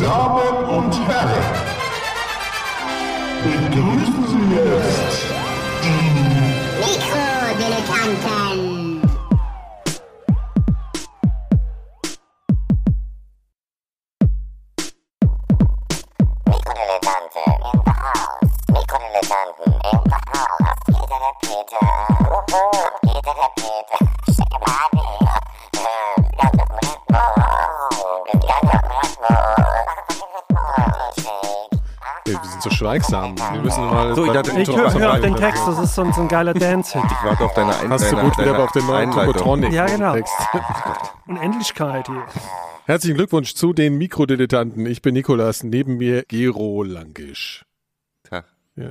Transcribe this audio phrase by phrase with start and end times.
[0.00, 1.44] Damen und Herren,
[3.44, 5.26] begrüßen Sie jetzt
[5.82, 6.00] die
[6.80, 8.79] Mikrodilettanten.
[32.90, 33.36] Schweigsam.
[33.38, 34.14] Wir müssen mal.
[34.16, 36.28] So, ich dachte, ich höre hör auf den Text, das ist so, ein- so ein
[36.28, 37.02] geiler Dance-Hit.
[37.04, 39.32] Ich warte auf deine Ein Hast du gut wieder auf den neuen Einleitung.
[39.34, 39.72] Tokotronic.
[39.72, 40.16] Ja, genau.
[41.28, 42.24] Unendlichkeit hier.
[42.86, 44.86] Herzlichen Glückwunsch zu den Mikrodilettanten.
[44.86, 47.64] Ich bin Nikolas, neben mir Gero Langisch.
[48.28, 48.46] Tag.
[48.74, 48.90] Ja.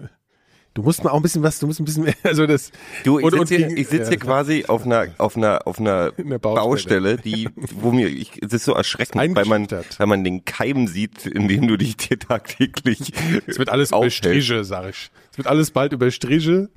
[0.75, 2.71] Du musst mal auch ein bisschen was, du musst ein bisschen mehr, also das.
[3.03, 5.79] Du, ich sitze hier, gegen- ich sitz ja, hier quasi auf einer, auf einer, auf
[5.79, 7.17] einer Baustelle.
[7.17, 10.87] Baustelle, die, wo mir, ich, es ist so erschreckend, weil man, weil man den Keim
[10.87, 13.11] sieht, in dem du dich dir tagtäglich.
[13.47, 14.17] Es wird alles über aufhältst.
[14.17, 15.11] Striche, sag ich.
[15.31, 16.69] Es wird alles bald über Striche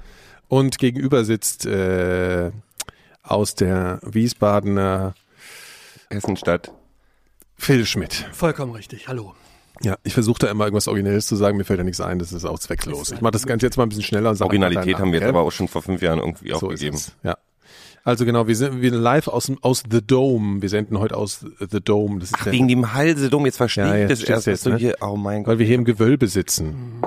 [0.48, 2.50] und gegenüber sitzt äh,
[3.22, 5.14] aus der Wiesbadener
[6.10, 6.72] Hessenstadt.
[7.56, 8.26] Phil Schmidt.
[8.32, 9.06] Vollkommen richtig.
[9.06, 9.34] Hallo.
[9.80, 12.32] Ja, ich versuche da immer irgendwas Originelles zu sagen, mir fällt da nichts ein, das
[12.32, 13.10] ist auch zwecklos.
[13.10, 15.28] Ich mache das Ganze jetzt mal ein bisschen schneller und sage Originalität haben wir jetzt
[15.28, 16.98] aber auch schon vor fünf Jahren irgendwie so aufgegeben.
[17.22, 17.36] Ja.
[18.04, 20.60] Also genau, wir sind wieder live aus, aus The Dome.
[20.60, 22.18] Wir senden heute aus The Dome.
[22.18, 24.76] Das ist Ach, wegen dem Halsedom, jetzt verstehe Ja, ich das erst, jetzt, ne?
[24.76, 25.52] hier, oh mein Gott.
[25.52, 27.00] weil wir hier im Gewölbe sitzen.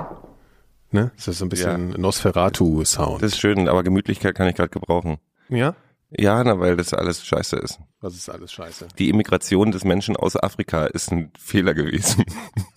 [0.90, 1.12] Ne?
[1.16, 3.22] Das ist so ein bisschen Nosferatu-Sound.
[3.22, 5.18] Das ist schön, aber Gemütlichkeit kann ich gerade gebrauchen.
[5.50, 5.74] Ja?
[6.10, 7.80] Ja, na, weil das alles scheiße ist.
[8.00, 8.88] Was ist alles scheiße?
[8.98, 12.24] Die Immigration des Menschen aus Afrika ist ein Fehler gewesen.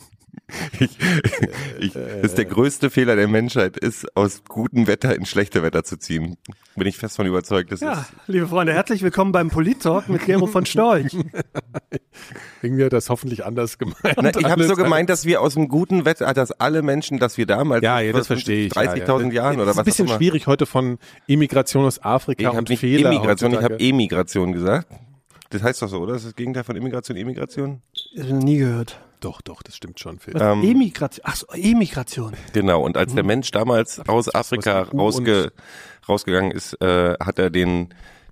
[0.79, 0.97] Ich,
[1.79, 5.83] ich, das ist der größte Fehler der Menschheit, ist aus gutem Wetter in schlechte Wetter
[5.83, 6.37] zu ziehen.
[6.75, 7.71] Bin ich fest von überzeugt.
[7.71, 11.15] Das Ja, ist, liebe Freunde, herzlich willkommen beim Polit-Talk mit Gero von Storch.
[12.61, 13.99] Irgendwie hat das hoffentlich anders gemeint.
[14.21, 17.37] Na, ich habe so gemeint, dass wir aus dem guten Wetter, dass alle Menschen, dass
[17.37, 18.73] wir damals Ja, ja, das was, verstehe ich.
[18.73, 19.33] 30.000 ja, ja.
[19.33, 22.55] Jahren oder das ist was ein bisschen schwierig heute von Immigration aus Afrika Ich und
[22.57, 23.79] habe nicht Fehler Immigration, ich habe.
[23.79, 24.87] Emigration gesagt.
[25.51, 26.13] Das heißt doch so, oder?
[26.13, 27.81] Das ist das Gegenteil von Immigration, Emigration?
[28.13, 28.99] Ich nie gehört.
[29.19, 30.35] Doch, doch, das stimmt schon, Phil.
[30.39, 31.23] Ähm, Emigration.
[31.25, 32.33] Ach so, Emigration.
[32.53, 35.51] Genau, und als der Mensch damals aus Afrika rausge,
[36.07, 37.89] rausgegangen ist, äh, hat er den,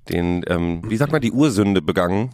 [0.10, 2.32] den, ähm, wie sagt man, die Ursünde begangen.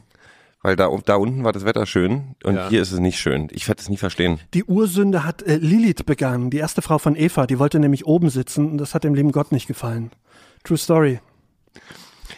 [0.65, 2.69] Weil da, da unten war das Wetter schön und Ja.
[2.69, 3.49] hier ist es nicht schön.
[3.51, 4.39] Ich werde es nie verstehen.
[4.53, 7.47] Die Ursünde hat äh, Lilith begangen, die erste Frau von Eva.
[7.47, 10.11] Die wollte nämlich oben sitzen und das hat dem lieben Gott nicht gefallen.
[10.63, 11.19] True Story.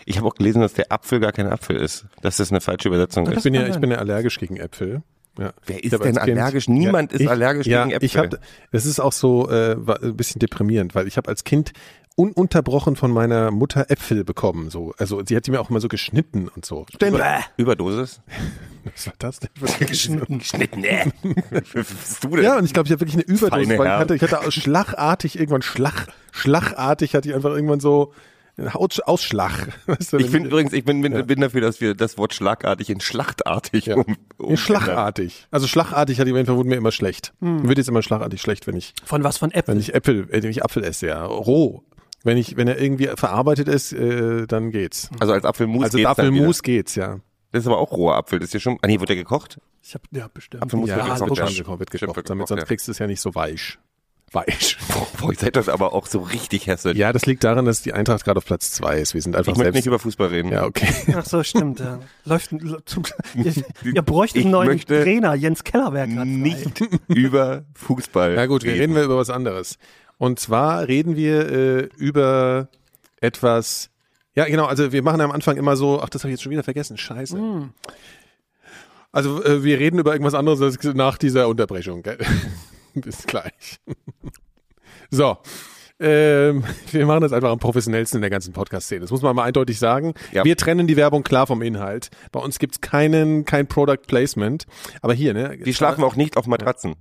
[0.08, 2.06] Ich habe auch gelesen, dass der Apfel gar kein Apfel ist.
[2.22, 3.44] Dass das eine falsche Übersetzung Ich ist.
[3.44, 5.04] bin ja, ich bin ja allergisch gegen Äpfel.
[5.38, 5.54] Ja.
[5.66, 6.68] Wer ist denn als Kind- allergisch?
[6.70, 8.06] Niemand ist ich, allergisch ja, gegen Äpfel.
[8.06, 8.40] Ich hab,
[8.72, 11.74] das ist auch so äh, ein bisschen deprimierend, weil ich habe als Kind
[12.18, 14.70] ununterbrochen von meiner Mutter Äpfel bekommen.
[14.70, 16.86] So, also sie hat die mir auch immer so geschnitten und so.
[16.96, 17.22] Ständig.
[17.58, 18.22] Überdosis?
[18.96, 19.50] Was war das denn?
[19.56, 20.40] für- Geschnitten.
[20.40, 20.84] Geschnitten?
[21.52, 22.44] Was bist du denn?
[22.46, 24.52] Ja, und ich glaube, ich habe wirklich eine Überdosis, Feine weil ich hatte, ich hatte
[24.52, 28.14] schlagartig irgendwann Schlag, schlagartig hatte ich einfach irgendwann so
[28.74, 29.68] Haut, Ausschlag.
[29.86, 32.34] Weißt du, Ich wenn- finde übrigens, ich bin, bin, bin dafür, dass wir das Wort
[32.34, 33.96] schlagartig in schlachtartig Ja.
[33.98, 35.48] um, um schlagartig.
[35.52, 37.34] Also schlagartig hatte ich auf jeden Fall, wurde mir immer schlecht.
[37.42, 39.38] Wird jetzt immer schlagartig schlecht, wenn ich, Von was?
[39.38, 39.80] Von wenn Äpfeln?
[39.80, 41.26] ich Äpfel, wenn ich Apfel esse, ja.
[41.26, 41.84] Roh.
[42.24, 45.10] Wenn ich, wenn er irgendwie verarbeitet ist, äh, dann geht's.
[45.20, 47.20] Also als Apfelmus Also geht's dann Apfelmus geht's, ja.
[47.52, 48.40] Das ist aber auch roher Apfel.
[48.40, 49.60] Das ist ja schon, ah nee, wurde der gekocht?
[49.84, 50.64] Ich hab, ja, bestimmt.
[50.64, 51.36] Apfelmus Ja, wird wird gekocht.
[51.38, 51.58] gekocht, ja.
[51.64, 52.66] gekocht, wird gekocht, wird damit gekocht, sonst ja.
[52.66, 53.78] kriegst du es ja nicht so weich.
[54.32, 54.78] Weich.
[55.20, 56.98] Boah, ihr seid das aber auch so richtig hässlich.
[56.98, 59.14] Ja, das liegt daran, dass die Eintracht gerade auf Platz zwei ist.
[59.14, 59.76] Wir sind einfach ich möchte selbst.
[59.78, 60.52] nicht über Fußball reden.
[60.52, 60.88] ja, okay.
[61.16, 61.80] Ach so, stimmt.
[61.80, 62.00] Ja.
[62.26, 62.52] Läuft,
[63.36, 63.54] ihr,
[63.94, 65.36] ihr bräuchtet Ich einen neuen möchte Trainer.
[65.36, 66.10] Jens Kellerberg.
[66.10, 68.36] Nicht über Fußball.
[68.36, 69.78] Na gut, wir reden wir über was anderes.
[70.18, 72.68] Und zwar reden wir äh, über
[73.22, 73.90] etwas.
[74.36, 74.66] Ja, genau.
[74.66, 76.02] Also wir machen am Anfang immer so.
[76.02, 76.98] Ach, das habe ich jetzt schon wieder vergessen.
[76.98, 77.70] Scheiße.
[79.12, 82.04] Also äh, wir reden über irgendwas anderes als nach dieser Unterbrechung.
[82.04, 82.18] Gell?
[83.02, 83.80] Bis gleich.
[85.10, 85.38] so.
[85.98, 89.02] Ähm, wir machen das einfach am professionellsten in der ganzen Podcast-Szene.
[89.02, 90.14] Das muss man mal eindeutig sagen.
[90.34, 90.44] Ja.
[90.44, 92.10] Wir trennen die Werbung klar vom Inhalt.
[92.34, 94.66] Bei uns gibt's keinen, kein Product Placement.
[95.02, 95.58] Aber hier, ne?
[95.58, 96.96] Die schlafen auch nicht auf Matratzen.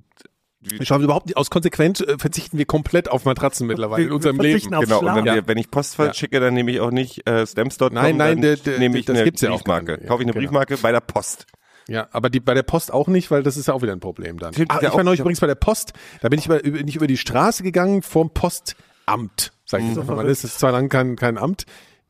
[0.60, 4.14] Wir schauen überhaupt nicht, aus konsequent äh, verzichten wir komplett auf Matratzen mittlerweile in Wir-
[4.14, 4.60] unserem wir Leben.
[4.70, 5.24] Genau, und wenn, Schlaf.
[5.34, 8.40] wir, wenn ich Post verschicke, dann nehme ich auch nicht äh, Stamps.com, Nein, nein, dann
[8.42, 9.98] der- der- nehme ich das eine gibt's ja auch Briefmarke.
[9.98, 10.38] Kaufe ich eine Genau.
[10.38, 11.46] Briefmarke bei der Post.
[11.88, 14.00] Ja, aber die, bei der Post auch nicht, weil das ist ja auch wieder ein
[14.00, 14.52] Problem dann.
[14.54, 17.06] Ja ich war neulich übrigens bei der Post, da bin ich über, über, nicht über
[17.06, 20.26] die Straße gegangen vorm Postamt, sag ich jetzt einfach mal.
[20.26, 21.66] Das ist zwar lang kein, kein Amt.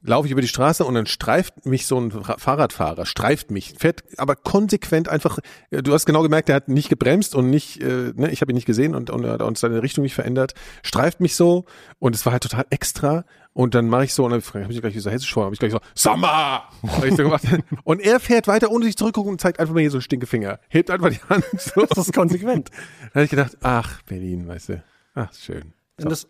[0.06, 3.74] Laufe ich über die Straße und dann streift mich so ein Ra- Fahrradfahrer, streift mich,
[3.78, 5.38] fährt aber konsequent einfach,
[5.70, 8.52] äh, du hast genau gemerkt, er hat nicht gebremst und nicht, äh, ne, ich habe
[8.52, 10.52] ihn nicht gesehen und, und er hat uns seine Richtung nicht verändert,
[10.82, 11.64] streift mich so
[11.98, 13.24] und es war halt total extra
[13.54, 15.58] und dann mache ich so und dann habe ich gleich so hessisch vor, habe ich
[15.60, 16.64] gleich so, Sommer!
[16.86, 17.44] Hab ich so gemacht.
[17.84, 20.58] und er fährt weiter, ohne sich zurückgucken und zeigt einfach mal hier so einen Stinkefinger,
[20.68, 21.86] hebt einfach die Hand so.
[21.86, 22.70] Das ist konsequent.
[23.14, 24.82] Da habe ich gedacht, ach, Berlin, weißt du,
[25.14, 25.72] ach, schön.
[26.02, 26.26] Und das,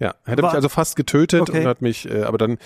[0.00, 1.60] Ja, hätte War- mich also fast getötet Okay.
[1.60, 2.56] und hat mich, äh, aber dann,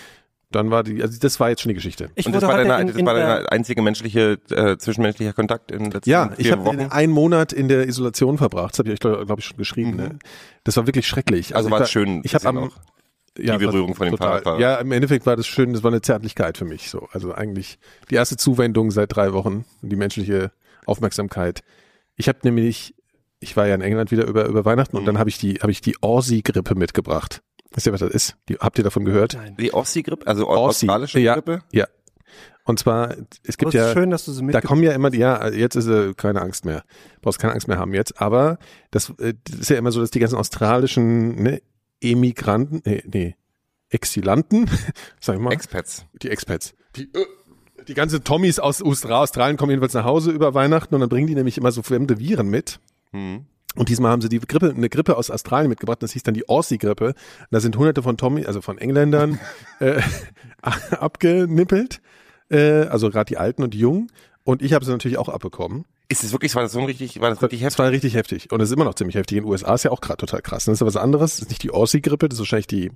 [0.51, 2.11] dann war die, also das war jetzt schon die Geschichte.
[2.15, 5.33] ich Und das war, deine, in, das in war der, deine einzige menschliche, äh, zwischenmenschlicher
[5.35, 8.73] Kontakt in den letzten Ja, ich habe einen Monat in der Isolation verbracht.
[8.73, 9.97] Das habe ich euch, glaube glaub ich, schon geschrieben.
[9.97, 10.19] Ne?
[10.65, 11.51] Das war wirklich schrecklich.
[11.51, 11.57] Mhm.
[11.57, 12.77] Also ich war es schön Ich habe sehen am auch.
[13.39, 14.29] ja, die Berührung von dem total.
[14.29, 14.61] Fahrradfahrer.
[14.61, 15.73] Ja, im Endeffekt war das schön.
[15.75, 16.89] Das war eine Zärtlichkeit für mich.
[16.91, 17.79] So, also eigentlich
[18.11, 20.51] die erste Zuwendung seit drei Wochen, die menschliche
[20.87, 21.63] Aufmerksamkeit.
[22.17, 22.95] Ich habe nämlich,
[23.41, 25.07] ich war ja in England wieder über über Weihnachten und Mhm.
[25.07, 27.43] dann habe ich die, habe ich die Aussie-Grippe mitgebracht.
[27.73, 28.37] Wisst ihr, was das ist?
[28.49, 29.35] Die, habt ihr davon gehört?
[29.35, 29.57] Nein.
[29.59, 30.87] Die Aussie-Grippe, also Aussie.
[30.87, 31.63] australische ja, Grippe?
[31.73, 31.87] Ja.
[32.65, 33.93] Und zwar, es gibt ja.
[33.93, 36.67] schön, dass du sie Da kommen ja immer die, ja, jetzt ist äh, keine Angst
[36.67, 36.85] mehr.
[37.23, 38.21] Brauchst keine Angst mehr haben jetzt.
[38.21, 38.59] Aber
[38.91, 41.63] das, äh, das ist ja immer so, dass die ganzen australischen ne,
[42.03, 43.37] Emigranten, nee, nee,
[43.89, 44.71] Exilanten,
[45.21, 46.05] sag ich mal, Expats.
[46.23, 47.27] die Expats, die, äh,
[47.87, 51.27] die ganzen Tommies aus Austra- Australien kommen jedenfalls nach Hause über Weihnachten und dann bringen
[51.27, 52.81] die nämlich immer so fremde Viren mit.
[53.13, 53.47] Mhm.
[53.75, 56.49] Und diesmal haben sie die Grippe, eine Grippe aus Australien mitgebracht, das hieß dann die
[56.49, 57.15] Aussie-Grippe.
[57.51, 59.39] Da sind hunderte von Tommy, also von Engländern,
[59.81, 60.01] äh,
[60.91, 62.01] abgenippelt.
[62.51, 64.11] Äh, also gerade die Alten und die Jungen.
[64.45, 65.85] Und ich habe sie natürlich auch abbekommen.
[66.09, 67.79] Ist es wirklich, war das so richtig, war das richtig heftig?
[67.79, 68.51] war richtig heftig.
[68.51, 69.37] Und es ist immer noch ziemlich heftig.
[69.37, 70.65] In den USA ist ja auch gerade total krass.
[70.65, 71.33] Das ist aber was anderes.
[71.33, 72.91] Das ist nicht die Aussie-Grippe, das ist wahrscheinlich die,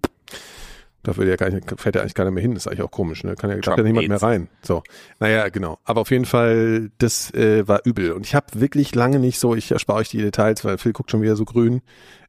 [1.03, 2.55] da will ja gar nicht, fährt ja eigentlich keiner mehr hin.
[2.55, 3.35] Das ist eigentlich auch komisch, ne?
[3.35, 4.09] Kann ja, darf ja niemand AIDS.
[4.09, 4.49] mehr rein.
[4.63, 4.83] So.
[5.19, 5.79] Naja, genau.
[5.85, 8.13] Aber auf jeden Fall, das äh, war übel.
[8.13, 11.11] Und ich habe wirklich lange nicht so, ich erspare euch die Details, weil Phil guckt
[11.11, 11.83] schon wieder so grün.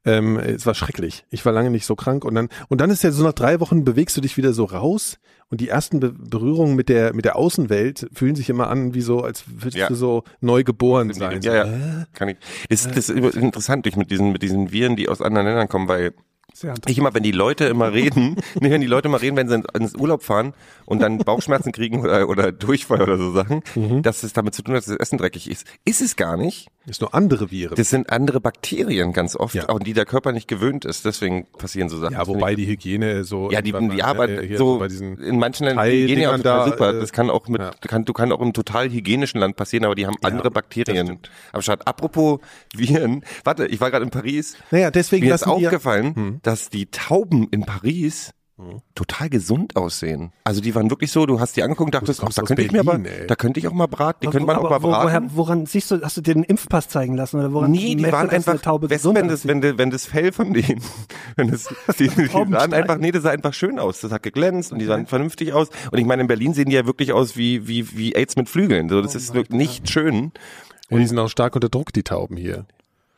[0.04, 1.24] Ähm, es war schrecklich.
[1.30, 2.24] Ich war lange nicht so krank.
[2.24, 4.64] Und dann, und dann ist ja so nach drei Wochen bewegst du dich wieder so
[4.64, 5.18] raus.
[5.50, 9.02] Und die ersten Be Berührungen mit der, mit der Außenwelt fühlen sich immer an, wie
[9.02, 9.88] so, als würdest Ja.
[9.88, 11.40] du so neu geboren sein.
[11.42, 12.06] Ja, ja.
[12.12, 12.36] Kann ich.
[12.70, 15.86] Das, das ist interessant durch mit diesen, mit diesen Viren, die aus anderen Ländern kommen,
[15.86, 16.12] weil
[16.86, 19.56] ich immer, wenn die Leute immer reden, nee, wenn die Leute immer reden, wenn sie
[19.56, 20.54] ins, ins Urlaub fahren
[20.86, 24.02] und dann Bauchschmerzen kriegen oder, oder Durchfall oder so Sachen, Mhm.
[24.02, 25.66] dass es damit zu tun hat, dass das Essen dreckig ist.
[25.84, 26.68] Ist es gar nicht.
[26.86, 27.76] Das ist nur andere Viren.
[27.76, 29.68] Das sind andere Bakterien ganz oft, Ja.
[29.70, 31.04] auch die der Körper nicht gewöhnt ist.
[31.04, 32.12] Deswegen passieren so Sachen.
[32.12, 33.50] Ja, wobei die Hygiene so.
[33.50, 36.38] Ja, die, ja, mal, aber äh, so bei diesen in manchen Ländern die Hygiene auch
[36.38, 36.94] da, super.
[36.94, 37.70] äh, Das kann auch mit, ja.
[37.80, 41.18] kann, du kann auch im total hygienischen Land passieren, aber die haben andere das Bakterien.
[41.52, 42.40] Aber statt, apropos
[42.74, 44.56] Viren, warte, ich war gerade in Paris.
[44.70, 46.38] Naja, deswegen Mir ist aufgefallen, Hm.
[46.42, 48.32] dass die Tauben in Paris
[48.94, 50.32] total gesund aussehen.
[50.44, 52.70] Also die waren wirklich so, du hast die angeguckt und dachtest, kommst da könnte ich
[52.70, 53.26] mir aber, Berlin, ey.
[53.26, 55.30] da könnte ich auch mal braten, die könnte man auch mal wo, woher, braten.
[55.34, 58.30] woran siehst du, hast du dir den Impfpass zeigen lassen oder woran Nee, die waren
[58.30, 60.80] einfach, Taube weißt, wenn das, wenn, das- wenn das Fell von denen,
[61.36, 61.68] wenn das,
[61.98, 64.00] die, die sahen einfach, nee, das sah einfach schön aus.
[64.00, 65.68] Das hat geglänzt und die sahen vernünftig aus.
[65.90, 68.48] Und ich meine, in Berlin sehen die ja wirklich aus wie, wie, wie AIDS mit
[68.48, 68.88] Flügeln.
[68.88, 70.30] So, Oh das ist wirklich nicht schön.
[70.90, 72.66] Und die sind auch stark unter Druck, die Tauben hier.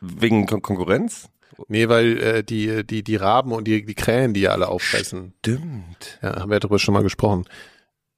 [0.01, 1.29] Wegen Kon Konkurrenz.
[1.67, 5.33] Nee, weil äh, die, die, die Raben und die, die Krähen, die ja alle auffressen.
[5.39, 6.19] Stimmt.
[6.21, 7.45] Ja, haben wir darüber schon mal gesprochen.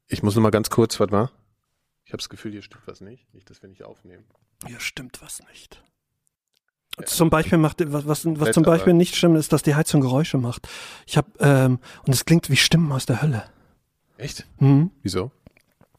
[0.08, 1.30] Ich muss nur mal ganz kurz, warte mal.
[2.06, 3.32] Ich habe das Gefühl, hier stimmt was nicht.
[3.34, 4.26] Nicht, dass wir nicht aufnehmen.
[4.66, 5.84] Hier stimmt was nicht.
[7.06, 10.02] Zum Beispiel macht, was, was, was zum Beispiel aber- nicht stimmt, ist, dass die Heizung
[10.02, 10.68] Geräusche macht.
[11.06, 13.44] Ich habe, ähm, und es klingt wie Stimmen aus der Hölle.
[14.18, 14.46] Echt?
[14.60, 14.92] Mhm.
[15.02, 15.32] Wieso?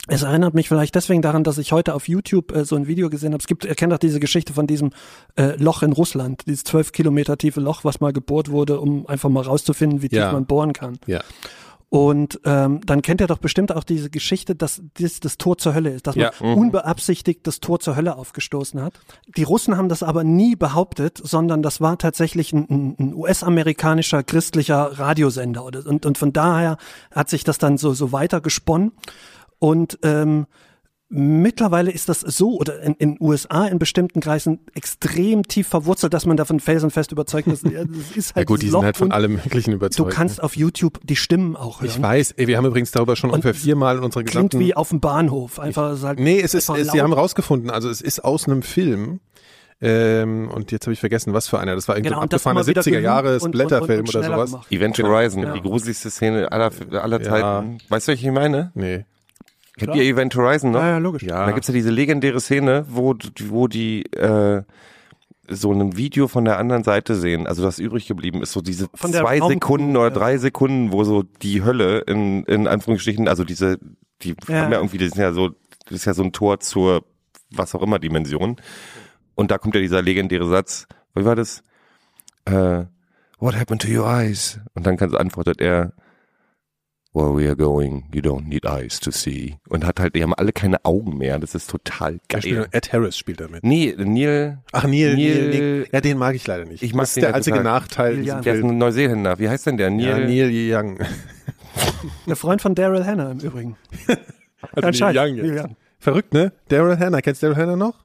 [0.08, 3.10] Es erinnert mich vielleicht deswegen daran, dass ich heute auf YouTube äh, so ein Video
[3.10, 3.40] gesehen habe.
[3.40, 4.90] Es gibt, ihr kennt doch diese Geschichte von diesem
[5.36, 9.28] äh, Loch in Russland, dieses zwölf Kilometer tiefe Loch, was mal gebohrt wurde, um einfach
[9.28, 10.32] mal rauszufinden, wie tief Ja.
[10.32, 10.98] man bohren kann.
[11.06, 11.20] Ja.
[11.92, 15.74] Und ähm, dann kennt ihr doch bestimmt auch diese Geschichte, dass das das Tor zur
[15.74, 16.52] Hölle ist, dass man Ja.
[16.54, 18.94] unbeabsichtigt das Tor zur Hölle aufgestoßen hat.
[19.36, 24.22] Die Russen haben das aber nie behauptet, sondern das war tatsächlich ein, ein, ein US-amerikanischer
[24.22, 25.64] christlicher Radiosender.
[25.64, 26.76] Oder, und, und von daher
[27.10, 28.92] hat sich das dann so, so weiter gesponnen.
[29.60, 30.46] Und ähm,
[31.12, 36.24] mittlerweile ist das so, oder in in USA in bestimmten Kreisen extrem tief verwurzelt, dass
[36.24, 37.64] man davon felsenfest überzeugt ist.
[37.66, 40.12] Ja, Das ist Ja halt gut, die sind halt von allem Möglichen Du überzeugt.
[40.12, 41.90] kannst auf YouTube die Stimmen auch hören.
[41.90, 44.60] ich weiß, ey, wir haben übrigens darüber schon ungefähr viermal in unserer Klingt gesamten...
[44.60, 45.58] wie auf dem Bahnhof.
[45.58, 48.62] Einfach ist halt Nee, es ist, es, sie haben rausgefunden, also es ist aus einem
[48.62, 49.20] Film.
[49.82, 51.74] Ähm, und jetzt habe ich vergessen, was für einer.
[51.74, 54.50] Das war irgendwie Genau, abgefahrener immer wieder 70er Jahre Blätterfilm oder sowas.
[54.50, 54.70] gemacht.
[54.72, 55.08] Event Genau.
[55.08, 55.52] Horizon, Ja.
[55.54, 56.70] die gruseligste Szene aller,
[57.02, 57.28] aller Ja.
[57.28, 57.78] Zeiten.
[57.88, 58.70] Weißt du, was ich meine?
[58.74, 59.06] Nee.
[59.80, 60.80] Kennt ihr Event Horizon noch?
[60.80, 61.22] Ja, ja, logisch.
[61.22, 61.46] Ja.
[61.46, 63.14] Da gibt's ja diese legendäre Szene, wo,
[63.48, 64.62] wo die äh,
[65.48, 68.90] so ein Video von der anderen Seite sehen, also das übrig geblieben ist, so diese
[68.92, 70.14] zwei Sekunden oder ja.
[70.14, 73.78] drei Sekunden, wo so die Hölle in, in Anführungsstrichen, also diese,
[74.22, 74.62] die Ja.
[74.62, 75.48] haben ja irgendwie, das ist ja so,
[75.86, 77.04] das ist ja so ein Tor zur
[77.52, 78.56] was auch immer Dimension.
[79.34, 81.62] Und da kommt ja dieser legendäre Satz, wie war das?
[82.44, 82.84] Äh,
[83.38, 84.60] What happened to your eyes?
[84.74, 85.92] Und dann kann, antwortet er,
[87.12, 89.56] Where we are going, you don't need eyes to see.
[89.68, 91.40] Und hat halt, die haben alle keine Augen mehr.
[91.40, 92.40] Das ist total geil.
[92.40, 93.64] spielt, Ed Harris spielt damit.
[93.64, 95.88] Nee, Neil, Ach, Neil, Neil, Neil- Neil.
[95.92, 96.82] Ja, den mag ich leider nicht.
[96.84, 97.72] Ich mag das ist den der ja einzige total.
[97.72, 98.16] Nachteil.
[98.18, 98.42] Neil Young.
[98.42, 99.38] der ist ein Neuseeländer.
[99.40, 99.90] Wie heißt denn der?
[99.90, 100.06] Neil?
[100.06, 100.98] Ja, Neil Young.
[102.26, 103.76] Der Freund von Daryl Hannah im Übrigen.
[104.72, 105.16] Also Anscheinend.
[105.16, 105.46] Neil Young jetzt.
[105.46, 105.76] Neil Young.
[105.98, 106.52] Verrückt, ne?
[106.68, 107.20] Daryl Hannah.
[107.22, 108.04] Kennst du Daryl Hannah noch?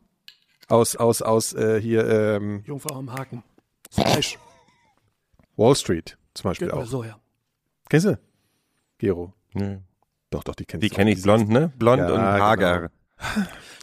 [0.67, 3.43] Aus, aus, aus, äh, hier, ähm, Jungfrau am Haken.
[3.91, 4.39] Fleisch.
[5.57, 6.85] Wall Street zum Beispiel Oder auch.
[6.85, 7.19] so, ja.
[7.89, 8.17] Kennst du?
[8.97, 9.33] Gero.
[9.53, 9.77] Nee.
[10.29, 11.15] Doch, doch, die kennst Die du kenne auch.
[11.15, 11.71] ich blond, ne?
[11.77, 12.89] Blond Ja, und hager.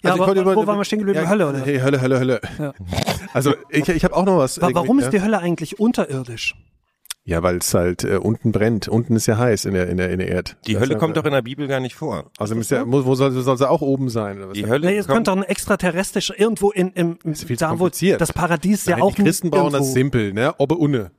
[0.03, 1.21] Ja, Also ich aber über- wo waren wir stehen geblieben?
[1.25, 1.61] Ja, Hölle, oder?
[1.61, 2.41] Hey, Hölle, Hölle, Hölle.
[2.59, 2.73] Ja.
[3.35, 4.61] Also ich, ich habe auch noch was.
[4.61, 6.55] Wa- Warum ist die Hölle eigentlich unterirdisch?
[7.25, 8.89] Ja, weil es halt äh, unten brennt.
[8.89, 10.59] Unten ist ja heiß in der in der in der Erd.
[10.67, 12.31] Die Das Hölle kommt ja, doch in der Bibel gar nicht vor.
[12.37, 14.37] Also ist ja, wo, wo soll, soll sie auch oben sein?
[14.39, 14.55] Oder was?
[14.55, 17.89] Die Hölle Nee, es könnte doch ein extraterrestrisch irgendwo in, im, ist viel da wo
[17.89, 20.53] das Paradies ja Nein, auch die Christen bauen das simpel, ne?
[20.59, 21.11] Obe unne.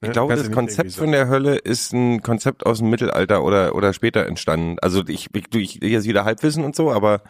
[0.00, 3.92] Ich glaube, das Konzept von der Hölle ist ein Konzept aus dem Mittelalter oder, oder
[3.92, 4.76] später entstanden.
[4.80, 7.22] Also ich, ich, ich, ich jetzt wieder Halbwissen und so, aber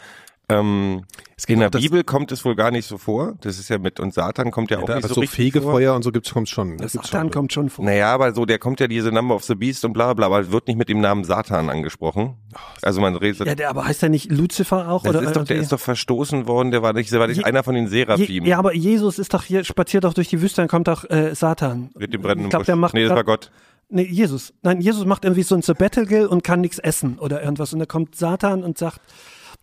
[0.51, 1.05] ähm,
[1.37, 3.35] gibt in der Bibel kommt es wohl gar nicht so vor.
[3.43, 5.21] Das ist ja mit, und Satan kommt ja, ja, auch da, nicht aber so so
[5.21, 5.63] richtig vor.
[5.63, 6.79] Fegefeuer und so gibt's kommt schon.
[6.79, 7.31] Das gibt's Satan schon.
[7.33, 7.85] kommt schon vor.
[7.85, 10.51] Naja, aber so, der kommt ja diese Number of the Beast und bla bla, aber
[10.51, 12.35] wird nicht mit dem Namen Satan angesprochen.
[12.83, 15.03] Also man redet, Ja, der, aber heißt der nicht Lucifer auch?
[15.03, 17.39] das oder ist doch, der ist doch verstoßen worden, der war nicht, der war nicht
[17.39, 18.45] Je- einer von den Je, Seraphim.
[18.47, 21.35] ja, aber Jesus ist doch hier, spaziert doch durch die Wüste, dann kommt doch äh,
[21.35, 21.91] Satan.
[21.97, 22.67] mit dem brennenden ich glaube, Busch.
[22.67, 23.51] der macht Nee, das war Gott.
[23.91, 24.53] Nee, Jesus.
[24.63, 27.73] Nein, Jesus macht irgendwie so ein Sabbatical und kann nichts essen oder irgendwas.
[27.73, 29.01] Und da kommt Satan und sagt,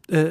[0.10, 0.26] äh,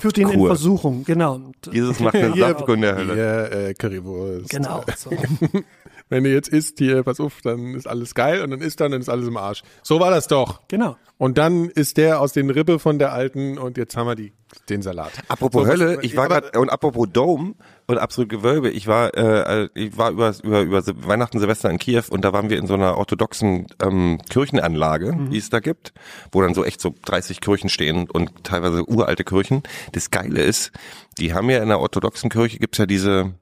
[0.00, 0.46] führt ihn in Saftkur.
[0.48, 1.04] Versuchung.
[1.04, 1.40] Genau.
[1.72, 3.14] Jesus macht eine Hier- Saftkunde der Hölle.
[3.14, 4.50] Hier, äh, Currywurst.
[4.50, 4.84] Genau.
[4.96, 5.10] So.
[6.08, 8.92] Wenn du jetzt isst hier, pass auf, dann ist alles geil und dann isst dann,
[8.92, 9.62] dann ist alles im Arsch.
[9.82, 10.60] So war das doch.
[10.68, 10.96] Genau.
[11.18, 14.32] Und dann ist der aus den Rippe von der alten und jetzt haben wir die,
[14.68, 15.12] den Salat.
[15.28, 17.54] Apropos So, Hölle, ich war grad, und apropos Dome
[17.86, 22.02] und absolut Gewölbe, ich war, äh, ich war über, über, über Weihnachten, Silvester in Kiew
[22.10, 25.92] und da waren wir in so einer orthodoxen ähm, Kirchenanlage, die es da gibt,
[26.32, 29.62] wo dann so echt so 30 Kirchen stehen und teilweise uralte Kirchen.
[29.92, 30.70] Das Geile ist,
[31.18, 33.32] die haben ja in der orthodoxen Kirche gibt's ja diese,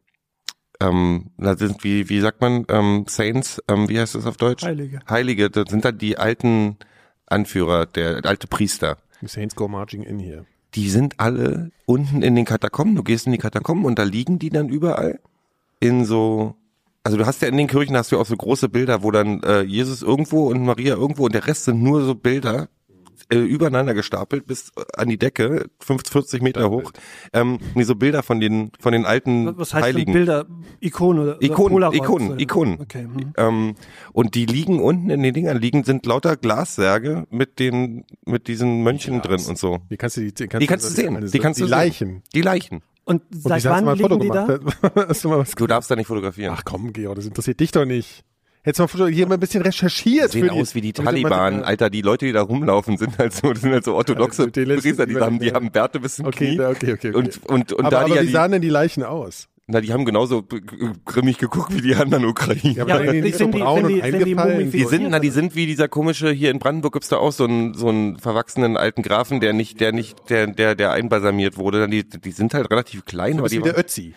[0.80, 4.64] ähm, da sind wie, wie sagt man, ähm, Saints, ähm, wie heißt das auf Deutsch?
[4.64, 5.00] Heilige.
[5.08, 6.76] Heilige, das sind dann die alten
[7.26, 10.44] Anführer, der alte Priester Saints go marching in hier.
[10.74, 12.96] die sind alle unten in den Katakomben.
[12.96, 15.20] Du gehst in die Katakomben und da liegen die dann überall
[15.80, 16.56] in so.
[17.04, 19.42] Also du hast ja in den Kirchen hast du auch so große Bilder, wo dann
[19.42, 22.68] äh, Jesus irgendwo und Maria irgendwo und der Rest sind nur so Bilder
[23.30, 26.92] äh, übereinander gestapelt bis an die Decke, 50, 40 Meter hoch.
[27.32, 30.12] Ähm, nee, so Bilder von den von den alten Was heißt Heiligen.
[30.12, 30.46] denn Bilder?
[30.80, 32.80] Ikonen oder, oder Ikonen, Ikonen, Ikonen.
[32.80, 33.02] Okay.
[33.04, 33.32] Hm.
[33.36, 33.74] Ähm,
[34.12, 38.82] und die liegen unten in den Dingern liegen sind lauter Glassärge mit den mit diesen
[38.82, 39.80] Mönchen drin und so.
[39.88, 41.30] Wie kannst du die, die Die kannst du sehen.
[41.32, 42.08] Die kannst die du Leichen.
[42.08, 42.22] Sehen.
[42.34, 42.82] Die Leichen.
[43.04, 44.46] Und Und seit du wann mal ein Foto liegen die da?
[45.22, 46.54] du mal was Du darfst da nicht fotografieren.
[46.56, 48.24] Ach komm, Gero, das interessiert dich doch nicht.
[48.64, 50.32] Hättest du mal hier mal ein bisschen recherchiert.
[50.32, 51.90] sehen für aus wie die damit man- Taliban, Alter.
[51.90, 54.66] Die Leute, die da rumlaufen, sind halt so, sind halt so orthodoxe Ja, mit den
[54.68, 56.56] letzten- Priester, die haben, die haben Bärte bis zum Okay, Knie.
[56.56, 57.16] da- okay, okay, okay.
[57.18, 59.48] Und, und, und aber da aber die wie die, sahen denn die Leichen aus?
[59.66, 60.44] na, die haben genauso
[61.06, 62.86] grimmig geguckt wie die anderen Ukrainer.
[62.86, 64.70] Ja, aber die die so sind die- braun und die- die eingefallen.
[64.70, 67.44] Die sind, na, die sind wie dieser komische, hier in Brandenburg gibt's da auch so
[67.44, 71.88] einen, so einen verwachsenen alten Grafen, der nicht, der nicht, der, der, der einbalsamiert wurde.
[71.88, 74.14] Die, die sind halt relativ klein, aber Das die, ist wie der waren- Ötzi.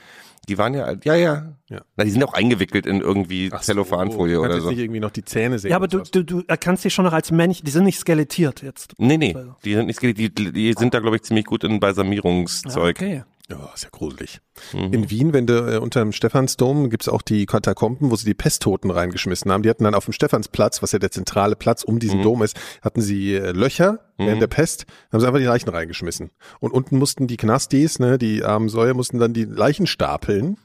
[0.47, 1.53] Die waren ja, ja, ja.
[1.69, 1.81] Ja.
[1.97, 4.69] Na, die sind auch eingewickelt in irgendwie Ach so, Zellophanfolie du kannst oder so.
[4.69, 5.71] nicht irgendwie noch die Zähne sehen.
[5.71, 8.61] Ja, aber du, du, du erkannst die schon noch als Mensch, die sind nicht skelettiert
[8.61, 8.93] jetzt.
[8.97, 9.35] Nee, nee,
[9.65, 12.95] die sind nicht, die, die, die sind da, glaube ich, ziemlich gut in Balsamierungszeug.
[12.97, 13.23] Okay.
[13.49, 14.39] Ja, ist ja gruselig.
[14.73, 14.93] Mhm.
[14.93, 18.33] In Wien, wenn du äh, unter dem Stephansdom gibt's auch die Katakomben, wo sie die
[18.33, 19.63] Pesttoten reingeschmissen haben.
[19.63, 21.99] Die hatten dann auf dem Stephansplatz, was ja der zentrale Platz um Mhm.
[21.99, 25.69] diesen Dom ist, hatten sie äh, Löcher während der Pest, haben sie einfach die Leichen
[25.69, 26.31] reingeschmissen.
[26.59, 30.57] Und unten mussten die Knastis, ne, die armen Säue, mussten dann die Leichen stapeln.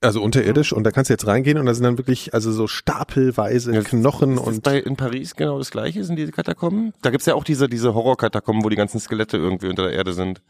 [0.00, 2.68] Also unterirdisch und da kannst du jetzt reingehen und da sind dann wirklich also so
[2.68, 6.92] stapelweise Ja, Knochen Ist das und bei, in Paris genau das gleiche, sind diese Katakomben?
[7.02, 10.12] Da gibt's ja auch diese, diese Horrorkatakomben, wo die ganzen Skelette irgendwie unter der Erde
[10.12, 10.40] sind.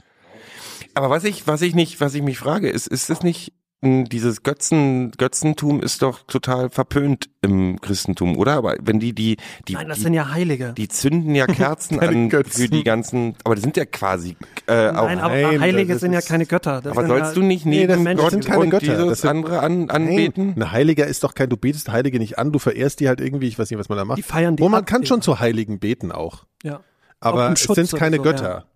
[0.95, 4.05] Aber was ich, was ich nicht, was ich mich frage, ist, ist es nicht, mh,
[4.05, 8.55] dieses Götzen, Götzentum ist doch total verpönt im Christentum, oder?
[8.55, 9.37] Aber wenn die, die,
[9.69, 10.75] die, Nein, das die, sind ja Heilige.
[10.77, 12.63] die zünden ja Kerzen an Götzen.
[12.65, 16.13] für die ganzen, aber die sind ja quasi, äh, auch, Nein, aber Nein, Heilige sind
[16.13, 16.81] ja keine Götter.
[16.83, 19.07] Das aber sollst ja, du nicht Nee, neben das- das Gott sind keine und Götter,
[19.07, 20.55] das sind- andere an, anbeten?
[20.57, 23.47] Ein Heiliger ist doch kein, du betest Heilige nicht an, du verehrst die halt irgendwie,
[23.49, 24.19] ich weiß nicht, was man da macht.
[24.19, 26.45] Die feiern die Wo man kann schon zu Heiligen beten auch.
[26.63, 26.81] ja.
[27.21, 28.67] Aber es sind keine so, Götter.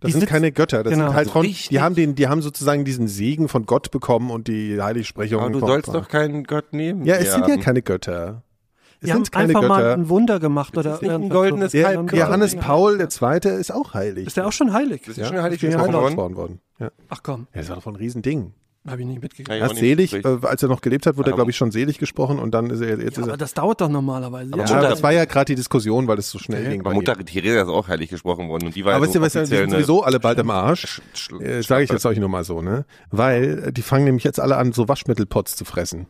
[0.00, 0.82] Das Die sind keine Götter.
[0.84, 1.06] Das genau.
[1.06, 1.68] sind halt von, richtig.
[1.68, 5.40] die haben den, die haben sozusagen diesen Segen von Gott bekommen und die Heiligsprechung.
[5.40, 7.04] Aber du sollst doch keinen Gott nehmen.
[7.04, 7.60] Ja, es sind ja haben.
[7.62, 8.42] keine Götter.
[9.00, 9.94] Es Die haben sind keine einfach mal Götter.
[9.94, 11.78] ein Wunder gemacht oder ist nicht ein goldenes so.
[11.78, 12.60] Der, Kalb- der Johannes Ja.
[12.60, 13.60] Paul II.
[13.60, 14.26] ist auch heilig.
[14.26, 15.06] Ist der auch schon heilig?
[15.06, 16.36] Ist schon heilig ist gesprochen gesprochen worden.
[16.36, 16.60] worden.
[16.80, 16.90] Ja.
[17.08, 17.46] Ach komm.
[17.54, 18.54] ja, das war doch von ein Riesending.
[18.90, 19.48] Habe ich nicht mitgekriegt.
[19.50, 21.70] Ja, Ja, selig, äh, als er noch gelebt hat, wurde er, Aber- glaube ich, schon
[21.70, 23.36] selig gesprochen und dann ist er jetzt Ja, ist aber er.
[23.36, 24.50] das dauert doch normalerweise.
[24.50, 26.82] Ja, Mutter- das war ja gerade die Diskussion, weil es so schnell ging.
[26.82, 27.16] Bei Mutter.
[27.16, 29.56] Theresa ist auch heilig gesprochen worden und die war Aber ja wisst ihr, was, die
[29.56, 31.00] sind sowieso alle bald am Arsch.
[31.14, 32.84] Sch- Äh, Sage ich jetzt euch nur mal so, ne?
[33.10, 36.06] Weil äh, die fangen nämlich jetzt alle an, so Waschmittelpots zu fressen.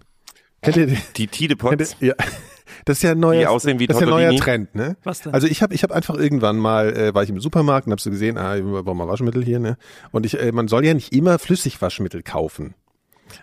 [0.62, 0.98] Kennt ihr die?
[1.16, 1.96] Die Tidepots.
[2.00, 2.14] ja.
[2.84, 4.36] Das ist ja ein neuer, Die aussehen wie das ist ja ein neuer.
[4.36, 4.96] Trend, ne?
[5.02, 5.34] Was denn?
[5.34, 8.00] Also ich habe ich hab einfach irgendwann mal, äh, war ich im Supermarkt und hab
[8.00, 9.76] so gesehen, ah, wir brauchen mal Waschmittel hier, ne?
[10.10, 12.74] Und ich, äh, man soll ja nicht immer Flüssigwaschmittel kaufen.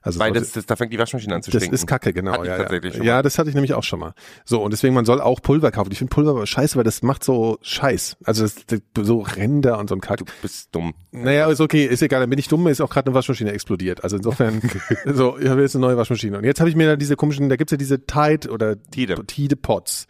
[0.01, 1.75] Also Weil das, das, da fängt die Waschmaschine an zu das stinken.
[1.75, 2.43] ist Kacke, genau.
[2.43, 3.03] Ja, tatsächlich ja.
[3.03, 4.13] ja, das hatte ich nämlich auch schon mal.
[4.43, 5.91] So, und deswegen, man soll auch Pulver kaufen.
[5.91, 8.17] Ich finde Pulver aber scheiße, weil das macht so Scheiß.
[8.23, 10.17] Also das, das, so Ränder und so ein Kack.
[10.17, 10.93] Du bist dumm.
[11.11, 12.21] Naja, ist okay, ist egal.
[12.21, 14.03] Dann bin ich dumm, ist auch gerade eine Waschmaschine explodiert.
[14.03, 14.61] Also insofern,
[15.05, 16.37] so, ich habe jetzt eine neue Waschmaschine.
[16.37, 19.25] Und jetzt habe ich mir da diese komischen, da gibt's ja diese Tide oder Tide.
[19.25, 20.07] Tide Pots.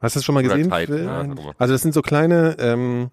[0.00, 0.70] Hast du das schon mal gesehen?
[0.70, 1.52] Tide, ja.
[1.58, 3.10] Also das sind so kleine ähm,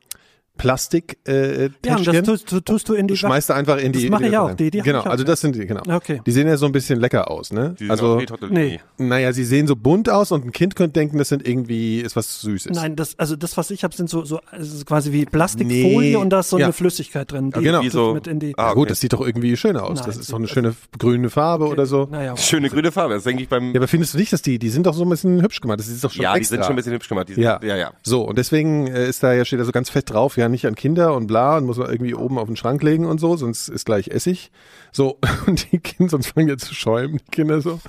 [0.60, 3.92] Plastik äh, Ja, und das tust, du- tust du in die Schmeißt du einfach in
[3.94, 4.02] die.
[4.04, 5.28] Das mache ich auch, die- die genau, ich auch, also ja.
[5.28, 5.82] das sind die, genau.
[5.90, 6.22] Okay.
[6.26, 7.74] Die sehen ja so ein bisschen lecker aus, ne?
[7.80, 8.80] Die sind also nee.
[8.98, 12.16] naja, sie sehen so bunt aus und ein Kind könnte denken, das sind irgendwie, ist
[12.16, 12.76] was Süßes.
[12.76, 16.16] Nein, das, also das, was ich habe, sind so, so also quasi wie Plastikfolie Nee.
[16.18, 16.66] und da ist so Ja.
[16.66, 17.52] eine Flüssigkeit drin.
[17.52, 17.80] Die genau.
[17.80, 18.90] Wie tust so- mit in die, Ah, Ja, gut, okay.
[18.90, 20.00] das sieht doch irgendwie schön aus.
[20.00, 22.08] Nein, das ist doch eine schöne grüne Farbe oder so.
[22.12, 23.14] Naja, Schöne grüne Farbe.
[23.14, 23.72] Das denke ich beim.
[23.74, 25.80] Ja, aber findest du nicht, dass die, die sind doch so ein bisschen hübsch gemacht.
[25.80, 26.56] Das ist doch schon Ja, die extra.
[26.56, 27.30] sind schon ein bisschen hübsch gemacht.
[27.30, 27.60] Die sind, Ja.
[27.64, 27.94] ja, ja.
[28.04, 30.66] So, und deswegen äh, ist da ja, steht da so ganz fett drauf, ja, nicht
[30.66, 33.36] an Kinder und bla, und muss man irgendwie oben auf den Schrank legen und so,
[33.38, 34.52] sonst ist gleich Essig.
[34.92, 37.80] So, und die Kinder, sonst fangen ja zu schäumen, die Kinder so.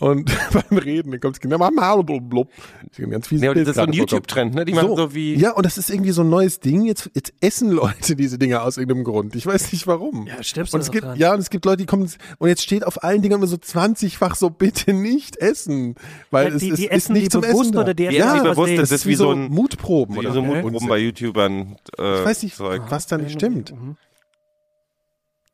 [0.00, 0.32] Und
[0.70, 2.48] beim Reden, dann kommt das Kind, Mama, blub, blub.
[2.88, 3.92] Das ist ein ganz fieses Nee, das ist so ein.
[3.92, 4.64] YouTube-Trend, ne?
[4.64, 5.34] Die machen so, wie.
[5.36, 6.86] Ja, und das ist irgendwie so ein neues Ding.
[6.86, 9.36] Jetzt, jetzt essen Leute diese Dinger aus irgendeinem Grund.
[9.36, 10.26] Ich weiß nicht warum.
[10.26, 11.18] Ja, stirbst und du es doch gibt, dran.
[11.18, 13.56] ja, und es gibt Leute, die kommen, und jetzt steht auf allen Dingern immer so
[13.56, 15.94] 20-fach so, bitte nicht essen.
[16.30, 18.06] Weil Ja, es, die- es die ist essen nicht die zum bewusst Essen oder die
[18.06, 20.28] essen ja, die das bewusst, ist, das ist wie so so ein- Mutproben Wie oder
[20.32, 20.42] so so.
[20.46, 21.76] Mutproben bei YouTubern.
[21.98, 22.82] Äh, Ich weiß nicht, Zeug.
[22.88, 23.72] was da nicht stimmt.
[23.72, 23.96] Mhm.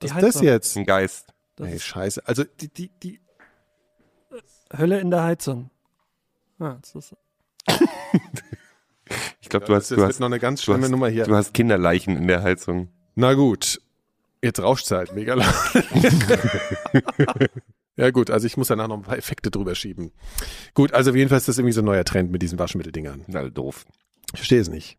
[0.00, 0.76] Was ist das jetzt?
[0.76, 1.26] Ein Geist.
[1.56, 2.22] Das Ey, ist scheiße.
[2.26, 3.18] Also, die, die, die
[4.76, 5.70] Hölle in der Heizung.
[6.58, 7.16] Ah, das ist,
[9.40, 11.24] Ich glaube, du hast, das du hast, noch eine ganz schlimme hast, Nummer hier.
[11.24, 12.88] du hast Kinderleichen in der Heizung.
[13.14, 13.80] Na gut,
[14.42, 15.54] jetzt rauscht's halt mega laut.
[17.96, 20.10] ja gut, also ich muss danach noch ein paar Effekte drüber schieben.
[20.74, 23.22] Gut, also auf jeden Fall ist das irgendwie so ein neuer Trend mit diesen Waschmitteldingern.
[23.28, 23.84] Na, doof.
[24.32, 24.98] Ich verstehe es nicht.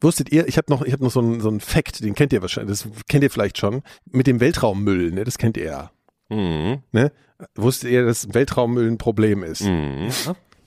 [0.00, 2.32] Wusstet ihr, ich habe noch, ich hab noch so einen so einen Fact, den kennt
[2.32, 5.90] ihr wahrscheinlich, das kennt ihr vielleicht schon, mit dem Weltraummüll, ne, das kennt ihr ja.
[6.30, 6.78] Mhm.
[6.92, 7.12] Ne?
[7.54, 9.62] Wusstet ihr, dass Weltraummüll ein Problem ist?
[9.62, 10.08] Mhm.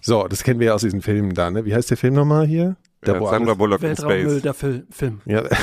[0.02, 1.66] So, das kennen wir ja aus diesen Filmen da, ne?
[1.66, 2.76] Wie heißt der Film nochmal hier?
[3.06, 5.22] Der, Ja, wo Sandra Bullock in Weltraummüll, der Fil Film.
[5.26, 5.44] Ja.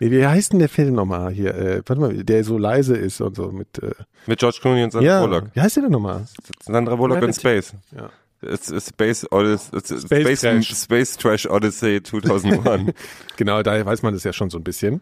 [0.00, 1.54] Nee, Wie heißt denn der Film nochmal hier?
[1.54, 3.78] Äh, warte mal, der so leise ist und so mit.
[3.80, 3.92] Äh,
[4.26, 5.44] Mit George Clooney und Sandra ja, Bullock.
[5.54, 6.26] wie heißt der denn nochmal?
[6.60, 7.38] Sandra Bullock in Gravity.
[7.40, 7.74] Space.
[7.92, 8.10] Ja.
[8.42, 10.74] It's, it's Space, Odyssey, Space Space, Trash.
[10.74, 12.92] Space, Trash Odyssey 2001.
[13.36, 15.00] Genau, da weiß man das ja schon so ein bisschen.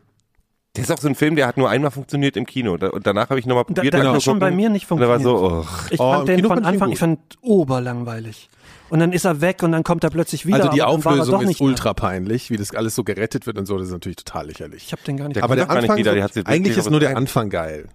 [0.76, 2.76] Der ist auch so ein Film, der hat nur einmal funktioniert im Kino.
[2.76, 3.92] Da, und danach habe ich nochmal probiert.
[3.92, 4.20] da hat er anzugucken.
[4.20, 5.64] schon bei mir nicht Und da war funktioniert.
[5.64, 5.86] so, oh.
[5.90, 8.48] Ich Oh, fand den Kino von fand ich ihn Anfang, ich fand oberlangweilig.
[8.88, 10.56] Und dann ist er weg und dann kommt er plötzlich wieder.
[10.58, 13.78] also die Auflösung doch ist ultra peinlich, wie das alles so gerettet wird und so,
[13.78, 14.84] das ist natürlich total lächerlich.
[14.86, 15.36] Ich habe den gar nicht.
[15.36, 17.00] Der Aber der doch gar nicht Anfang, wieder, so, die hat sie eigentlich ist nur
[17.00, 17.16] der.
[17.16, 17.88] Anfang geil.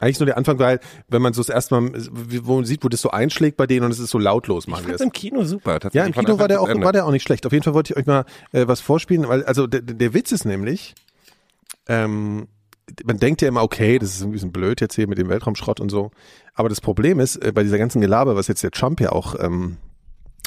[0.00, 1.90] Eigentlich ist nur der Anfang geil, wenn man so das erste Mal,
[2.42, 4.70] wo man sieht, wo das so einschlägt bei denen und es ist so lautlos, Ich
[4.70, 5.06] machen wir fand's das.
[5.06, 5.78] im Kino super.
[5.94, 7.46] Ja, im Kino war der auch, war der auch nicht schlecht.
[7.46, 10.32] Auf jeden Fall wollte ich euch mal äh, was vorspielen, weil also der, der Witz
[10.32, 10.94] ist nämlich,
[11.88, 12.48] ähm,
[13.04, 15.80] man denkt ja immer, okay, das ist ein bisschen blöd jetzt hier mit dem Weltraumschrott
[15.80, 16.10] und so.
[16.54, 19.34] Aber das Problem ist, äh, bei dieser ganzen Gelaber, was jetzt der Trump ja auch
[19.40, 19.76] ähm,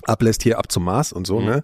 [0.06, 1.45] ablässt hier ab zum Mars und so, Mhm.
[1.45, 1.63] ne?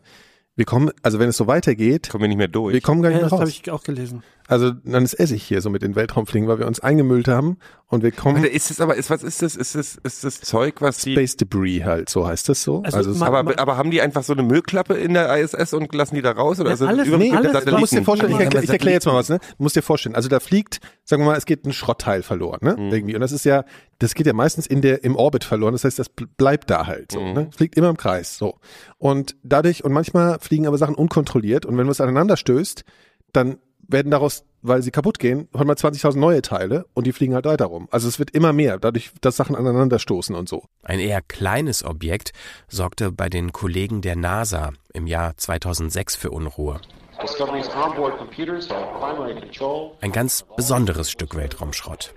[0.58, 2.74] Wir kommen, also wenn es so weitergeht, Kommen wir nicht mehr durch.
[2.74, 3.60] wir kommen gar nicht Ja, mehr das habe raus.
[3.64, 4.24] ich auch gelesen.
[4.48, 8.04] Also dann ist Essig hier so mit den Weltraumfliegen, weil wir uns eingemüllt haben und
[8.04, 9.56] wir kommen Warte, ist es aber, ist, was ist das?
[9.56, 12.84] Ist das, ist das Zeug, was die, Space Debris halt, so heißt das so.
[12.84, 15.74] Also Also, es- ma- aber, aber haben die einfach so eine Müllklappe in der ISS
[15.74, 16.60] und lassen die da raus?
[16.60, 18.68] Oder Ja, ist das alles- über nee, alles- Du musst dir vorstellen, ich, Ja, erkläre
[18.72, 19.40] erkläre jetzt mal was, ne?
[19.58, 22.60] Du musst dir vorstellen, also da fliegt, sagen wir mal, es geht ein Schrottteil verloren,
[22.62, 22.76] ne?
[22.78, 22.94] Mhm.
[22.94, 23.16] Irgendwie.
[23.16, 23.66] Und das ist ja,
[23.98, 25.72] das geht ja meistens in der, im Orbit verloren.
[25.74, 27.34] Das heißt, das bl- bleibt da halt so, Mhm.
[27.34, 27.50] ne?
[27.56, 28.60] Fliegt immer im Kreis, so.
[29.00, 32.84] Und dadurch, und manchmal fliegen aber Sachen unkontrolliert und wenn was aneinander stößt,
[33.34, 37.34] dann werden daraus, weil sie kaputt gehen, halt mal 20.000 neue Teile und die fliegen
[37.34, 37.88] halt weiter rum.
[37.92, 40.66] Also es wird immer mehr, dadurch, dass Sachen aneinander stoßen und so.
[40.84, 42.32] Ein eher kleines Objekt
[42.68, 46.82] sorgte bei den Kollegen der NASA im Jahr 2006 für Unruhe.
[47.22, 49.92] Discovery's onboard computers have primary control.
[50.02, 52.14] Ein ganz besonderes Stück Weltraumschrott.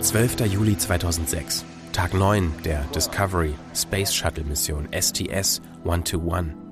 [0.00, 0.40] 12.
[0.46, 6.67] Juli 2006, Tag 9 der Discovery Space Shuttle Mission STS-121.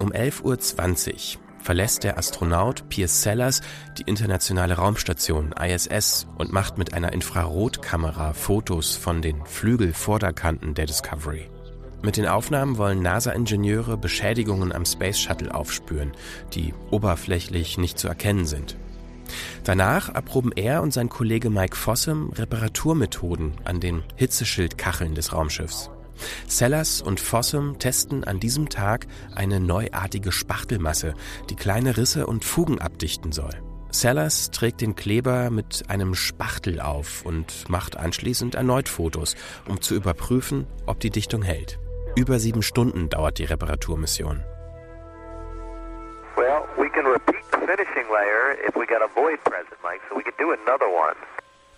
[0.00, 3.60] Um 11.20 Uhr verlässt der Astronaut Piers Sellers
[3.98, 11.50] die internationale Raumstation ISS und macht mit einer Infrarotkamera Fotos von den Flügelvorderkanten der Discovery.
[12.00, 16.12] Mit den Aufnahmen wollen NASA-Ingenieure Beschädigungen am Space Shuttle aufspüren,
[16.54, 18.76] die oberflächlich nicht zu erkennen sind.
[19.64, 25.90] Danach erproben er und sein Kollege Mike Fossum Reparaturmethoden an den Hitzeschildkacheln des Raumschiffs.
[26.46, 31.14] Sellers und Fossum testen an diesem Tag eine neuartige Spachtelmasse,
[31.50, 33.62] die kleine Risse und Fugen abdichten soll.
[33.90, 39.34] Sellers trägt den Kleber mit einem Spachtel auf und macht anschließend erneut Fotos,
[39.66, 41.78] um zu überprüfen, ob die Dichtung hält.
[42.14, 44.42] Über sieben Stunden dauert die Reparaturmission.
[46.36, 50.16] Well, we can repeat the finishing layer if we got a void present, Mike, so
[50.16, 51.16] we could do another one.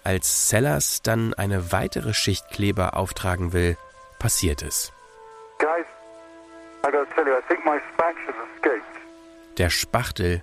[0.03, 3.77] Als Sellers dann eine weitere Schicht Kleber auftragen will,
[4.21, 4.93] passiert es.
[5.59, 5.87] Guys,
[6.85, 8.97] I gotta tell you, I think my spaction escaped.
[9.59, 10.43] Der Spachtel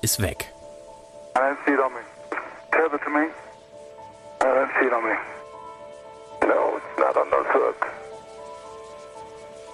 [0.00, 0.50] ist weg.
[1.36, 2.00] I don't see it on me.
[2.72, 3.28] Tell it to me.
[4.40, 5.14] I don't see it on me.
[6.46, 7.86] No, it's not on the hook.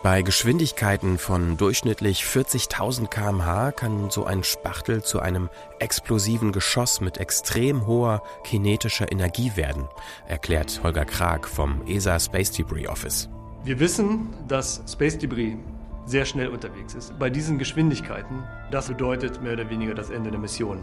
[0.07, 7.19] Bei Geschwindigkeiten von durchschnittlich 40.000 km/h kann so ein Spachtel zu einem explosiven Geschoss mit
[7.19, 9.89] extrem hoher kinetischer Energie werden,
[10.29, 13.29] erklärt Holger Krag vom ESA Space Debris Office.
[13.65, 15.57] Wir wissen, dass Space Debris
[16.05, 17.19] sehr schnell unterwegs ist.
[17.19, 20.79] Bei diesen Geschwindigkeiten, das bedeutet mehr oder weniger das Ende der Mission.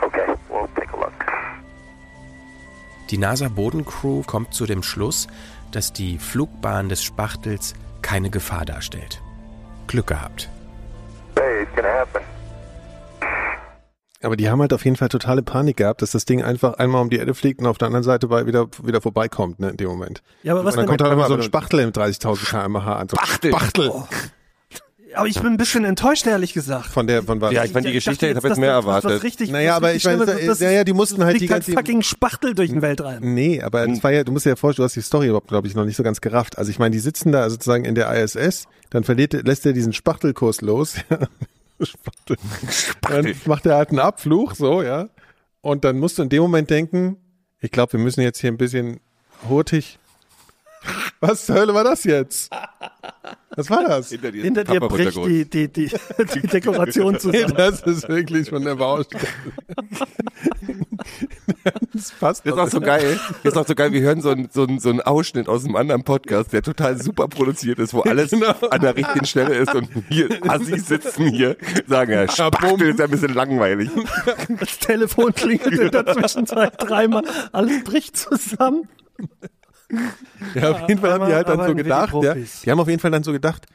[0.00, 1.12] Okay, we'll take a look.
[3.10, 5.28] Die NASA-Bodencrew kommt zu dem Schluss,
[5.72, 9.20] dass die Flugbahn des Spachtels keine Gefahr darstellt.
[9.86, 10.48] Glück gehabt.
[11.36, 12.20] Hey, it's gonna happen.
[14.22, 17.02] Aber die haben halt auf jeden Fall totale Panik gehabt, dass das Ding einfach einmal
[17.02, 19.76] um die Erde fliegt und auf der anderen Seite bei wieder, wieder vorbeikommt, ne, in
[19.76, 20.22] dem Moment.
[20.42, 23.08] Ja, aber was und dann kommt halt immer so ein Spachtel mit 30.000 km/h an.
[23.08, 23.50] So Spachtel.
[23.52, 23.92] Spachtel.
[25.16, 26.86] Aber ich bin ein bisschen enttäuscht, ehrlich gesagt.
[26.86, 27.52] Von der, von was?
[27.52, 29.22] Ja, ich meine, die Geschichte, ich habe jetzt mehr das- was erwartet.
[29.24, 32.02] richtig, Naja, was aber ich meine, ist, ja, ja, die mussten halt die ganze- fucking
[32.02, 33.16] Spachtel durch den Weltraum.
[33.20, 35.48] Nee, aber es war ja, du musst dir ja vorstellen, du hast die Story überhaupt,
[35.48, 36.58] glaube ich, noch nicht so ganz gerafft.
[36.58, 39.92] Also ich meine, die sitzen da sozusagen in der ISS, dann verliert, lässt er diesen
[39.92, 40.96] Spachtelkurs los.
[41.82, 42.36] Spachtel.
[43.02, 45.08] Dann macht er halt einen Abflug, so, ja.
[45.60, 47.16] Und dann musst du in dem Moment denken,
[47.60, 49.00] ich glaube, wir müssen jetzt hier ein bisschen
[49.48, 49.98] hurtig.
[51.20, 52.50] Was zur Hölle war das jetzt?
[53.56, 54.10] Was war das?
[54.10, 55.90] Hinter dir, Hinter dir bricht die, die, die,
[56.34, 57.54] die Dekoration Nee, zusammen.
[57.56, 59.24] das ist wirklich von der Baustelle.
[61.92, 62.46] Das passt.
[62.46, 63.18] Das ist auch so geil.
[63.42, 63.92] Das ist auch so geil.
[63.92, 67.00] Wir hören so einen so einen- so einen Ausschnitt aus einem anderen Podcast, der total
[67.00, 68.52] super produziert ist, wo alles Genau.
[68.70, 73.06] an der richtigen Stelle ist und hier Assis sitzen hier, sagen ja, Spachtel ist ja
[73.06, 73.90] ein bisschen langweilig.
[74.60, 77.24] Das Telefon klingelt in der Zwischenzeit dreimal.
[77.52, 78.88] Alles bricht zusammen.
[80.54, 83.00] Ja, auf jeden Fall haben die halt dann so gedacht, ja, die haben auf jeden
[83.00, 83.66] Fall dann so gedacht,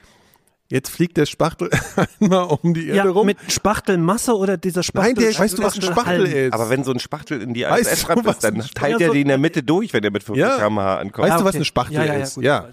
[0.70, 1.70] jetzt fliegt der Spachtel
[2.22, 3.26] einmal um die Erde Ja, rum.
[3.26, 5.14] mit Spachtelmasse oder dieser Spachtel?
[5.14, 6.54] Nein, der, weißt du, was ein Spachtel ist?
[6.54, 9.10] Aber wenn so ein Spachtel in die Weißt ISS du, ist, dann teilt Spachtel- er
[9.12, 10.58] die in der Mitte durch, wenn er mit 50 Ja.
[10.58, 11.28] km/h ankommt.
[11.30, 11.58] weißt du, was okay.
[11.62, 12.36] ein Spachtel Ja, ja, ja, ist?
[12.36, 12.68] gut, ja.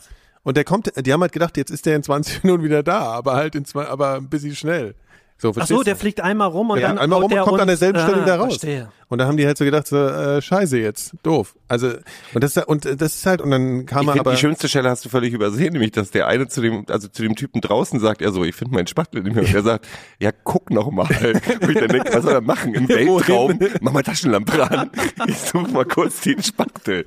[0.45, 3.01] Und der kommt, die haben halt gedacht, jetzt ist der in 20 Minuten wieder da,
[3.01, 4.95] aber halt in zwei, aber ein bisschen schnell.
[5.41, 6.01] So, Ach so, der du?
[6.01, 8.19] fliegt einmal rum und Ja, dann einmal rum der und kommt an uns- derselben Stelle
[8.19, 8.47] Ah, wieder raus.
[8.59, 8.89] Verstehe.
[9.09, 11.55] Und da haben die halt so gedacht, so, äh, scheiße jetzt, doof.
[11.69, 11.93] Also,
[12.35, 14.69] und das, ist- und das ist halt, und dann kam Ich er aber, die schönste
[14.69, 17.61] Stelle hast du völlig übersehen, nämlich, dass der eine zu dem, also zu dem Typen
[17.61, 19.45] draußen sagt, er so, ich finde meinen Spachtel nicht mehr.
[19.45, 19.87] Und der sagt,
[20.19, 21.07] ja, guck noch mal.
[21.61, 22.75] Und ich dann denke, was soll er machen?
[22.75, 23.61] Im Weltraum?
[23.81, 24.91] Mach mal Taschenlampe an.
[25.29, 27.05] Ich suche mal kurz den Spachtel.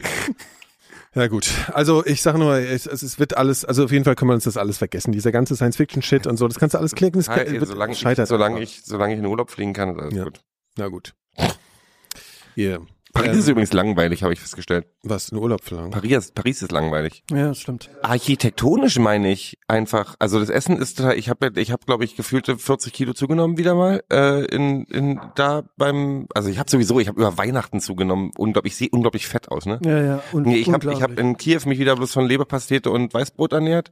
[1.13, 4.30] Ja gut, also ich sage nur, es, es wird alles, also auf jeden Fall können
[4.32, 5.12] wir uns das alles vergessen.
[5.12, 7.91] Dieser ganze Science-Fiction-Shit und so, das kannst du alles klicken, das kann, Hey, wird, solange,
[7.91, 8.63] ich, scheitert solange, einfach.
[8.63, 10.24] ich, solange ich in den Urlaub fliegen kann, ist alles Ja.
[10.24, 10.39] gut.
[10.78, 11.13] Na gut.
[12.56, 12.86] Hier.
[13.13, 14.86] Paris Ähm, ist übrigens langweilig, habe ich festgestellt.
[15.04, 15.91] was, ein Urlaub verlangen?
[15.91, 17.24] Paris, Paris ist langweilig.
[17.32, 17.89] Ja, das stimmt.
[18.02, 22.15] Architektonisch meine ich einfach, also das Essen ist total, ich habe ich habe glaube ich
[22.15, 27.00] gefühlte 40 Kilo zugenommen wieder mal äh, in in da beim, also ich habe sowieso,
[27.00, 29.80] ich habe über Weihnachten zugenommen, unglaublich, ich sehe unglaublich fett aus, ne?
[29.84, 30.24] Ja, ja.
[30.32, 31.19] Und Nee, ich habe ich hab unglaublich.
[31.19, 33.91] in Kiew mich wieder bloß von Leberpastete und Weißbrot ernährt.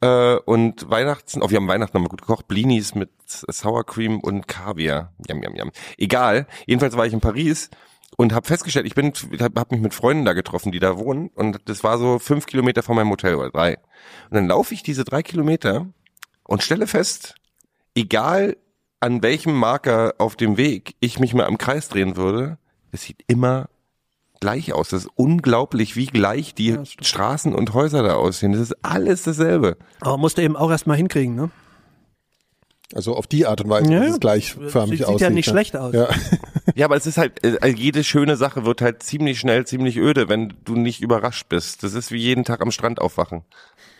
[0.00, 4.46] Äh, und Weihnachten, oh, wir haben Weihnachten nochmal gut gekocht, Blinis mit Sour Cream und
[4.46, 5.12] Kaviar.
[5.26, 5.70] Jam, jam, jam.
[5.96, 6.46] Egal.
[6.66, 7.68] Jedenfalls war ich in Paris
[8.16, 11.28] und habe festgestellt, ich bin, habe hab mich mit Freunden da getroffen, die da wohnen.
[11.34, 13.76] Und das war so fünf Kilometer von meinem Hotel oder drei.
[14.30, 15.86] Und dann laufe ich diese drei Kilometer
[16.44, 17.34] und stelle fest,
[17.94, 18.56] egal
[19.00, 22.58] an welchem Marker auf dem Weg ich mich mal im Kreis drehen würde,
[22.90, 23.68] es sieht immer
[24.40, 24.88] gleich aus.
[24.88, 28.52] Das ist unglaublich, wie gleich die Straßen und Häuser da aussehen.
[28.52, 29.76] Das ist alles dasselbe.
[30.00, 31.50] Aber musst du eben auch erstmal hinkriegen, ne?
[32.94, 35.18] Also auf die Art und Weise, Ja, dass es gleichförmig sieht- aussieht.
[35.18, 35.52] sieht ja nicht ne?
[35.52, 35.94] schlecht aus.
[35.94, 36.08] Ja.
[36.74, 40.28] Ja, aber es ist halt, äh, jede schöne Sache wird halt ziemlich schnell, ziemlich öde,
[40.28, 41.82] wenn du nicht überrascht bist.
[41.82, 43.42] Das ist wie jeden Tag am Strand aufwachen.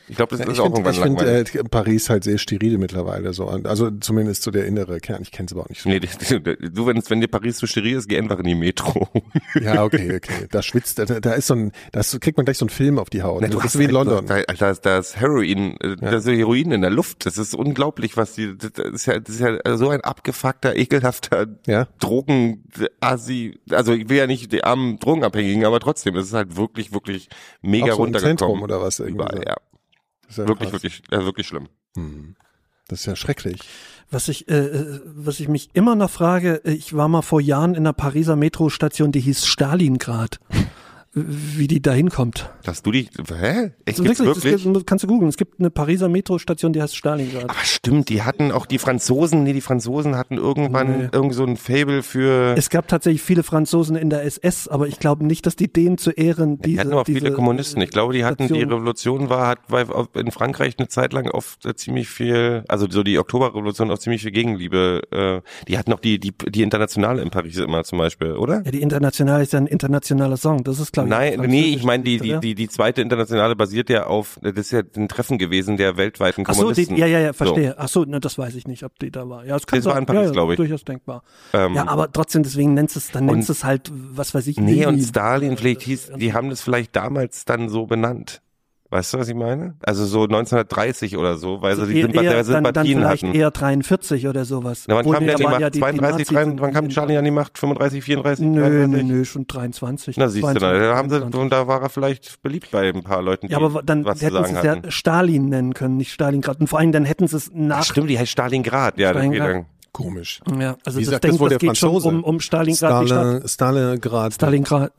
[0.09, 1.55] Ich glaube, das Ja, ist ich auch finde irgendwann find, langweilig.
[1.55, 3.47] äh, Paris halt sehr steril mittlerweile so.
[3.49, 5.21] Also zumindest so der innere Kern.
[5.23, 5.88] Ich kenne es aber auch nicht so.
[5.88, 9.09] Nee, du, wenn, wenn dir Paris zu steril ist, geh einfach in die Metro.
[9.61, 10.47] Ja, okay, okay.
[10.51, 12.99] Da schwitzt, da, da ist so ein, da ist, kriegt man gleich so einen Film
[12.99, 13.42] auf die Haut.
[13.42, 14.27] Das du ist hast wie in London.
[14.27, 17.27] Da, da, ist- da ist Heroin, äh, da ist Heroin in der Luft.
[17.27, 21.47] Das ist unglaublich, was die, das ist ja, das ist ja so ein abgefuckter, ekelhafter
[21.66, 21.88] Ja.
[21.99, 22.64] Drogen,
[23.01, 26.92] Asi, also ich will ja nicht die armen Drogenabhängigen, aber trotzdem, das ist halt wirklich,
[26.92, 27.29] wirklich
[27.62, 28.38] mega Auch so runtergekommen.
[28.38, 29.42] Zentrum oder was irgendwie Überall, so.
[29.47, 29.57] ja.
[30.28, 30.82] Das ist ja Wirklich, krass.
[30.82, 31.68] wirklich, ja, wirklich schlimm.
[32.86, 33.60] Das ist ja schrecklich.
[34.10, 37.40] Was ich, äh, äh, was ich mich immer noch frage, äh, ich war mal vor
[37.40, 40.38] Jahren in einer Pariser Metrostation, die hieß Stalingrad.
[41.26, 42.50] Wie die da hinkommt.
[42.64, 43.70] Dass du die, hä?
[43.85, 44.64] Echt, Also wirklich, wirklich?
[44.64, 45.28] Gibt, kannst du googeln.
[45.28, 47.44] Es gibt eine Pariser Metrostation, die heißt Stalingrad.
[47.44, 51.09] Aber stimmt, die hatten auch die Franzosen, nee, die Franzosen hatten irgendwann Nee.
[51.12, 54.98] irgendwie so ein Fable für, Es gab tatsächlich viele Franzosen in der SS, aber ich
[54.98, 57.81] glaube nicht, dass die denen zu Ehren die diese, hatten auch viele Kommunisten.
[57.83, 59.59] Ich glaube, die hatten, die Station- Revolution war, hat
[60.14, 64.22] in Frankreich eine Zeit lang oft äh, ziemlich viel, also so die Oktoberrevolution auch ziemlich
[64.22, 65.02] viel Gegenliebe.
[65.11, 68.62] Äh, die hatten auch die, die, die Internationale in Paris immer zum Beispiel, oder?
[68.64, 70.64] Ja, die Internationale ist ja ein internationaler Song.
[70.64, 74.07] Das ist, ich, Nein, nee, ich meine, die, die, die, die zweite Internationale basiert ja
[74.07, 76.94] auf, das ist ja ein Treffen gewesen der weltweiten Ach so, Kommunisten.
[76.97, 77.44] die, ja, ja, ja, So.
[77.44, 77.75] verstehe.
[77.79, 79.44] Ach so, ne, das weiß ich nicht, ob die da war.
[79.44, 80.03] Ja, es kann Das war sein.
[80.03, 80.57] in Paris, ja, ja, glaube ich.
[80.59, 81.23] Durchaus denkbar.
[81.53, 84.59] Ähm, ja, aber trotzdem, deswegen nennst es, dann nennst und- es halt, was weiß ich,
[84.59, 85.01] Nee, und.
[85.01, 88.42] Stalin, vielleicht hieß, die haben das vielleicht damals dann so benannt.
[88.90, 89.74] Weißt du, was ich meine?
[89.83, 93.22] Also so 1930 oder so, weil sie die eher, Sympath eher, dann, dann Sympathien vielleicht
[93.24, 93.35] hatten.
[93.35, 94.85] eher 43 oder sowas.
[94.88, 95.61] Na, wann Obwohl, kam nee, der die Macht?
[95.61, 97.59] ja die- die 32, Nazis 33, in- wann kam Charlie an die Macht?
[97.59, 99.07] 35, 34, Nö, nö, 33?
[99.07, 100.16] nö, schon 23.
[100.16, 101.40] Na, siehst du, da 22, haben sie, 23.
[101.42, 104.22] und da war er vielleicht beliebt bei ein paar Leuten, die Ja, aber dann was
[104.22, 104.77] hätten sie es ja.
[104.90, 106.59] Stalin nennen können, nicht Stalingrad.
[106.61, 107.81] Und vor allem dann hätten sie es nach.
[107.81, 108.98] Ach, stimmt, die heißt Stalingrad.
[108.98, 109.66] Ja, Stalingrad.
[109.92, 110.40] Komisch.
[110.59, 112.09] Ja, also Wie das, sagt das wohl das der geht schon Franzose?
[112.09, 113.07] um, um Stalingrad.
[113.09, 114.35] Stalin, Stalingrad.
[114.35, 114.92] Stalingrad,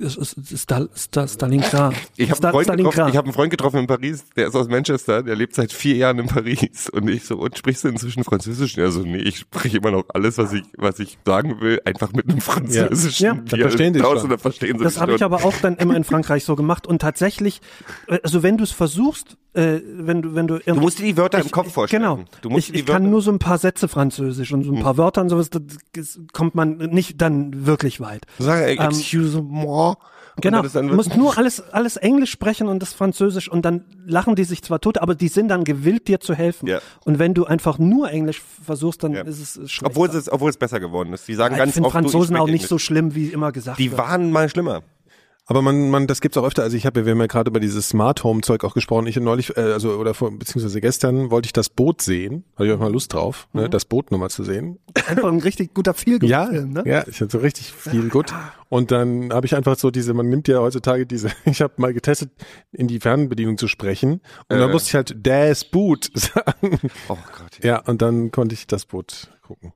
[0.58, 1.94] Stal, Stal, Stalingrad.
[2.18, 3.10] Ich habe einen, Freund getroffen- Stalingrad.
[3.10, 5.96] ich hab einen Freund getroffen in Paris, der ist aus Manchester, der lebt seit vier
[5.96, 6.90] Jahren in Paris.
[6.90, 8.78] Und ich so, und sprichst du inzwischen Französisch?
[8.78, 12.12] Er so, nee, ich spreche immer noch alles, was ich, was ich sagen will, einfach
[12.12, 13.24] mit einem Französischen.
[13.26, 14.38] Ja, dann Die verstehen die schon.
[14.40, 15.26] verstehen sie Das habe ich schon.
[15.34, 17.62] aber auch dann immer in Frankreich so gemacht und tatsächlich,
[18.08, 21.18] äh, also wenn du es versuchst, äh, wenn du wenn du Du musst dir die
[21.18, 22.04] Wörter im Kopf vorstellen.
[22.04, 22.20] Genau.
[22.42, 24.98] Du musst ich ich kann nur so ein paar Sätze Französisch und so ein paar
[24.98, 25.60] Wörter und sowas, da
[25.94, 28.26] das kommt man nicht dann wirklich weit.
[28.38, 29.96] Sagen, ey, Ähm, excuse moi.
[30.42, 34.46] Genau, du musst nur alles, alles Englisch sprechen und das Französisch und dann lachen die
[34.46, 36.66] sich zwar tot, aber die sind dann gewillt, dir zu helfen.
[36.68, 36.80] Ja.
[37.04, 39.24] Und wenn du einfach nur Englisch versuchst, dann Ja.
[39.24, 39.92] ist es schlecht.
[39.92, 41.28] Obwohl es, obwohl es besser geworden ist.
[41.28, 42.86] Die sagen ich ganz finde oft, du, ich Franzosen auch nicht so Englisch.
[42.86, 44.00] schlimm, wie immer gesagt Die wird.
[44.00, 44.84] waren mal schlimmer.
[45.50, 46.62] Aber man, man, das gibt's auch öfter.
[46.62, 49.08] Also ich habe, wir haben ja gerade über dieses Smart Home Zeug auch gesprochen.
[49.08, 52.44] Ich neulich, äh, also oder vor, beziehungsweise gestern wollte ich das Boot sehen.
[52.56, 54.78] Hatte ich auch mal Lust drauf, ne, das Boot nochmal zu sehen.
[55.08, 56.84] Einfach ein richtig guter Feelgood Ja, Film, ne?
[56.86, 58.32] ja, ich hatte so richtig viel gut.
[58.70, 61.94] Und dann habe ich einfach so diese, man nimmt ja heutzutage diese, ich habe mal
[61.96, 62.30] getestet,
[62.72, 64.22] in die Fernbedienung zu sprechen.
[64.50, 64.72] Und dann Äh.
[64.72, 66.78] musste ich halt Das Boot sagen.
[67.08, 67.64] Oh Gott.
[67.64, 69.74] Ja, und dann konnte ich das Boot gucken.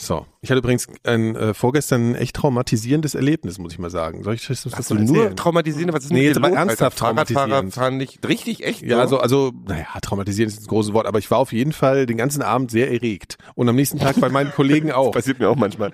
[0.00, 4.22] So, ich hatte übrigens ein äh, vorgestern ein echt traumatisierendes Erlebnis, muss ich mal sagen.
[4.22, 5.36] Soll ich das, das Hast du mal nur erzählen?
[5.36, 5.92] traumatisierend?
[5.92, 7.16] Was ist Nee, mit jetzt aber los, ernsthaft Alter?
[7.16, 7.74] Fahrradfahrer traumatisierend.
[7.74, 8.82] fahren nicht richtig, echt?
[8.82, 9.18] Ja, so?
[9.18, 12.16] also, also, naja, traumatisierend ist ein großes Wort, aber ich war auf jeden Fall den
[12.16, 13.38] ganzen Abend sehr erregt.
[13.56, 15.10] Und am nächsten Tag bei meinen Kollegen auch.
[15.10, 15.90] passiert mir auch manchmal.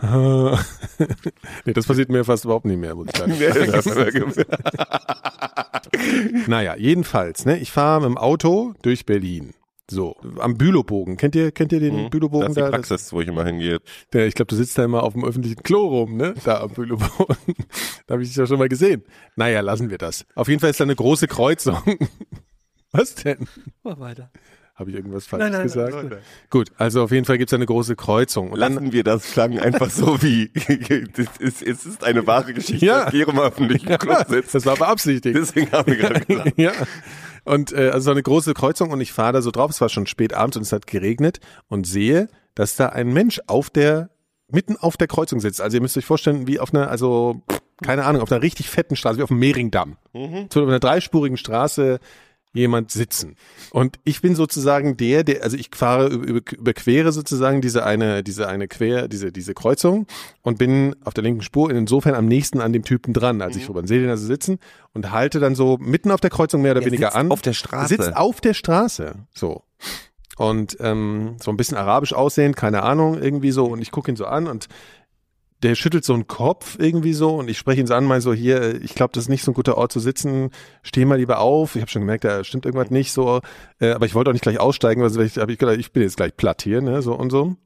[1.66, 3.34] nee, das passiert mir fast überhaupt nicht mehr, muss ich sagen.
[3.38, 3.86] Nee, das
[6.46, 9.52] Naja, jedenfalls, ne, ich fahre mit dem Auto durch Berlin.
[9.90, 11.16] So, am Bülowbogen.
[11.18, 12.70] Kennt ihr, kennt ihr den das Bülowbogen ist die da?
[12.70, 13.80] Praxis, wo ich immer hingehe.
[14.14, 16.34] Der, ich glaube, du sitzt da immer auf dem öffentlichen Klo rum, ne?
[16.44, 17.36] Da am Bülowbogen.
[18.06, 19.04] da habe ich dich ja schon mal gesehen.
[19.36, 20.24] Naja, lassen wir das.
[20.34, 21.82] Auf jeden Fall ist da eine große Kreuzung.
[22.92, 23.46] Was denn?
[23.82, 24.30] Mach weiter.
[24.76, 25.94] Habe ich irgendwas falsch Nein, nein, gesagt?
[25.94, 26.18] nein, nein.
[26.50, 28.50] Gut, also auf jeden Fall gibt's da eine große Kreuzung.
[28.50, 30.48] Und dann, Lassen wir das klang einfach so wie,
[31.16, 33.04] das ist, es ist eine wahre Geschichte, Ja.
[33.04, 34.52] dass im öffentlichen Klo sitzt.
[34.54, 35.36] das war beabsichtigt.
[35.36, 36.52] Deswegen haben wir gerade gesagt.
[36.56, 36.72] ja.
[37.44, 39.88] Und äh, also so eine große Kreuzung und ich fahre da so drauf, es war
[39.88, 44.10] schon spät abends und es hat geregnet und sehe, dass da ein Mensch auf der,
[44.48, 45.60] mitten auf der Kreuzung sitzt.
[45.60, 47.42] Also ihr müsst euch vorstellen, wie auf einer, also
[47.82, 49.96] keine Ahnung, auf einer richtig fetten Straße, wie auf dem Mehringdamm.
[50.52, 51.98] So auf einer dreispurigen Straße
[52.54, 53.36] jemand sitzen.
[53.70, 58.22] Und ich bin sozusagen der, der, also ich fahre, über, über, überquere sozusagen diese eine,
[58.22, 60.06] diese eine Quer, diese, diese Kreuzung
[60.42, 63.68] und bin auf der linken Spur insofern am nächsten an dem Typen dran, als ich
[63.68, 64.58] rüber sehe den also sitzen
[64.94, 67.30] und halte dann so mitten auf der Kreuzung mehr oder Er weniger sitzt an.
[67.30, 67.88] auf der Straße.
[67.88, 69.14] Sitzt auf der Straße.
[69.34, 69.64] So.
[70.36, 73.66] Und ähm, so ein bisschen arabisch aussehend, keine Ahnung, irgendwie so.
[73.66, 74.68] Und ich gucke ihn so an und
[75.64, 78.34] der schüttelt so einen Kopf irgendwie so und ich spreche ihn so an, mal so
[78.34, 80.50] hier, ich glaube, das ist nicht so ein guter Ort zu sitzen,
[80.82, 81.74] steh mal lieber auf.
[81.74, 83.40] Ich habe schon gemerkt, da stimmt irgendwas nicht so,
[83.80, 86.02] äh, aber ich wollte auch nicht gleich aussteigen, weil ich habe ich gedacht, ich bin
[86.02, 87.56] jetzt gleich platt hier, ne, so und so.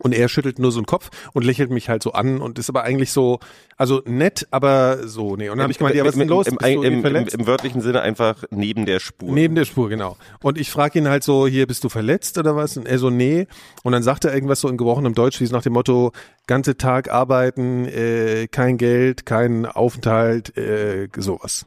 [0.00, 2.68] Und er schüttelt nur so den Kopf und lächelt mich halt so an und ist
[2.68, 3.40] aber eigentlich so,
[3.76, 5.48] also nett, aber so, nee.
[5.48, 6.46] Und dann habe ich gemeint, ja, was ist denn los?
[6.46, 7.26] Im, im, im?
[7.26, 9.32] Im wörtlichen Sinne einfach neben der Spur.
[9.32, 10.16] Neben der Spur, genau.
[10.42, 12.76] Und ich frage ihn halt so, hier, bist du verletzt oder was?
[12.76, 13.48] Und er so, nee.
[13.82, 16.12] Und dann sagt er irgendwas so in gebrochenem Deutsch, wie es nach dem Motto,
[16.46, 21.66] ganze Tag arbeiten, äh, kein Geld, kein Aufenthalt, äh, sowas.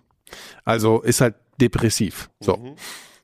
[0.64, 2.30] Also ist halt depressiv.
[2.40, 2.56] So.
[2.56, 2.76] Mhm.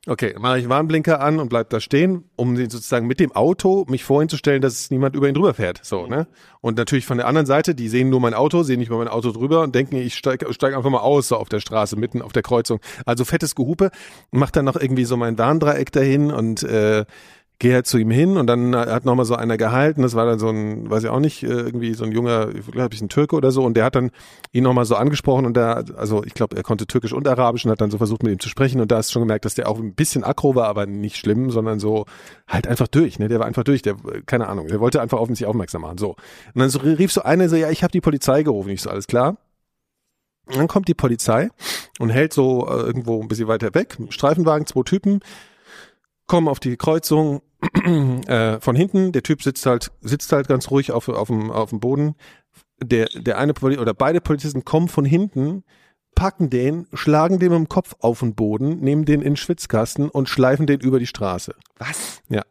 [0.08, 4.04] Okay, mache ich Warnblinker an und bleib da stehen, um sozusagen mit dem Auto mich
[4.04, 5.80] vorhin zu stellen, dass niemand über ihn drüber fährt.
[5.82, 6.26] So, ne?
[6.62, 9.08] Und natürlich von der anderen Seite, die sehen nur mein Auto, sehen nicht mal mein
[9.08, 12.22] Auto drüber und denken, ich steige steig einfach mal aus, so auf der Straße, mitten
[12.22, 12.80] auf der Kreuzung.
[13.04, 13.90] Also fettes Gehupe,
[14.30, 17.04] mach dann noch irgendwie so mein Warndreieck dahin und äh,
[17.60, 20.26] gehe halt zu ihm hin und dann hat noch mal so einer gehalten, das war
[20.26, 23.08] dann so ein, weiß ich auch nicht, äh, irgendwie so ein junger, glaube ich, ein
[23.08, 23.64] Türke oder so.
[23.64, 24.10] Und der hat dann
[24.52, 27.64] ihn noch mal so angesprochen und der, also ich glaube, er konnte Türkisch und Arabisch
[27.64, 28.80] und hat dann so versucht mit ihm zu sprechen.
[28.80, 31.50] Und da du schon gemerkt, dass der auch ein bisschen aggro war, aber nicht schlimm,
[31.50, 32.04] sondern so
[32.46, 35.28] halt einfach durch, ne, der war einfach durch, der, keine Ahnung, der wollte einfach auf
[35.28, 36.10] sich aufmerksam machen, so.
[36.54, 38.90] Und dann so rief so einer so, ja, ich habe die Polizei gerufen, ich so,
[38.90, 39.36] alles klar.
[40.46, 41.50] Und dann kommt die Polizei
[41.98, 45.20] und hält so äh, irgendwo ein bisschen weiter weg, Streifenwagen, zwei Typen,
[46.26, 47.42] kommen auf die Kreuzung
[48.26, 49.12] äh, von hinten.
[49.12, 52.14] Der Typ sitzt halt sitzt halt ganz ruhig auf auf dem auf dem Boden.
[52.82, 55.64] Der der eine Poli oder beide Polizisten kommen von hinten,
[56.14, 60.08] packen den, schlagen den mit dem Kopf auf den Boden, nehmen den in den Schwitzkasten
[60.08, 61.54] und schleifen den über die Straße.
[61.78, 62.22] Was?
[62.28, 62.42] Ja.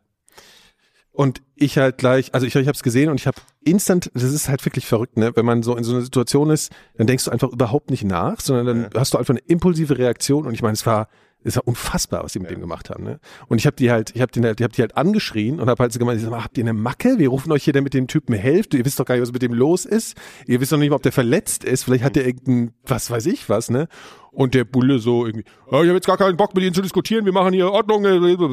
[1.11, 4.23] Und ich halt gleich, also ich, ich habe es gesehen und ich habe instant, das
[4.23, 5.35] ist halt wirklich verrückt, ne?
[5.35, 8.39] Wenn man so in so einer Situation ist, dann denkst du einfach überhaupt nicht nach,
[8.39, 11.09] sondern dann hast du einfach eine impulsive Reaktion und ich meine, es war
[11.43, 13.03] es war unfassbar, was die mit dem gemacht haben.
[13.03, 13.19] Ne?
[13.47, 15.81] Und ich habe die halt, ich habe halt, ich habe die halt angeschrien und habe
[15.81, 17.19] halt so gemeint, ich sag mal, habt ihr eine Macke?
[17.19, 18.73] Wir rufen euch hier, damit dem Typen helft.
[18.73, 20.17] Ihr wisst doch gar nicht, was mit dem los ist.
[20.45, 21.83] Ihr wisst doch nicht mal, ob der verletzt ist.
[21.83, 23.87] Vielleicht hat der irgendein, was weiß ich was, ne?
[24.31, 26.81] Und der Bulle so irgendwie, oh, ich habe jetzt gar keinen Bock mit ihnen zu
[26.81, 28.03] diskutieren, wir machen hier Ordnung,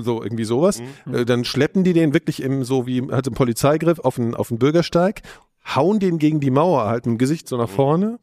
[0.03, 0.81] so irgendwie sowas.
[1.13, 4.49] Äh, Dann schleppen die den wirklich im so wie halt im Polizeigriff auf den auf
[4.49, 5.21] den Bürgersteig
[5.67, 8.19] hauen den gegen die Mauer halt dem Gesicht so nach vorne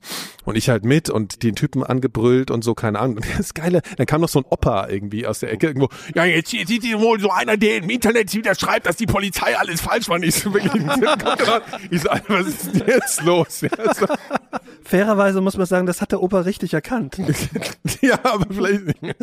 [0.45, 3.17] und ich halt mit und den Typen angebrüllt und so, keine Ahnung.
[3.17, 6.25] Und das Geile, dann kam noch so ein Opa irgendwie aus der Ecke irgendwo, ja,
[6.25, 9.82] jetzt hier sieht wohl so einer, der im Internet wieder schreibt, dass die Polizei alles
[9.82, 10.23] falsch macht.
[10.23, 10.73] Ich so, wirklich,
[11.91, 13.62] ich so, was ist denn jetzt los?
[13.62, 14.06] Ja, so,
[14.91, 17.17] Fairerweise muss man sagen, das hat der Opa richtig erkannt.
[18.01, 19.15] ja aber vielleicht nicht.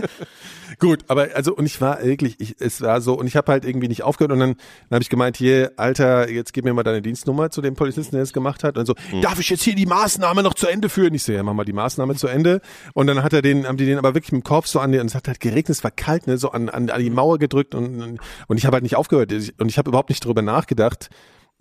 [0.78, 3.66] Gut, aber also und ich war wirklich, ich, es war so und ich habe halt
[3.66, 4.54] irgendwie nicht aufgehört und dann,
[4.88, 8.12] dann habe ich gemeint, hier, Alter, jetzt gib mir mal deine Dienstnummer zu dem Polizisten,
[8.12, 10.88] der das gemacht hat und so, darf ich jetzt hier die Maßnahme noch zu Ende
[10.88, 11.12] führen?
[11.12, 12.62] Ich so, ja, mach mal die Maßnahme zu Ende
[12.94, 14.90] und dann hat er den, haben die den aber wirklich mit dem Kopf so an
[14.90, 17.10] den, und es hat halt geregnet, es war kalt, ne, so an, an, an die
[17.10, 20.40] Mauer gedrückt und und ich habe halt nicht aufgehört und ich habe überhaupt nicht drüber
[20.40, 21.10] nachgedacht.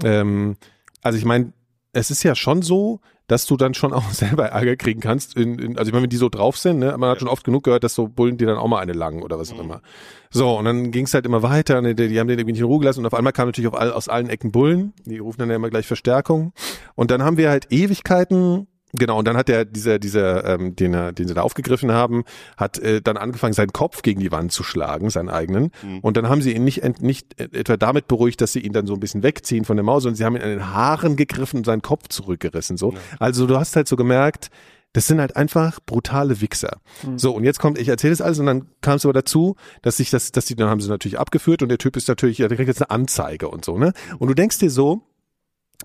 [0.02, 0.56] Ähm,
[1.02, 1.52] also ich meine,
[1.97, 5.36] es ist ja schon so, dass du dann schon auch selber Ärger kriegen kannst.
[5.36, 7.43] In, in, also ich meine, wenn die so drauf sind, ne, man hat schon oft
[7.43, 9.81] genug gehört, dass so Bullen dir dann auch mal eine langen oder was auch immer.
[10.29, 12.62] So, und dann ging es halt immer weiter, ne, die, die haben den irgendwie nicht
[12.62, 15.17] in Ruhe gelassen und auf einmal kamen natürlich auf all, aus allen Ecken Bullen, die
[15.17, 16.53] rufen dann ja immer gleich Verstärkung.
[16.95, 18.67] Und dann haben wir halt Ewigkeiten
[18.99, 22.23] Genau, und dann hat der, dieser, dieser, ähm, den, er, den sie da aufgegriffen haben,
[22.55, 25.71] hat äh, dann angefangen, seinen Kopf gegen die Wand zu schlagen, seinen eigenen.
[26.01, 28.73] Und dann haben sie ihn nicht, ent- nicht äh, etwa damit beruhigt, dass sie ihn
[28.73, 31.15] dann so ein bisschen wegziehen von der Maus, sondern sie haben ihn an den Haaren
[31.15, 32.77] gegriffen und seinen Kopf zurückgerissen.
[32.77, 32.93] So.
[33.19, 34.49] Also du hast halt so gemerkt,
[34.93, 36.77] das sind halt einfach brutale Wichser.
[37.17, 39.97] So, und jetzt kommt, ich erzähle das alles und dann kam es aber dazu, dass
[39.97, 42.47] sich das, dass die, dann haben sie natürlich abgeführt und der Typ ist natürlich, ja,
[42.47, 43.93] der kriegt jetzt eine Anzeige und so, ne?
[44.17, 45.03] Und du denkst dir so,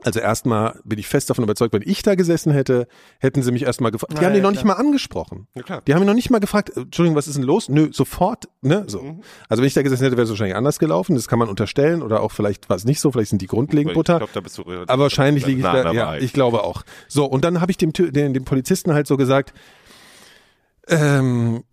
[0.04, 2.88] also erstmal bin ich fest davon überzeugt, wenn ich da gesessen hätte,
[3.20, 4.12] hätten sie mich erstmal gefragt.
[4.12, 4.74] Die Ja, haben ja, ihn noch nicht klar.
[4.76, 5.46] mal angesprochen.
[5.54, 5.82] Ja, klar.
[5.86, 7.68] Die haben ihn noch nicht mal gefragt, äh, Entschuldigung, was ist denn los?
[7.68, 9.02] Nö, sofort, ne, so.
[9.02, 9.20] Mhm.
[9.48, 11.14] Also wenn ich da gesessen hätte, wäre es wahrscheinlich anders gelaufen.
[11.14, 13.90] Das kann man unterstellen oder auch vielleicht war es nicht so, vielleicht sind die grundlegend
[13.92, 14.16] Ich Butter.
[14.18, 16.82] glaube, da bist du Aber wahrscheinlich liege ich da, ja, ich glaube auch.
[17.08, 19.52] So, und dann habe ich dem, den, dem Polizisten halt so gesagt,
[20.88, 21.64] ähm,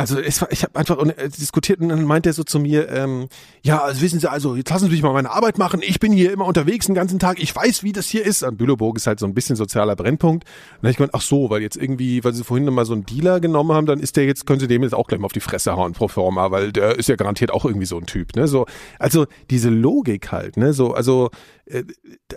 [0.00, 2.88] also es war, ich habe einfach äh, diskutiert und dann meint er so zu mir,
[2.88, 3.28] ähm,
[3.62, 5.82] ja, also wissen Sie, also jetzt lassen Sie mich mal meine Arbeit machen.
[5.82, 7.38] Ich bin hier immer unterwegs den ganzen Tag.
[7.42, 8.42] Ich weiß, wie das hier ist.
[8.42, 10.44] An Bülowburg ist halt so ein bisschen sozialer Brennpunkt.
[10.44, 12.94] Und dann hab ich gemeint, ach so, weil jetzt irgendwie, weil Sie vorhin mal so
[12.94, 15.26] einen Dealer genommen haben, dann ist der jetzt, können Sie dem jetzt auch gleich mal
[15.26, 18.06] auf die Fresse hauen pro forma, weil der ist ja garantiert auch irgendwie so ein
[18.06, 18.48] Typ, ne?
[18.48, 18.64] So,
[18.98, 20.72] also diese Logik halt, ne?
[20.72, 21.28] So, also
[21.70, 21.84] äh,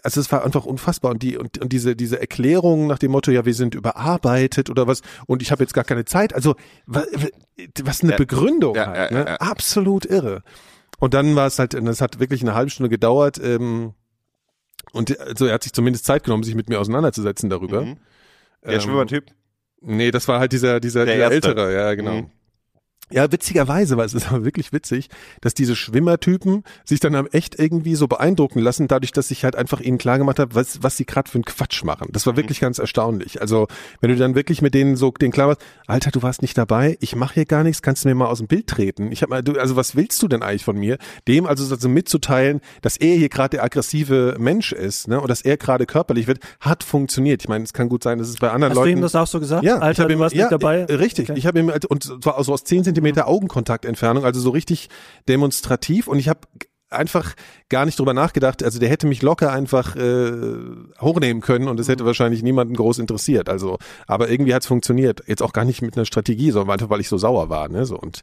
[0.04, 3.32] also es war einfach unfassbar und die und, und diese diese Erklärung nach dem Motto
[3.32, 6.56] ja wir sind überarbeitet oder was und ich habe jetzt gar keine Zeit also
[7.84, 8.18] was, eine Ja.
[8.18, 9.42] Begründung Ja, halt ne?
[9.42, 10.42] absolut irre
[11.00, 13.94] und dann war es halt es hat wirklich eine halbe Stunde gedauert ähm,
[14.92, 17.98] und also er hat sich zumindest Zeit genommen sich mit mir auseinanderzusetzen darüber Mhm.
[18.66, 19.26] Der Ähm, Schwimmertyp?
[19.82, 22.32] nee das war halt dieser dieser, Der dieser ältere ja genau Mhm.
[23.12, 25.10] Ja, witzigerweise, weil es ist aber wirklich witzig,
[25.42, 29.56] dass diese Schwimmertypen sich dann haben echt irgendwie so beeindrucken lassen, dadurch, dass ich halt
[29.56, 32.10] einfach ihnen klar gemacht habe, was, was sie gerade für einen Quatsch machen.
[32.12, 33.42] Das war wirklich ganz erstaunlich.
[33.42, 33.68] Also,
[34.02, 36.98] wenn du dann wirklich mit denen so den klar warst, Alter, du warst nicht dabei,
[37.02, 39.12] ich mache hier gar nichts, kannst du mir mal aus dem Bild treten?
[39.12, 40.98] Ich habe mal, du, also was willst du denn eigentlich von mir?
[41.28, 45.41] Dem also so mitzuteilen, dass er hier gerade der aggressive Mensch ist, ne, und dass
[45.41, 47.41] er gerade körperlich wird, hat funktioniert.
[47.41, 49.16] Ich meine, es kann gut sein, dass es bei anderen Hast Leuten du ihm das
[49.16, 49.64] auch so gesagt?
[49.64, 50.86] ja, Alter, ich hab du ihm, warst ja, nicht dabei?
[50.86, 51.30] Richtig.
[51.30, 54.89] Ich habe ihm und zwar also aus 10 Zentimeter Augenkontaktentfernung, also so richtig
[55.28, 56.08] demonstrativ.
[56.08, 56.41] Und ich habe
[56.91, 57.34] einfach
[57.70, 58.64] gar nicht drüber nachgedacht.
[58.64, 60.32] Also der hätte mich locker einfach äh,
[61.02, 63.50] hochnehmen können und es hätte wahrscheinlich niemanden groß interessiert.
[63.50, 65.24] Also, aber irgendwie hat's funktioniert.
[65.26, 67.68] Jetzt auch gar nicht mit einer Strategie, sondern einfach, weil ich so sauer war.
[67.68, 67.88] Ne?
[67.88, 68.22] So und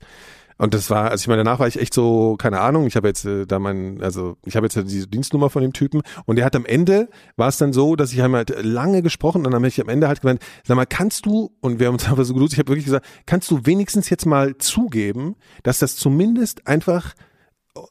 [0.60, 3.08] und das war, also ich meine, danach war ich echt so, keine Ahnung, ich habe
[3.08, 6.36] jetzt äh, da mein, also ich habe jetzt ja diese Dienstnummer von dem Typen und
[6.36, 9.44] der hat am Ende, war es dann so, dass ich haben halt lange gesprochen und
[9.44, 12.06] dann habe ich am Ende halt gemeint, sag mal, kannst du, und wir haben uns
[12.10, 15.96] aber so gut, ich habe wirklich gesagt, kannst du wenigstens jetzt mal zugeben, dass das
[15.96, 17.14] zumindest einfach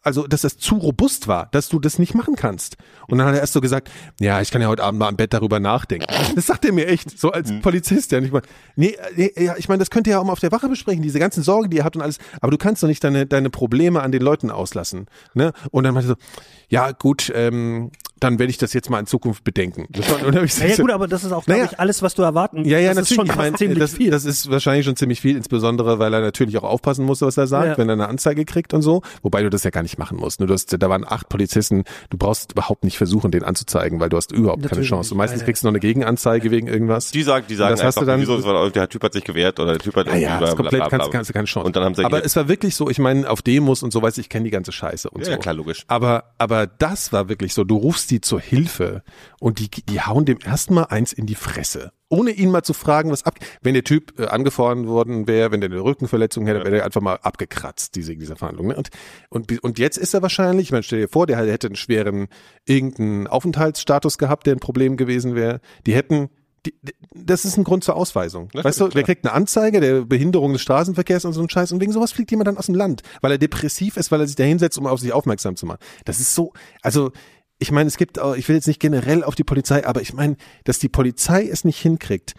[0.04, 2.78] also dass das zu robust war, dass du das nicht machen kannst.
[3.08, 5.16] Und dann hat er erst so gesagt, ja, ich kann ja heute Abend mal am
[5.16, 6.08] Bett darüber nachdenken.
[6.36, 8.42] Das sagt er mir echt, so als Polizist, ja nicht mal.
[8.76, 11.02] Nee, nee ja, ich meine, das könnt ihr ja auch mal auf der Wache besprechen,
[11.02, 13.50] diese ganzen Sorgen, die ihr habt und alles, aber du kannst doch nicht deine, deine
[13.50, 15.08] Probleme an den Leuten auslassen.
[15.34, 15.54] Ne?
[15.72, 16.22] Und dann meinte er so,
[16.70, 19.86] ja gut, ähm, dann werde ich das jetzt mal in Zukunft bedenken.
[19.90, 21.72] Das war, ich Ja, gut, aber das ist auch, glaube Naja.
[21.74, 22.66] ich, alles, was du erwarten.
[22.66, 23.18] ja, ja, das ist natürlich.
[23.18, 24.12] schon ich meine, ziemlich das, viel.
[24.12, 27.48] das ist wahrscheinlich schon ziemlich viel, insbesondere weil er natürlich auch aufpassen muss, was er
[27.48, 27.78] sagt, Ja.
[27.78, 29.02] wenn er eine Anzeige kriegt und so.
[29.22, 30.40] Wobei du das ja gar nicht machen musst.
[30.42, 31.84] Du hast, da waren acht Polizisten.
[32.10, 35.14] Du brauchst überhaupt nicht versuchen, den anzuzeigen, weil du hast überhaupt keine Natürlich Chance.
[35.14, 37.12] Und meistens kriegst du noch eine Gegenanzeige wegen irgendwas.
[37.12, 39.14] Die sagen, die sagen das hast einfach, du dann- wieso, das war- der Typ hat
[39.14, 40.98] sich gewehrt oder der Typ hat Ja, irgendwie ja, das ist bla, komplett, bla, bla.
[40.98, 41.66] kannst, kannst du keine Chance.
[41.66, 44.02] Und dann haben sie aber es war wirklich so, ich meine, auf Demos und so,
[44.02, 45.32] weiß ich, ich kenne die ganze Scheiße und Ja, so.
[45.32, 45.84] ja, klar, logisch.
[45.88, 49.04] Aber, aber das war wirklich so, du rufst die zur Hilfe
[49.40, 51.92] und die, die hauen dem erstmal eins in die Fresse.
[52.10, 55.62] Ohne ihn mal zu fragen, was ab, wenn der Typ äh, angefahren worden wäre, wenn
[55.62, 58.68] der eine Rückenverletzung hätte, wäre der einfach mal abgekratzt, diese, diese Verhandlung.
[58.68, 58.76] Ne?
[58.76, 58.90] Und,
[59.30, 62.28] und, und jetzt ist er wahrscheinlich, ich meine, stell dir vor, der hätte einen schweren,
[62.66, 65.62] irgendeinen Aufenthaltsstatus gehabt, der ein Problem gewesen wäre.
[65.86, 66.30] Die hätten,
[66.66, 66.74] die,
[67.14, 68.46] das ist ein Grund zur Ausweisung.
[68.46, 69.04] Natürlich, weißt du, der klar.
[69.04, 72.32] kriegt eine Anzeige der Behinderung des Straßenverkehrs und so ein Scheiß und wegen sowas fliegt
[72.32, 74.88] jemand dann aus dem Land, weil er depressiv ist, weil er sich da hinsetzt, um
[74.88, 75.80] auf sich aufmerksam zu machen.
[76.06, 77.12] Das ist so, also
[77.60, 80.14] ich meine, es gibt, auch, ich will jetzt nicht generell auf die Polizei, aber ich
[80.14, 82.34] meine, dass die Polizei es nicht hinkriegt,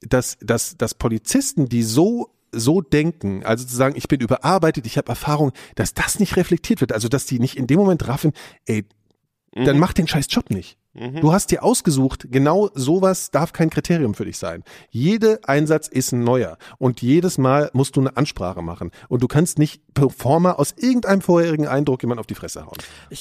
[0.00, 4.98] dass, dass, dass Polizisten, die so so denken, also zu sagen, ich bin überarbeitet, ich
[4.98, 8.32] habe Erfahrung, dass das nicht reflektiert wird, also dass die nicht in dem Moment raffen,
[8.66, 8.84] ey,
[9.54, 10.76] dann mach den scheiß Job nicht.
[10.94, 14.62] Du hast dir ausgesucht, genau sowas darf kein Kriterium für dich sein.
[14.90, 19.28] Jeder Einsatz ist ein neuer und jedes Mal musst du eine Ansprache machen und du
[19.28, 22.76] kannst nicht Performer aus irgendeinem vorherigen Eindruck jemand auf die Fresse hauen.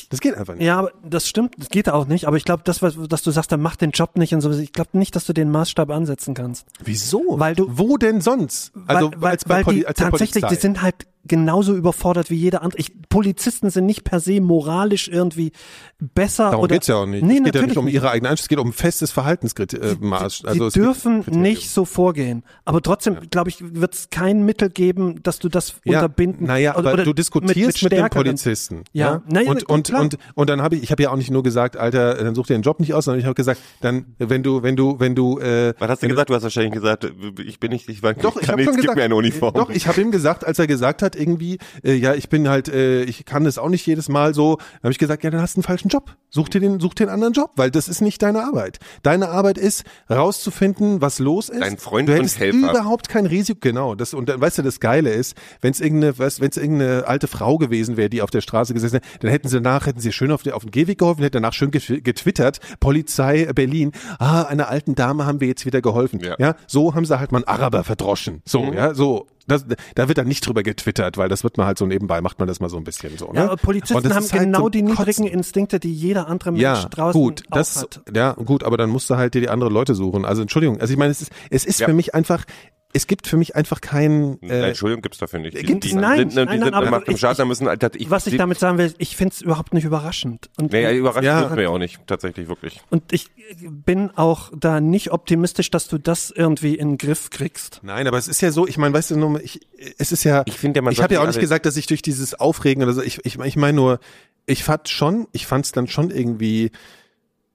[0.09, 0.65] das geht einfach nicht.
[0.65, 2.27] Ja, aber das stimmt, das geht auch nicht.
[2.27, 4.51] Aber ich glaube, das, was dass du sagst, dann mach den Job nicht und so.
[4.51, 6.67] Ich glaube nicht, dass du den Maßstab ansetzen kannst.
[6.83, 7.39] Wieso?
[7.39, 8.73] Weil du, Wo denn sonst?
[8.85, 10.55] Also weil, weil, als bei weil Poli die als tatsächlich, Polizei.
[10.55, 12.79] die sind halt genauso überfordert wie jeder andere.
[12.79, 15.51] Ich, Polizisten sind nicht per se moralisch irgendwie
[15.99, 16.75] besser Darum oder.
[16.75, 17.23] geht's ja auch nicht.
[17.23, 20.45] Nee, es geht ja nicht um ihre eigene Einstellung, es geht um festes Verhaltensmaß.
[20.45, 22.43] Also Sie dürfen nicht so vorgehen.
[22.65, 26.79] Aber trotzdem, glaube ich, wird es kein Mittel geben, dass du das unterbinden Naja, oder-
[26.79, 28.83] aber oder du diskutierst mit, dem stärkeren- Polizisten.
[28.93, 30.01] Ja, naja, und, und, klar.
[30.01, 32.47] und, und dann habe ich, ich habe ja auch nicht nur gesagt, Alter, dann such
[32.47, 35.15] dir den Job nicht aus, sondern ich habe gesagt, dann, wenn du, wenn du, wenn
[35.15, 36.29] du, äh, Was hast du gesagt?
[36.29, 37.11] Du hast wahrscheinlich gesagt,
[37.45, 39.53] ich bin nicht, ich war, Doch, ich kann nichts, gib mir eine Uniform.
[39.53, 42.67] Doch, ich habe ihm gesagt, als er gesagt hat, irgendwie, äh, ja, ich bin halt,
[42.67, 45.41] äh, ich kann das auch nicht jedes Mal so, dann habe ich gesagt, ja, dann
[45.41, 46.15] hast du einen falschen Job.
[46.29, 48.79] Such dir den, such dir einen anderen Job, weil das ist nicht deine Arbeit.
[49.03, 51.59] Deine Arbeit ist, rauszufinden, was los ist.
[51.61, 52.57] Dein Freund du und hättest Helfer.
[52.71, 53.95] überhaupt kein Risiko, genau.
[53.95, 57.97] Das, und dann, weißt du, das Geile ist, wenn es irgendeine, irgendeine alte Frau gewesen
[57.97, 60.43] wäre, die auf der Straße gesessen hätte, dann hätten sie danach, hätten sie schön auf,
[60.43, 64.95] die, auf den Gehweg geholfen, hätten danach schön getw- getwittert, Polizei Berlin, ah, einer alten
[64.95, 66.19] Dame haben wir jetzt wieder geholfen.
[66.21, 66.35] Ja.
[66.39, 68.41] ja so haben sie halt mal einen Araber verdroschen.
[68.45, 68.73] So, Mhm.
[68.73, 69.27] ja, so.
[69.47, 69.65] Das,
[69.95, 72.47] da wird dann nicht drüber getwittert, weil das wird man halt so nebenbei, macht man
[72.47, 73.31] das mal so ein bisschen so.
[73.31, 73.39] Ne?
[73.39, 75.25] Ja, Polizisten das haben halt genau zum die niedrigen Kotzen.
[75.27, 78.01] Instinkte, die jeder andere Mensch Ja, draußen gut, auch das, hat.
[78.15, 80.25] ja, gut, aber dann musst du halt dir die andere Leute suchen.
[80.25, 81.87] Also Entschuldigung, also ich meine, es ist, es ist Ja.
[81.87, 82.45] für mich einfach,
[82.93, 85.57] es gibt für mich einfach kein, Nein, äh, Entschuldigung, gibt's dafür nicht.
[85.57, 87.45] Die, Gibt- die nein, sind, die nein, sind nein, aber gemacht im ich- Schaden, da
[87.45, 90.49] müssen, Alter, ich, Was ich die, damit sagen will, ich finde es überhaupt nicht überraschend.
[90.59, 91.41] Und, Nee, überrascht Ja.
[91.49, 91.55] ja.
[91.55, 92.81] mir auch nicht, tatsächlich, wirklich.
[92.89, 93.27] und ich
[93.59, 97.79] bin auch da nicht optimistisch, dass du das irgendwie in den Griff kriegst.
[97.83, 99.59] Nein, aber es ist ja so, ich meine, weißt du, nur, ich,
[99.97, 101.77] es ist ja, Ich finde ja, man ich habe ja auch die nicht gesagt, dass
[101.77, 103.99] ich durch dieses Aufregen oder so, ich, ich, ich meine nur,
[104.45, 106.71] ich fand schon, ich fand es dann schon irgendwie,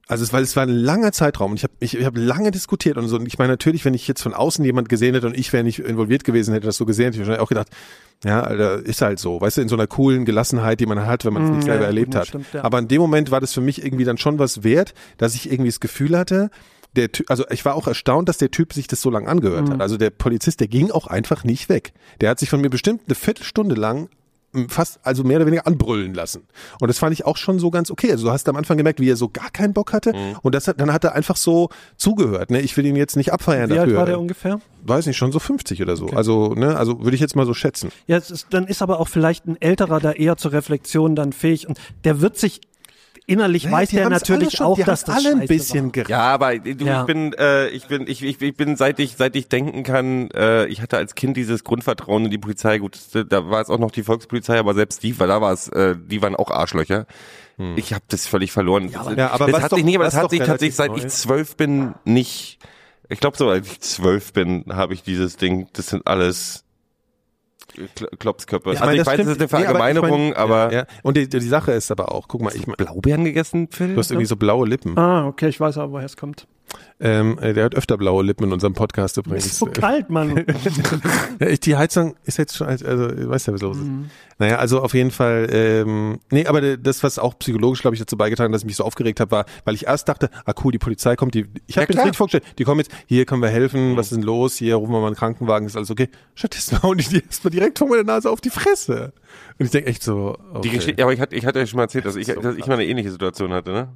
[0.09, 2.50] also es war, es war ein langer Zeitraum und ich habe ich, ich hab lange
[2.50, 3.16] diskutiert und so.
[3.16, 5.64] Und ich meine natürlich, wenn ich jetzt von außen jemand gesehen hätte und ich wäre
[5.64, 7.68] nicht involviert gewesen, hätte das so gesehen, hätte ich wahrscheinlich auch gedacht,
[8.24, 11.24] ja, Alter, ist halt so, weißt du, in so einer coolen Gelassenheit, die man hat,
[11.24, 12.28] wenn man es Mm, nicht selber ja, erlebt hat.
[12.28, 12.62] stimmt, ja.
[12.64, 15.50] Aber in dem Moment war das für mich irgendwie dann schon was wert, dass ich
[15.50, 16.50] irgendwie das Gefühl hatte,
[16.94, 19.68] der Ty- also ich war auch erstaunt, dass der Typ sich das so lange angehört
[19.68, 19.72] Mhm.
[19.74, 19.80] hat.
[19.82, 21.92] Also der Polizist, der ging auch einfach nicht weg.
[22.22, 24.09] Der hat sich von mir bestimmt eine Viertelstunde lang
[24.68, 26.46] fast, also mehr oder weniger anbrüllen lassen.
[26.80, 28.11] Und das fand ich auch schon so ganz okay.
[28.11, 30.12] Also du hast am Anfang gemerkt, wie er so gar keinen Bock hatte.
[30.12, 30.36] Mhm.
[30.42, 32.50] Und das hat, dann hat er einfach so zugehört.
[32.50, 32.61] Ne?
[32.61, 33.98] Ich will ihn jetzt nicht abfeiern Wie alt dafür.
[33.98, 34.61] war der ungefähr?
[34.82, 36.07] Weiß nicht, schon so 50 oder so.
[36.09, 37.90] Also, ne, also würde ich jetzt mal so schätzen.
[38.07, 41.68] Ja, ist, dann ist aber auch vielleicht ein älterer da eher zur Reflexion dann fähig
[41.68, 42.61] und der wird sich
[43.27, 45.93] innerlich Naja, weiß der natürlich schon- auch, dass das alle ein bisschen war.
[45.93, 46.11] gerafft.
[46.11, 47.01] Ja, aber du, Ja.
[47.01, 50.31] ich bin, äh, ich bin, ich, ich, ich bin, seit ich, seit ich denken kann,
[50.31, 52.79] äh, ich hatte als Kind dieses Grundvertrauen in die Polizei.
[52.79, 52.99] Gut,
[53.29, 55.97] da war es auch noch die Volkspolizei, aber selbst die, weil da war es, äh,
[55.99, 57.07] die waren auch Arschlöcher.
[57.77, 58.89] Ich habe das völlig verloren.
[58.91, 59.16] Ja, Hm.
[59.16, 60.95] Ja, aber das was hat doch- sich nicht, aber was das hat sich tatsächlich seit
[60.95, 62.59] ich zwölf bin nicht.
[63.09, 65.66] Ich glaube so, als ich zwölf bin, habe ich dieses Ding.
[65.72, 66.64] Das sind alles
[67.95, 68.72] Kl Klopsköpfe.
[68.72, 69.55] Ich also ich das weiß, das ist stimmt.
[69.55, 70.87] eine Nee, aber ich Verallgemeinerung, meine- aber, Ja, ja.
[71.03, 73.95] Und die, die Sache ist aber auch, guck mal, ich mein, Blaubeeren gegessen, Phil?
[73.95, 74.97] du hast irgendwie so blaue Lippen.
[74.99, 76.47] Ah, okay, ich weiß aber, woher es kommt.
[76.99, 79.47] Ähm, äh, der hat öfter blaue Lippen in unserem Podcast übrigens.
[79.47, 80.45] Ist so kalt, Mann.
[81.39, 83.85] Ich, die Heizung ist jetzt schon, also du weißt ja, was los ist.
[83.85, 84.09] Mhm.
[84.39, 88.17] Naja, also auf jeden Fall, ähm, nee, aber das, was auch psychologisch, glaube ich, dazu
[88.17, 90.73] beigetragen hat, dass ich mich so aufgeregt habe, war, weil ich erst dachte, ah cool,
[90.73, 93.27] die Polizei kommt, die, ich habe Ja, mir das richtig vorgestellt, die kommen jetzt, hier
[93.27, 95.91] können wir helfen, was ist denn los, hier rufen wir mal einen Krankenwagen, ist alles
[95.91, 96.09] okay.
[96.35, 99.12] Stattdessen hauen die die erstmal direkt vor meiner Nase auf die Fresse.
[99.59, 100.61] Und ich denke echt so, okay.
[100.62, 102.57] Die Geschichte, ja, aber ich hatte, ich hatte ja schon mal erzählt, dass ich, dass
[102.57, 103.89] ich mal eine ähnliche Situation hatte, ne?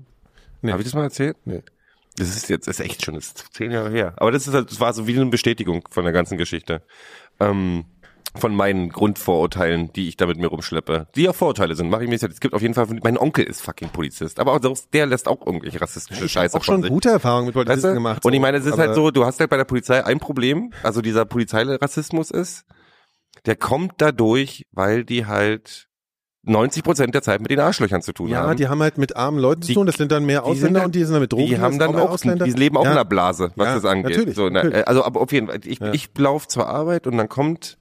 [0.62, 0.72] Nee.
[0.72, 1.36] Habe ich das mal erzählt?
[1.46, 1.62] Nee.
[2.20, 4.12] Das ist jetzt, ist echt schon, das ist zehn Jahre her.
[4.18, 6.82] Aber das ist halt, das war so wie eine Bestätigung von der ganzen Geschichte.
[7.40, 7.86] Ähm,
[8.36, 11.08] von meinen Grundvorurteilen, die ich da mit mir rumschleppe.
[11.16, 12.30] Die ja Vorurteile sind, mache ich mir jetzt.
[12.30, 14.38] Es gibt auf jeden Fall, mein Onkel ist fucking Polizist.
[14.38, 14.60] Aber auch
[14.92, 16.90] der lässt auch irgendwelche rassistische Ich Scheiße auch schon sich.
[16.90, 17.94] gute Erfahrungen mit Weißt Polizisten du?
[17.94, 18.24] gemacht.
[18.24, 20.72] Und ich meine, es ist halt so, du hast halt bei der Polizei ein Problem,
[20.84, 22.66] also dieser Polizeirassismus ist,
[23.46, 25.88] der kommt dadurch, weil die halt
[26.42, 28.56] 90 Prozent der Zeit mit den Arschlöchern zu tun Ja, haben.
[28.56, 30.80] die haben halt mit armen Leuten zu tun, das sind dann mehr die sind Ausländer
[30.80, 31.46] dann- und die sind dann mit Drogen.
[31.46, 32.46] die haben dann auch, Ausländer.
[32.46, 32.92] die leben auch ja.
[32.92, 34.10] in einer Blase, was Ja, das angeht.
[34.16, 34.88] natürlich, so, ne, natürlich.
[34.88, 35.92] Also, aber auf jeden Fall, ich, Ja.
[35.92, 37.76] ich laufe zur Arbeit und dann kommt,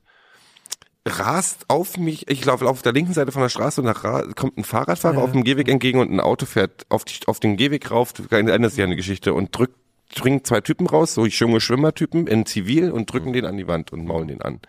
[1.08, 4.58] rast auf mich, ich laufe auf der linken Seite von der Straße und da kommt
[4.58, 5.22] ein Fahrradfahrer Ja.
[5.24, 8.72] auf dem Gehweg entgegen und ein Auto fährt auf, die, auf den Gehweg rauf, ändert
[8.72, 9.76] sich ja eine Geschichte und drückt,
[10.20, 13.06] bringen zwei Typen raus, so junge Schwimmertypen in Zivil und Mhm.
[13.06, 14.60] drücken den an die Wand und maulen den an.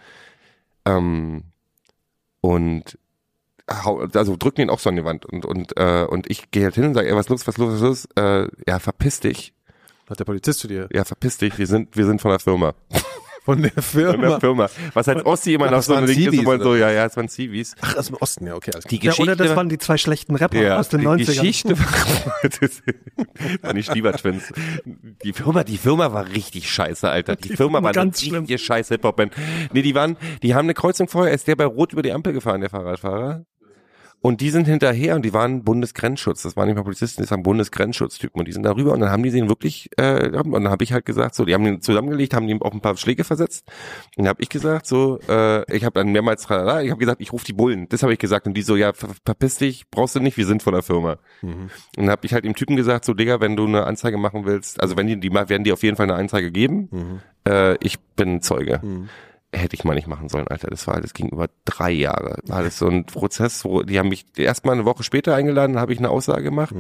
[0.87, 1.43] Ähm,
[2.41, 2.97] und
[3.71, 6.75] also drücken ihn auch so an die Wand und und äh, und ich gehe halt
[6.75, 8.09] hin und sage, ey, was los, was los, was los?
[8.17, 9.53] Äh, ja, verpiss dich.
[10.09, 10.89] Hat der Polizist zu dir?
[10.93, 11.57] Ja, verpiss dich.
[11.57, 12.75] Wir sind wir sind von der Firma.
[13.45, 14.13] Von der Firma.
[14.13, 14.69] Von der Firma.
[14.93, 17.07] Was als Ossi immer noch so eine waren Linke ist Zivis, und so, ja, ja,
[17.07, 17.75] es waren Civis.
[17.81, 18.71] Ach, aus dem Osten, ja, okay.
[18.75, 18.91] Alles klar.
[18.91, 21.27] Die Ja, Geschichte oder das waren die zwei schlechten Rapper aus den die 90ern.
[21.27, 21.87] Geschichte war,
[22.43, 22.83] das
[23.63, 24.53] waren die Stieber-Twins.
[25.25, 27.37] Die Firma, die Firma war richtig scheiße, Alter.
[27.37, 28.41] Die, Die Firma war eine ganz schlimm.
[28.41, 29.33] richtige scheiß Hip-Hop-Band.
[29.73, 32.35] Nee, die waren, die haben eine Kreuzung vorher, ist der bei Rot über die Ampel
[32.35, 33.47] gefahren, der Fahrradfahrer.
[34.23, 36.43] Und die sind hinterher und die waren Bundesgrenzschutz.
[36.43, 38.39] Das waren nicht mal Polizisten, das waren Bundesgrenzschutztypen.
[38.39, 40.93] Und die sind darüber und dann haben die den wirklich, äh, und dann habe ich
[40.93, 43.67] halt gesagt, so, die haben den zusammengelegt, haben ihm auch ein paar Schläge versetzt.
[44.17, 47.33] Und dann habe ich gesagt, so, äh, ich habe dann mehrmals, ich habe gesagt, ich
[47.33, 47.89] rufe die Bullen.
[47.89, 48.47] Das habe ich gesagt.
[48.47, 51.19] Und die so, ja, ver verpiss dich, brauchst du nicht, wir sind von der Firma.
[51.97, 54.45] Und dann habe ich halt dem Typen gesagt, so, Digga, wenn du eine Anzeige machen
[54.45, 56.89] willst, also wenn die, die werden die auf jeden Fall eine Anzeige geben.
[57.49, 58.81] Äh, ich bin Zeuge
[59.53, 60.69] hätte ich mal nicht machen sollen, Alter.
[60.71, 62.39] Das war, das ging über drei Jahre.
[62.47, 65.79] War das so ein Prozess, wo die haben mich erst mal eine Woche später eingeladen,
[65.79, 66.73] habe ich eine Aussage gemacht.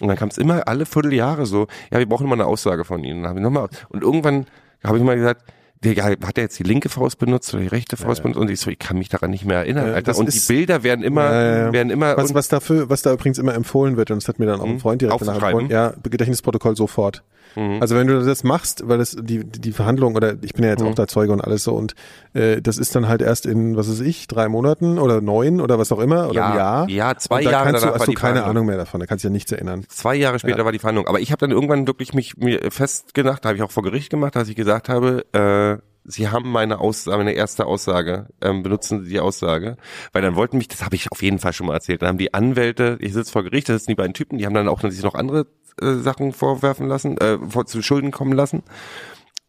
[0.00, 3.04] Und dann kam es immer alle Vierteljahre so, ja, wir brauchen immer eine Aussage von
[3.04, 3.18] Ihnen.
[3.18, 4.46] Und, dann hab ich noch mal, und irgendwann
[4.82, 5.42] habe ich mal gesagt,
[5.84, 8.40] Digga, hat er jetzt die linke Faust benutzt oder die rechte Faust benutzt?
[8.40, 10.16] Und ich so, ich kann mich daran nicht mehr erinnern, Ja, Alter.
[10.16, 11.72] Und die ist- Bilder werden immer, Ja, ja, ja.
[11.74, 14.46] werden immer, Was, was dafür, was da übrigens immer empfohlen wird, und das hat mir
[14.46, 14.80] dann auch ein Mhm.
[14.80, 17.22] Freund direkt empfohlen, ja, Gedächtnisprotokoll sofort.
[17.56, 17.78] Mhm.
[17.80, 20.82] Also wenn du das machst, weil das die die Verhandlung oder ich bin ja jetzt
[20.82, 20.88] Mhm.
[20.88, 21.94] auch der Zeuge und alles so und
[22.34, 25.78] äh, das ist dann halt erst in was weiß ich drei Monaten oder neun oder
[25.78, 26.88] was auch immer oder Ja, ein Jahr.
[26.90, 28.44] ja, zwei und da Jahre kannst du, hast du keine Verhandlung.
[28.50, 29.84] Ahnung mehr davon, da kannst du ja nichts erinnern.
[29.88, 30.64] Zwei Jahre später Ja.
[30.64, 31.06] war die Verhandlung.
[31.06, 34.34] Aber ich habe dann irgendwann wirklich mich mir festgedacht, habe ich auch vor Gericht gemacht,
[34.36, 39.10] dass ich gesagt habe, äh, Sie haben meine Aussage, meine erste Aussage, ähm, benutzen Sie
[39.10, 39.76] die Aussage,
[40.12, 42.18] weil dann wollten mich, das habe ich auf jeden Fall schon mal erzählt, dann haben
[42.18, 44.80] die Anwälte, ich sitze vor Gericht, das sind die beiden Typen, die haben dann auch
[44.82, 45.46] sich noch andere
[45.80, 48.62] äh, Sachen vorwerfen lassen, äh, vor, zu Schulden kommen lassen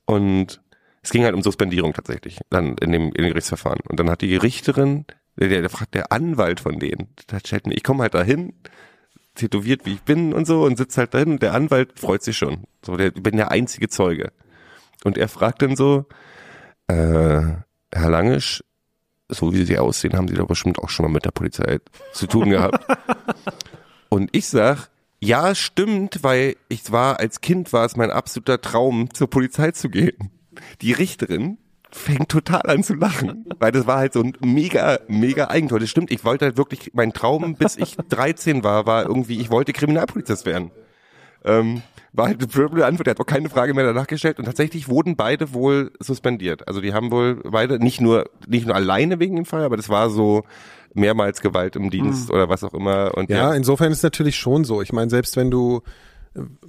[0.06, 0.62] und
[1.06, 3.82] es ging halt um Suspendierung tatsächlich, dann in dem, in dem Gerichtsverfahren.
[3.88, 7.84] Und dann hat die Richterin, der, der, der Anwalt von denen, der stellt mir, ich
[7.84, 8.53] komme halt dahin,
[9.36, 12.38] tätowiert wie ich bin und so und sitzt halt dahin und der Anwalt freut sich
[12.38, 12.64] schon.
[12.84, 14.32] So, der ich bin der einzige Zeuge.
[15.03, 16.06] Und er fragt dann so,
[16.88, 17.41] äh,
[17.91, 18.63] Herr Langisch,
[19.29, 21.79] so wie Sie aussehen, haben Sie doch bestimmt auch schon mal mit der Polizei
[22.13, 22.86] zu tun gehabt.
[24.09, 29.13] und ich sag, ja, stimmt, weil ich war, als Kind war es mein absoluter Traum,
[29.13, 30.31] zur Polizei zu gehen.
[30.81, 31.57] Die Richterin
[31.91, 35.79] fängt total an zu lachen, weil das war halt so ein mega, mega Eigentor.
[35.79, 39.49] Das stimmt, ich wollte halt wirklich, mein Traum, bis ich 13 war, war irgendwie, ich
[39.49, 40.71] wollte Kriminalpolizist werden.
[41.43, 41.81] Ähm,
[42.16, 44.88] War halt eine blöde Antwort, er hat auch keine Frage mehr danach gestellt und tatsächlich
[44.88, 46.68] wurden beide wohl suspendiert.
[46.68, 49.89] Also die haben wohl beide, nicht nur, nicht nur alleine wegen dem Fall, aber das
[49.89, 50.43] war so
[50.93, 53.11] mehrmals Gewalt im Dienst oder was auch immer.
[53.16, 54.82] Und Ja, insofern ist natürlich schon so.
[54.82, 55.82] Ich meine, selbst wenn du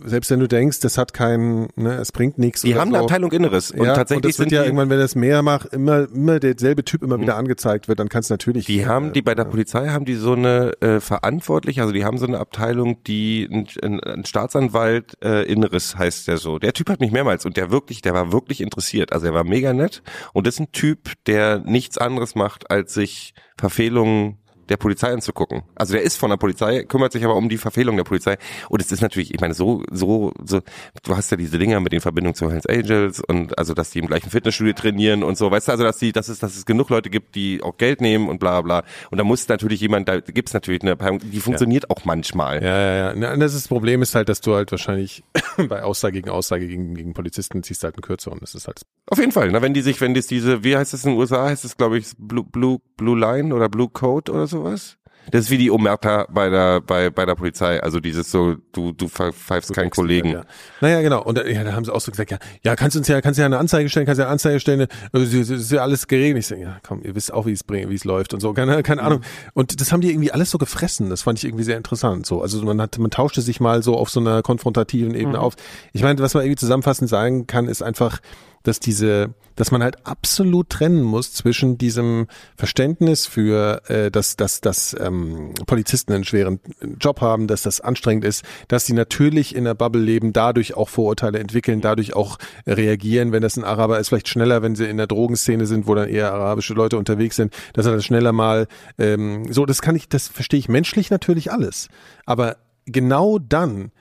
[0.05, 2.63] selbst wenn du denkst, das hat keinen, ne, es bringt nichts.
[2.63, 2.97] Die haben so.
[2.97, 5.43] eine Abteilung Inneres und ja, tatsächlich und das wird sind ja irgendwann, wenn das mehr
[5.43, 8.67] macht, immer, immer derselbe Typ immer wieder angezeigt wird, dann kannst du natürlich.
[8.67, 12.05] Die haben, äh, die bei der Polizei haben die so eine äh, verantwortliche, also die
[12.05, 16.59] haben so eine Abteilung, die ein, ein, ein Staatsanwalt äh, Inneres heißt der so.
[16.59, 19.13] Der Typ hat mich mehrmals und der wirklich, der war wirklich interessiert.
[19.13, 20.03] Also er war mega nett
[20.33, 24.39] und das ist ein Typ, der nichts anderes macht, als sich Verfehlungen
[24.69, 25.63] der Polizei anzugucken.
[25.75, 28.37] Also der ist von der Polizei, kümmert sich aber um die Verfehlung der Polizei.
[28.69, 30.61] Und es ist natürlich, ich meine, so, so, so,
[31.03, 34.01] du hast ja diese Dinger mit den Verbindungen zu Hells Angels und also, dass die
[34.01, 36.67] im gleichen Fitnessstudio trainieren und so, weißt du, also, dass die, dass es, dass es
[36.67, 38.85] genug Leute gibt, die auch Geld nehmen und bla, bla.
[39.11, 42.63] Und da muss natürlich jemand, da gibt's natürlich eine Abteilung, die funktioniert auch manchmal.
[42.63, 43.13] Ja, ja, ja.
[43.17, 45.25] Na, Das, ist das Problem ist halt, dass du halt wahrscheinlich
[45.69, 48.39] bei Aussage gegen Aussage gegen, gegen Polizisten ziehst halt einen kürzeren.
[48.41, 50.93] Das ist halt Auf jeden Fall, na, wenn die sich, wenn das diese, wie heißt
[50.93, 54.33] das in den USA, heißt es, glaube ich, Blue, Blue, Blue Line oder Blue Code
[54.33, 54.97] oder sowas?
[55.33, 57.83] Das ist wie die Omerta bei der, bei, bei der Polizei.
[57.83, 60.29] Also dieses so, du, du pfeifst keinen Kollegen.
[60.31, 60.45] Ja.
[60.81, 61.21] Naja, genau.
[61.25, 63.21] Und äh, ja, da haben sie auch so gesagt, ja, ja, kannst du uns ja,
[63.21, 65.83] kannst du ja eine Anzeige stellen, kannst du ja eine Anzeige stellen, das ist ja
[65.83, 66.39] alles geregelt.
[66.39, 68.53] Ich sage, ja, komm, ihr wisst auch, wie es bringt, wie es läuft und so,
[68.53, 69.23] keine, keine Ahnung.
[69.53, 71.11] Und das haben die irgendwie alles so gefressen.
[71.11, 72.25] Das fand ich irgendwie sehr interessant.
[72.25, 75.43] So, also man hat, man tauschte sich mal so auf so einer konfrontativen Ebene Mhm.
[75.43, 75.55] auf.
[75.93, 78.21] Ich meine, was man irgendwie zusammenfassend sagen kann, ist einfach,
[78.67, 84.61] dass diese, dass man halt absolut trennen muss zwischen diesem Verständnis für, äh, dass, dass,
[84.61, 86.61] dass ähm, Polizisten einen schweren
[87.01, 90.89] Job haben, dass das anstrengend ist, dass sie natürlich in der Bubble leben, dadurch auch
[90.89, 94.97] Vorurteile entwickeln, dadurch auch reagieren, wenn das ein Araber ist, vielleicht schneller, wenn sie in
[94.97, 98.67] der Drogenszene sind, wo dann eher arabische Leute unterwegs sind, dass er das schneller mal
[98.99, 101.89] ähm, so, das kann ich, das verstehe ich menschlich natürlich alles.
[102.25, 102.57] Aber
[102.87, 103.93] genau dann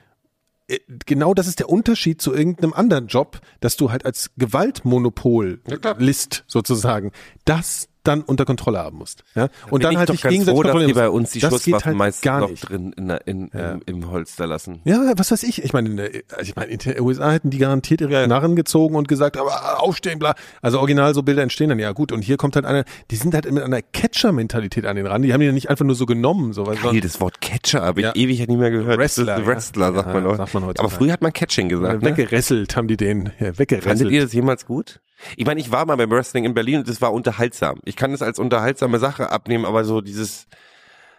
[1.06, 5.62] genau das ist der Unterschied zu irgendeinem anderen Job, dass du halt als Gewaltmonopol
[5.98, 7.12] List sozusagen.
[7.46, 9.24] Das dann unter Kontrolle haben musst.
[9.36, 9.50] Ja?
[9.70, 11.98] Und Bin dann ich halt dich gegenseitig froh, dass die bei uns die Schusswaffen halt
[11.98, 12.70] meistens gar noch nicht.
[12.70, 13.72] drin in, in, Ja.
[13.72, 14.82] im, im Holster lassen.
[14.86, 15.64] Ja, was weiß ich.
[15.64, 18.56] Ich meine, in der, also ich meine, in den USA hätten die garantiert ihre Narren
[18.56, 20.36] gezogen und gesagt, aber aufstehen, bla.
[20.62, 22.12] Also original so Bilder entstehen dann, ja gut.
[22.12, 25.22] Und hier kommt halt einer, die sind halt mit einer Catcher-Mentalität an den ran.
[25.22, 26.54] Die haben die ja nicht einfach nur so genommen.
[26.54, 28.16] So, Geil, das Wort Catcher habe ich Ja.
[28.16, 28.98] ewig nicht mehr gehört.
[29.00, 29.48] Wrestler, ist ja.
[29.48, 30.80] Wrestler, sagt man sagt man heutzutage.
[30.80, 32.02] Aber früher hat man Catching gesagt.
[32.02, 32.10] Ne?
[32.10, 33.32] weggeresselt haben die den.
[33.40, 33.84] Ja, weggeresselt.
[34.00, 35.00] Fandet ihr das jemals gut?
[35.38, 37.80] Ich meine, ich war mal beim Wrestling in Berlin und das war unterhaltsam.
[37.86, 40.48] Ich kann das als unterhaltsame Sache abnehmen, aber so dieses,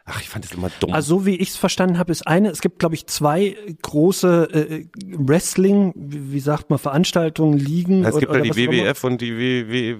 [0.05, 0.92] ach, ich fand das immer dumm.
[0.92, 4.49] Also so wie ich es verstanden habe, ist eine, es gibt glaube ich zwei große
[4.53, 4.84] äh,
[5.18, 8.05] Wrestling, wie, wie sagt man, Veranstaltungen, Ligen.
[8.05, 8.57] es gibt oder, ja die.
[8.70, 9.97] WWF und die WW.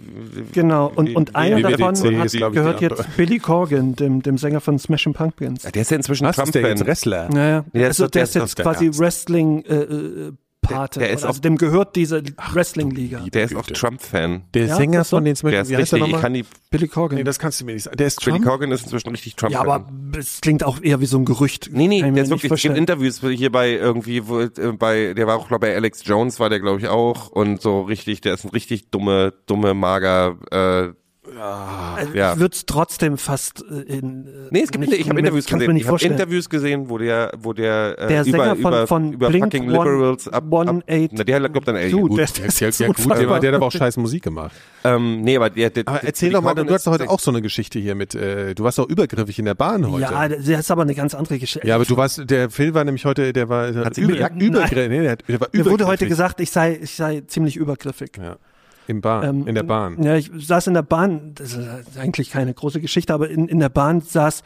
[0.53, 3.17] Genau, und, und einer davon hat, gehört jetzt.
[3.17, 5.63] Billy Corgan, dem, dem Sänger von Smashing Pumpkins.
[5.63, 6.87] Der ist ja inzwischen Trump-Fan.
[6.87, 7.29] Wrestler?
[7.31, 8.91] Naja, der also ist- der der ist ist jetzt quasi.
[8.93, 10.33] Wrestling äh, äh,
[10.75, 10.99] Pate.
[11.01, 13.25] Der- der ist also auch- dem gehört diese Wrestling-Liga.
[13.33, 14.43] Der ist auch Trump-Fan.
[14.55, 16.45] Der Ja, Sänger ist von den Der ist wie heißt der richtig, ich kann die,
[16.71, 17.19] Billy Corgan.
[17.19, 17.97] Nee, das kannst du mir nicht sagen.
[17.97, 18.47] Der ist Billy Trump?
[18.47, 19.67] Corgan ist inzwischen richtig Trump-Fan.
[19.67, 19.87] ja, aber
[20.19, 21.71] es klingt auch eher wie so ein Gerücht.
[21.73, 22.77] Nee, nee, der ist wirklich, es gibt.
[22.77, 26.39] Interviews hier bei irgendwie, wo, äh, bei, der war auch, glaube ich, bei Alex Jones
[26.41, 27.29] war der, glaube ich, auch.
[27.29, 30.93] Und so richtig, der ist ein richtig dumme, dumme, mager, äh,
[31.97, 32.33] Also ja.
[32.35, 34.27] Ich würde es trotzdem fast äh, in.
[34.27, 35.77] äh, Nee, es gibt, nicht- ich habe Interviews gesehen.
[35.77, 36.03] Ich habe.
[36.05, 39.45] Interviews gesehen, wo der, wo der, äh, Der über, Sänger von, über, von über Blink
[39.45, 42.19] fucking One- Liberals ab, ab, 18 na, der hat, glaubt dann, ey, Dude, gut.
[42.19, 44.53] der, Ja, ja, ja, gut, der, war- der hat aber auch scheiß Musik gemacht.
[44.85, 47.11] Ähm, nee, aber der, der Aber der- erzähl doch mal, du hast doch heute ist-
[47.11, 50.03] auch so eine Geschichte hier mit, äh, du warst doch übergriffig in der Bahn heute.
[50.03, 51.67] Ja, das ist aber eine ganz andere Geschichte.
[51.67, 54.89] Ja, aber du warst, der Phil war nämlich heute, der war über, übergriffig.
[54.89, 56.09] Nee, der, der war Mir wurde heute übergriffig.
[56.09, 58.13] gesagt, ich sei, ich sei ziemlich übergriffig.
[58.19, 58.37] Ja.
[58.87, 60.03] Im Bahn, Ähm, in der Bahn.
[60.03, 63.59] Ja, ich saß in der Bahn, das ist eigentlich keine große Geschichte, aber in, in
[63.59, 64.43] der Bahn saß,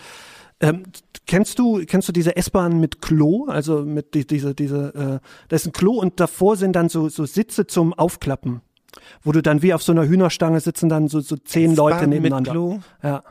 [0.60, 0.84] ähm,
[1.26, 3.46] kennst du, kennst du diese S-Bahn mit Klo?
[3.46, 7.08] Also mit die, diese, diese, äh, da ist ein Klo und davor sind dann so,
[7.08, 8.60] so Sitze zum Aufklappen.
[9.22, 12.10] Wo du dann wie auf so einer Hühnerstange sitzen dann so, so zehn Leute mit
[12.10, 12.50] nebeneinander.
[12.50, 12.80] Klo?
[13.02, 13.22] Ja.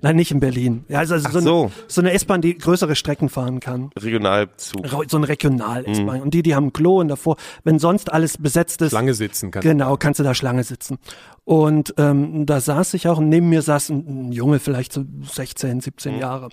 [0.00, 0.84] Nein, nicht in Berlin.
[0.88, 1.60] Ja, also, also Ach so, so.
[1.62, 3.90] Eine, so eine S-Bahn, die größere Strecken fahren kann.
[3.98, 4.86] Regionalzug.
[5.08, 5.24] So ein Mhm.
[5.24, 6.20] Regional-S-Bahn.
[6.22, 9.50] Und die, die haben ein Klo und davor, wenn sonst alles besetzt ist, Schlange sitzen
[9.50, 9.62] kann.
[9.62, 10.98] Genau, kannst du da Schlange sitzen.
[11.44, 15.04] Und ähm, da saß ich auch und neben mir saß ein, ein Junge, vielleicht so
[15.32, 16.20] 16, 17 Mhm.
[16.20, 16.48] Jahre.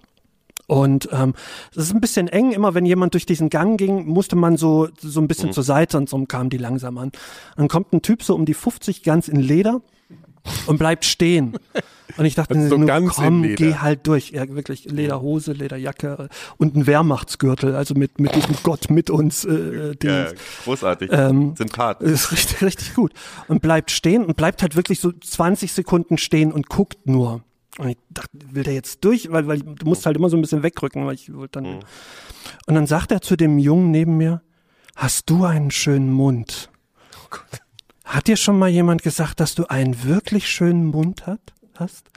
[0.67, 1.35] Und ähm,
[1.71, 2.51] es ist ein bisschen eng.
[2.51, 5.27] Immer wenn jemand durch diesen Gang ging, musste man so so ein Mhm.
[5.27, 7.11] bisschen zur Seite und so kamen die langsam an.
[7.55, 9.81] Dann kommt ein Typ so um die 50 ganz in Leder
[10.65, 11.55] und bleibt stehen.
[12.17, 14.31] Und ich dachte, Also so nur, komm, geh halt durch.
[14.31, 19.43] Ja, wirklich Lederhose, Lederjacke und ein Wehrmachtsgürtel, also mit mit diesem Gott mit uns.
[19.43, 20.09] Äh, Ding.
[20.09, 20.27] Ja,
[20.63, 21.09] großartig.
[21.11, 22.01] Ähm, Sympath.
[22.01, 23.13] ist richtig, richtig gut.
[23.47, 27.43] Und bleibt stehen und bleibt halt wirklich so 20 Sekunden stehen und guckt nur.
[27.77, 29.29] Und ich dachte, will der jetzt durch?
[29.31, 31.79] Weil, weil du musst halt immer so ein bisschen wegrücken, weil ich wollte dann.
[32.67, 34.41] Und dann sagt er zu dem Jungen neben mir,
[34.95, 36.69] hast du einen schönen Mund?
[38.05, 42.09] Hat dir schon mal jemand gesagt, dass du einen wirklich schönen Mund hat, hast?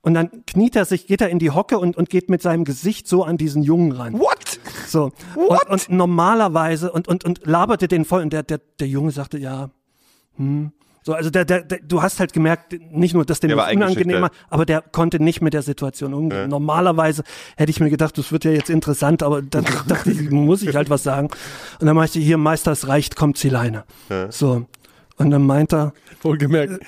[0.00, 2.64] Und dann kniet er sich, geht er in die Hocke und, und geht mit seinem
[2.64, 4.18] Gesicht so an diesen Jungen ran.
[4.18, 4.60] What?
[4.86, 5.12] So.
[5.36, 9.38] Und, und normalerweise, und, und, und laberte den voll, und der, der, der Junge sagte,
[9.38, 9.70] ja,
[10.36, 10.72] hm.
[11.04, 13.66] So, also der, der, der, du hast halt gemerkt, nicht nur, dass dem Der war
[13.66, 16.48] das unangenehm war, aber der konnte nicht mit der Situation umgehen.
[16.48, 17.24] Normalerweise
[17.56, 20.76] hätte ich mir gedacht, das wird ja jetzt interessant, aber dann dachte ich, muss ich
[20.76, 21.28] halt was sagen.
[21.80, 23.84] Und dann meinte ich, hier, Meister, es reicht, kommt Zieleine.
[24.30, 24.66] So.
[25.22, 25.92] Und dann meint er,
[26.22, 26.80] Wohlgemerkt.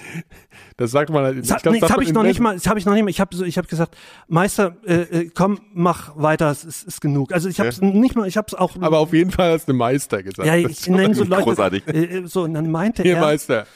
[0.77, 1.51] Das sagt man halt.
[1.51, 3.11] hat- glaub, das habe ich in noch nicht mal, das habe ich noch nicht mal,
[3.11, 3.97] ich habe ich habe gesagt,
[4.29, 7.33] Meister, äh, äh, komm, mach weiter, es ist, ist genug.
[7.33, 9.69] Also ich habe es nicht mal, ich habe es auch Aber auf jeden Fall hast
[9.69, 10.47] du Meister gesagt.
[10.47, 11.87] ja, ich nenne so Leute, großartig.
[11.87, 13.67] Äh, äh, so und dann meinte Hier, er, Meister.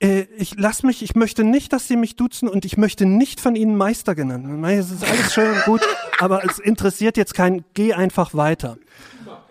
[0.00, 3.40] äh, ich lass mich, ich möchte nicht, dass sie mich duzen und ich möchte nicht
[3.40, 4.46] von ihnen Meister genannt.
[4.66, 5.80] Es ist alles schön und gut,
[6.18, 8.78] aber es interessiert jetzt keinen, geh einfach weiter.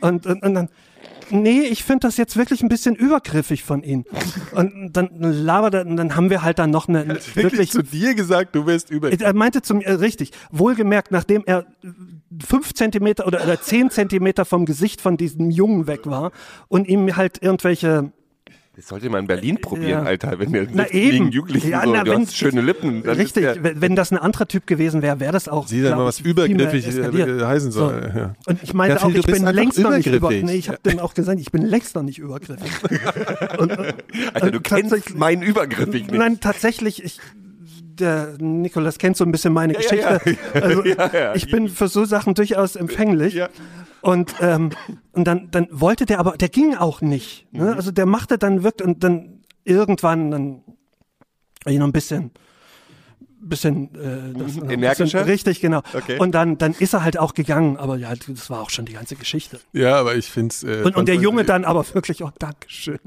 [0.02, 0.70] Und, und, und dann,
[1.34, 4.06] nee, ich finde das jetzt wirklich ein bisschen übergriffig von ihnen.
[4.54, 7.84] Und dann labert er, und dann haben wir halt dann noch eine, Wirklich, wirklich, zu
[7.84, 9.12] dir gesagt, du bist über.
[9.12, 11.88] er meinte zu mir, äh, richtig, wohlgemerkt, nachdem er äh,
[12.46, 16.32] fünf Zentimeter oder, oder zehn Zentimeter vom Gesicht von diesem Jungen weg war
[16.68, 18.12] und ihm halt irgendwelche
[18.76, 20.02] Das sollte man in Berlin probieren, Ja.
[20.04, 20.40] Alter.
[20.40, 21.30] Wenn der Na eben.
[21.30, 23.04] Jugendlichen Ja, so, na, du wenn- hast schöne Lippen.
[23.04, 25.68] dann Richtig, Ist der, wenn, das ein anderer Typ gewesen wäre, wäre das auch.
[25.68, 28.10] Sieh mal, was übergriffig äh, äh, heißen soll.
[28.12, 28.18] So.
[28.20, 28.34] Ja.
[28.48, 30.46] Und ich meinte Ja, auch, ich bin längst noch nicht über, übergriffig.
[30.46, 32.72] nee, ich habe dann auch gesagt, ich bin längst noch nicht übergriffig.
[33.60, 33.78] und,
[34.34, 36.14] Alter, du kennst meinen Übergriffig nicht.
[36.18, 37.20] Nein, tatsächlich, ich,
[38.00, 40.22] der Nikolas kennt so ein bisschen meine ja, Geschichte.
[40.56, 40.62] ja.
[40.62, 41.36] Also Ja, ja.
[41.36, 43.36] ich bin für so Sachen durchaus empfänglich.
[44.04, 44.10] Ja.
[44.10, 44.72] Und, ähm,
[45.14, 47.48] und dann, dann wollte der aber, der ging auch nicht.
[47.52, 47.60] Mhm.
[47.60, 47.76] Ne?
[47.76, 50.62] Also der machte dann wirklich und dann irgendwann dann
[51.66, 52.32] ich noch ein bisschen
[53.46, 55.04] bisschen äh, das, ein Energischer?
[55.20, 56.18] Bisschen, richtig genau Okay.
[56.18, 58.94] und dann dann ist er halt auch gegangen aber ja das war auch schon die
[58.94, 60.64] ganze Geschichte Ja, aber ich find's.
[60.64, 63.00] Äh, und, und der Junge dann aber wirklich oh Dankeschön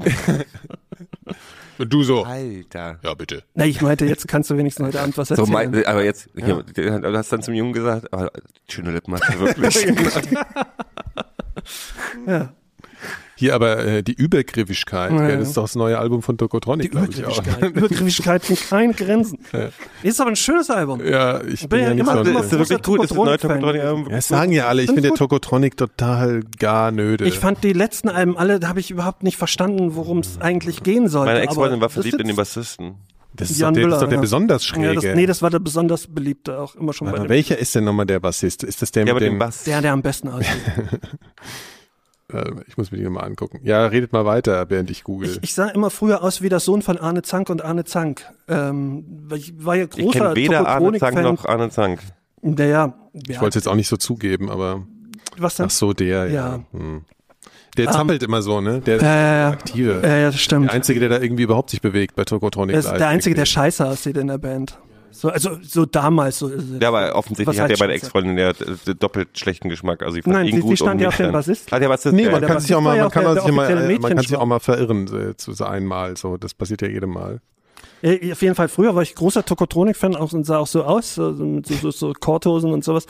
[1.78, 2.24] Und du so.
[2.24, 2.98] Alter.
[3.02, 3.42] Ja, bitte.
[3.54, 6.28] Na, ich meinte jetzt kannst du wenigstens heute Abend was So, erzählen mein, aber jetzt,
[6.34, 8.30] hier, du hast dann zum Jungen gesagt, aber
[8.68, 10.36] schöne Lippen hast du wirklich.
[12.26, 12.52] Ja.
[13.38, 15.36] Hier aber äh, die Übergriffigkeit, Ja, ja, ja.
[15.36, 17.46] das ist doch das neue Album von Tokotronic, die glaube ich auch.
[17.60, 19.38] Übergriffigkeit kennt keine Grenzen
[20.02, 22.38] ist aber ein schönes Album Ja, ich Bin bin ja ja nicht immer- so immer
[22.38, 23.02] ein, ist das wirklich gut?
[23.02, 23.36] Ist das neue.
[23.38, 24.04] Tokotronic-Album?
[24.08, 25.12] Ja, das sagen ja alle, ich finde.
[25.12, 27.26] Tokotronic total gar nöde.
[27.26, 30.82] Ich fand die letzten Alben alle, da habe ich überhaupt nicht verstanden, worum es eigentlich
[30.82, 31.32] gehen sollte.
[31.32, 32.94] Meine Ex-Freundin war verliebt in den ist- Bassisten.
[33.34, 34.20] das ist Jan doch der, das ist Müller, doch der ja.
[34.22, 35.14] besonders Ja, das, schräge.
[35.14, 37.84] nee, das war der besonders beliebte, auch immer schon Warte bei dem, welcher ist denn
[37.84, 38.64] nochmal der Bassist?
[38.64, 39.64] Ist das der Ja, mit mit dem, dem Bass.
[39.64, 40.48] der, der am besten aussieht.
[42.32, 43.60] Äh, ich muss mir die nochmal angucken.
[43.62, 45.30] Ja, redet mal weiter, während ich google.
[45.30, 48.24] Ich, ich sah immer früher aus wie der Sohn von Arne Zank und Arne Zank.
[48.48, 52.00] Ähm, ich war ja Ich großer kenne weder Arne Zank noch Arne Zank.
[52.42, 54.86] Der, ja, ich wollte es jetzt auch nicht so zugeben, aber
[55.38, 55.66] was denn?
[55.66, 56.56] ach so, der, ja.
[56.56, 56.60] Ja.
[56.72, 57.04] Hm.
[57.76, 58.80] Der zappelt immer so, ne?
[58.80, 59.50] Der ist ja.
[59.50, 60.00] aktive.
[60.02, 60.66] Ja, ja, das stimmt.
[60.66, 62.74] Der Einzige, der da irgendwie überhaupt sich bewegt bei Tokotronic.
[62.74, 64.78] Er ist der Einzige, der scheiße aussieht in der Band.
[65.20, 66.38] So, also so damals.
[66.38, 66.50] So,
[66.80, 67.94] Ja, aber offensichtlich hat ja meine?
[67.94, 70.02] Ex-Freundin ja äh, doppelt schlechten Geschmack.
[70.02, 71.72] Also ich fand Nein, ihn die- gut die stand und ja auf dem Bassist.
[71.72, 72.14] Ah, der Bassist.
[72.14, 74.46] Nee, ja, man kann sich auch mal, ja man auch kann sich man kann auch
[74.46, 76.16] mal verirren äh, zu so einmal.
[76.16, 77.40] So, das passiert ja jedem Mal.
[78.02, 81.14] Ja, auf jeden Fall, früher war ich großer Tokotronik-Fan auch und sah auch so aus,
[81.14, 83.06] so, mit so, so, so Korthosen und sowas.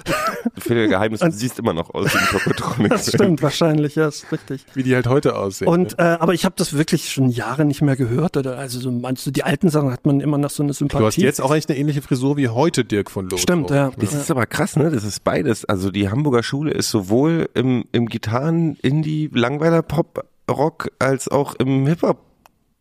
[0.58, 2.90] Viele Geheimnis, du siehst immer noch aus wie ein Tokotronic.
[2.92, 4.64] Das stimmt wahrscheinlich, ja, ist richtig.
[4.74, 5.68] Wie die halt heute aussehen.
[5.68, 8.36] Und äh, aber ich habe das wirklich schon Jahre nicht mehr gehört.
[8.36, 11.00] Oder also so meinst du, die alten Sachen hat man immer noch so eine Sympathie.
[11.00, 13.40] du hast jetzt auch eigentlich eine ähnliche Frisur wie heute Dirk von Loth.
[13.40, 13.90] Stimmt, ja.
[13.96, 14.90] Das ist aber krass, ne?
[14.90, 15.64] Das ist beides.
[15.64, 21.54] Also die Hamburger Schule ist sowohl im, im Gitarren, Indie, Langweiler Pop, Rock als auch
[21.56, 22.27] im Hip-Hop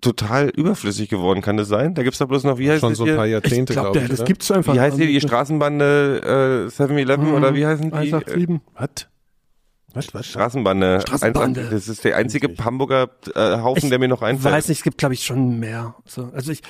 [0.02, 1.94] total überflüssig geworden, kann das sein?
[1.96, 3.92] Da gibt's doch bloß noch, wie heißt Schon das so ein paar Ich Jahrzehnte, glaube,
[3.94, 4.10] glaube ich.
[4.12, 4.28] das oder?
[4.28, 4.74] gibt's einfach.
[4.76, 7.96] Wie heißt die, die Straßenbande äh, 7-Eleven oder wie heißen die?
[7.96, 8.62] 187.
[8.76, 9.08] Was?
[9.94, 10.26] Was, was?
[10.28, 11.02] Straßenbande.
[11.02, 11.62] Straßenbande.
[11.62, 14.54] Ein- Das ist der einzige Hamburger äh, Haufen, der mir noch einfällt.
[14.54, 15.96] weiß nicht, es gibt glaube ich schon mehr.
[16.06, 16.62] So, also ich,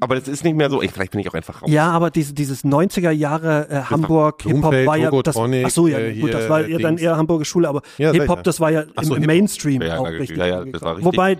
[0.00, 0.80] Aber das ist nicht mehr so.
[0.82, 1.70] Ich, vielleicht bin ich auch einfach raus.
[1.70, 5.70] ja, aber diese, dieses 90er Jahre äh, Hamburg Hip Hop Blumfeld, war ja das, ach
[5.70, 7.02] so ja, äh, gut, das war äh, ja dann Dings.
[7.02, 8.32] eher Hamburger Schule, aber Ja, Hip sicher.
[8.32, 9.36] Hop, das war ja Ach so, im, im Hip-Hop.
[9.36, 10.38] Mainstream Ja, auch ja, richtig.
[10.38, 11.04] ja, ja, das war richtig.
[11.12, 11.36] Wobei,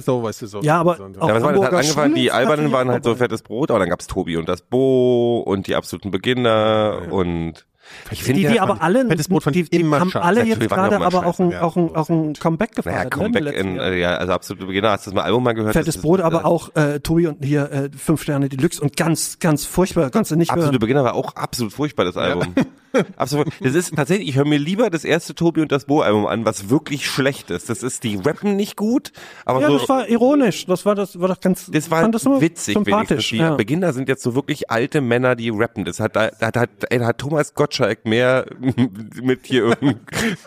[0.00, 0.60] so, weißt du, so.
[0.62, 1.42] ja, aber so, auch Ja, das?
[1.44, 4.36] Hat Hamburger angefangen, Schule die Albernen waren halt so fettes Brot, aber dann gab's Tobi
[4.36, 7.66] und das Bo und die absoluten Beginner und
[8.10, 10.96] ich finde die, die ja, aber alle, Brot fand die, die haben alle jetzt gerade
[11.00, 12.96] aber auch ein, scheiße, auch ein, auch ein Comeback gefeiert.
[12.96, 15.42] naja, ne, Comeback letzten in, äh, ja, also absolute Beginner, hast du das mal Album
[15.42, 15.72] mal gehört?
[15.72, 19.64] Fettes Brot, aber auch äh, Tobi und hier äh, fünf Sterne Deluxe und ganz, ganz
[19.64, 20.80] furchtbar, kannst du nicht Absolute hören.
[20.80, 22.54] Beginner war auch absolut furchtbar, das Album.
[23.16, 23.48] Absolut.
[23.60, 26.70] Das ist tatsächlich, ich höre mir lieber das erste Tobi und das Bo-Album an, was
[26.70, 27.68] wirklich schlecht ist.
[27.68, 29.12] Das ist, die rappen nicht gut,
[29.44, 29.78] aber Ja, so.
[29.78, 30.66] das war ironisch.
[30.66, 31.70] Das war das war doch ganz.
[31.70, 33.30] das war fand das immer witzig, sympathisch.
[33.30, 33.54] Die Ja.
[33.54, 35.84] Beginner sind jetzt so wirklich alte Männer, die rappen.
[35.84, 38.46] Das hat, da, da, da, ey, da hat Thomas Gottschalk mehr
[39.22, 39.96] mit hier irgendwie.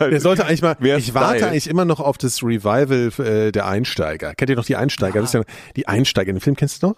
[0.00, 1.50] Der sollte eigentlich mal, Mehr ich warte Style.
[1.50, 4.34] eigentlich immer noch auf das Revival äh, der Einsteiger.
[4.34, 5.20] Kennt ihr noch die Einsteiger?
[5.20, 5.42] Das ist ja,
[5.76, 6.96] die Einsteiger, den Film kennst du noch?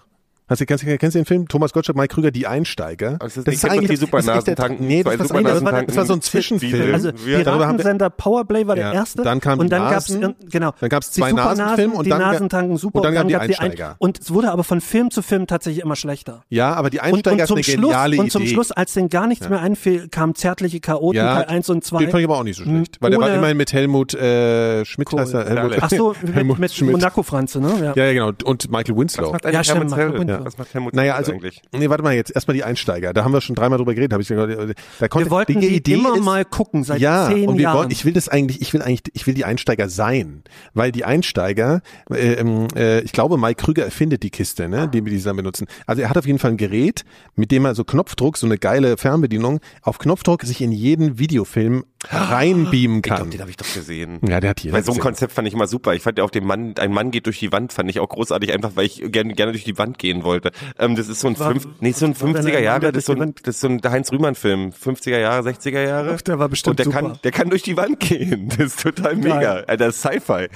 [0.52, 1.48] Hast du, kennst, du- kennst du den Film?
[1.48, 3.14] Thomas Gottschalk, Mike Krüger, die Einsteiger.
[3.18, 6.12] Aber das ist doch die Supernasentanken, Nee, zwei das, war das, war, das war so
[6.12, 6.92] ein Zwischenfilm.
[6.94, 9.22] Also Wir- darüber haben wir- Piratensender Powerplay war der Ja, erste.
[9.22, 10.72] dann kam und die dann gab's Nasen, äh, genau.
[10.78, 13.34] dann gab's die zwei Supernasen, Nasenfilme und die dann Nasentanken super und dann kamen die
[13.34, 13.96] gab's Einsteiger.
[13.98, 16.44] und es wurde aber von Film zu Film tatsächlich immer schlechter.
[16.50, 18.52] Ja, aber die Und, Einsteiger und ist zum eine Schluss geniale und zum Idee.
[18.52, 21.98] Schluss, als denen gar nichts mehr einfiel, kamen zärtliche Chaoten ja, Teil 1 und 2.
[21.98, 22.98] Den fand ich aber auch nicht so schlecht.
[23.00, 25.20] Weil der war immerhin mit Helmut äh, Schmidt Cool.
[25.20, 25.46] heißt er.
[25.48, 26.92] Helmut, Ach so, mit, mit Schmidt.
[26.92, 27.72] Monaco-Franze, ne?
[27.80, 27.92] Ja.
[27.96, 28.30] Ja, ja, genau.
[28.44, 29.32] Und Michael Winslow.
[29.32, 30.52] Eigentlich Ja, stimmt, Helmut Winter.
[30.52, 31.62] Was macht Helmut Naja, also, eigentlich?
[31.72, 33.12] nee, warte mal jetzt, erstmal die Einsteiger.
[33.12, 34.76] Da haben wir schon dreimal drüber geredet, habe ich gesagt.
[35.00, 37.56] Da konnte, Wir wollten die die Idee immer ist, mal gucken, seit ja, zehn und
[37.56, 37.78] wir Jahren.
[37.78, 40.42] wollen, ich will das eigentlich, ich will eigentlich, ich will die Einsteiger sein,
[40.74, 45.04] weil die Einsteiger, äh, ähm, äh, ich glaube, Mike Krüger erfindet die Kiste, ne, die
[45.04, 45.66] wir dann benutzen.
[45.86, 48.58] Also er hat auf jeden Fall ein Gerät, mit dem er so Knopfdruck, so eine
[48.58, 53.16] geile Fernbedienung, auf Knopfdruck sich in jeden Videofilm reinbeamen Ich kann.
[53.16, 54.18] glaube, den habe ich doch gesehen.
[54.26, 54.72] ja, der hat hier.
[54.72, 55.94] Weil so ein Konzept fand ich immer super.
[55.94, 58.08] Ich fand ja auch den Mann, ein Mann geht durch die Wand, fand ich auch
[58.08, 60.50] großartig, einfach weil ich gerne, gerne durch die Wand gehen wollte.
[60.78, 62.80] Ähm, das ist so ein, War- fünf, nee, so ein war denn 50er ein Jahre,
[62.80, 64.70] der das ist so ein, das ist so ein Heinz-Rühmann-Film.
[64.70, 66.14] 50er Jahre, 60er Jahre.
[66.16, 66.98] Ach, der war bestimmt Und der super.
[66.98, 68.48] kann, der kann durch die Wand gehen.
[68.48, 69.40] Das ist total mega.
[69.40, 69.64] Geil.
[69.66, 70.48] Alter, das ist Sci-Fi.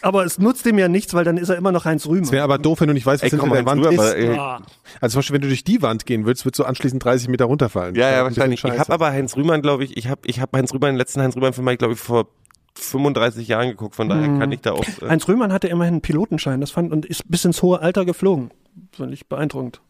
[0.00, 2.22] Aber es nutzt ihm ja nichts, weil dann ist er immer noch Heinz Rühmer.
[2.22, 3.84] Es wäre aber doof, wenn du nicht weißt, was Ey, hinter komm der mal Wand
[3.84, 4.30] drüber, ist.
[4.30, 4.60] aber, ey,
[5.00, 7.46] Also zum Beispiel, wenn du durch die Wand gehen willst, würdest du anschließend 30 Meter
[7.46, 7.94] runterfallen.
[7.94, 8.64] Ja, ja, wahrscheinlich.
[8.64, 11.20] Ich habe aber Heinz Rühmann, glaube ich, ich habe ich hab Heinz Rühmann, den letzten
[11.20, 12.28] Heinz Rühmann-Film, habe ich, glaube ich, vor
[12.74, 14.84] 35 Jahren geguckt, von daher kann ich da auch.
[15.02, 18.04] Äh, Heinz Rühmann hatte immerhin einen Pilotenschein, das fand und ist bis ins hohe Alter
[18.04, 18.50] geflogen.
[18.92, 19.80] Fand ich beeindruckend.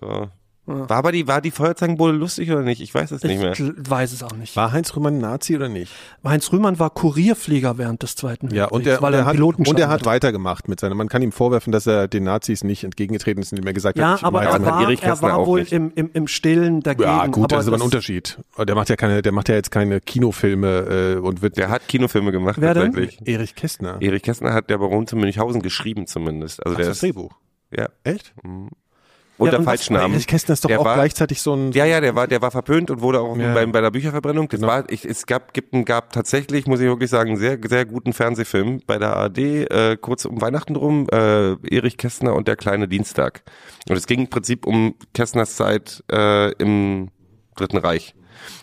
[0.00, 0.28] so.
[0.68, 2.80] War aber die, war die Feuerzangenbowle lustig oder nicht?
[2.82, 3.54] Ich weiß es nicht Ich mehr.
[3.54, 4.54] gl- weiß es auch nicht.
[4.54, 5.90] War Heinz Rühmann ein Nazi oder nicht?
[6.22, 9.38] Heinz Rühmann war Kurierflieger während des Zweiten Ja, und Weltkriegs, er, weil und er hat,
[9.68, 10.94] und er hat weitergemacht mit seiner.
[10.94, 14.10] Man kann ihm vorwerfen, dass er den Nazis nicht entgegengetreten ist, indem er gesagt Ja,
[14.12, 17.08] hat, ich aber er war, er war auch wohl im, im, im Stillen dagegen.
[17.08, 18.38] Ja, gut, das ist aber ein Unterschied.
[18.58, 21.88] Der macht ja keine, der macht ja jetzt keine Kinofilme äh, und wird Der hat
[21.88, 22.94] Kinofilme gemacht, Wer denn?
[23.24, 23.96] Erich Kästner.
[24.00, 26.64] Erich Kästner hat der Baron zu Münchhausen geschrieben zumindest.
[26.64, 27.32] Also Ach, der das ist, Drehbuch.
[27.70, 28.34] ja, Echt?
[29.38, 30.14] Unter und was- falschen Namen.
[30.14, 31.72] Erich Kästner ist doch Der auch war- gleichzeitig so ein.
[31.72, 33.54] Ja, ja, der war, der war verpönt und wurde auch Ja.
[33.54, 34.48] bei, bei der Bücherverbrennung.
[34.48, 34.72] Das Genau.
[34.72, 38.12] war, ich, es gab, gibt, gab tatsächlich, muss ich wirklich sagen, einen sehr, sehr guten
[38.12, 42.88] Fernsehfilm bei der ARD, äh, kurz um Weihnachten rum, äh, Erich Kästner und der kleine
[42.88, 43.42] Dienstag.
[43.88, 47.08] Und es ging im Prinzip um Kästners Zeit äh, im
[47.56, 48.14] Dritten Reich.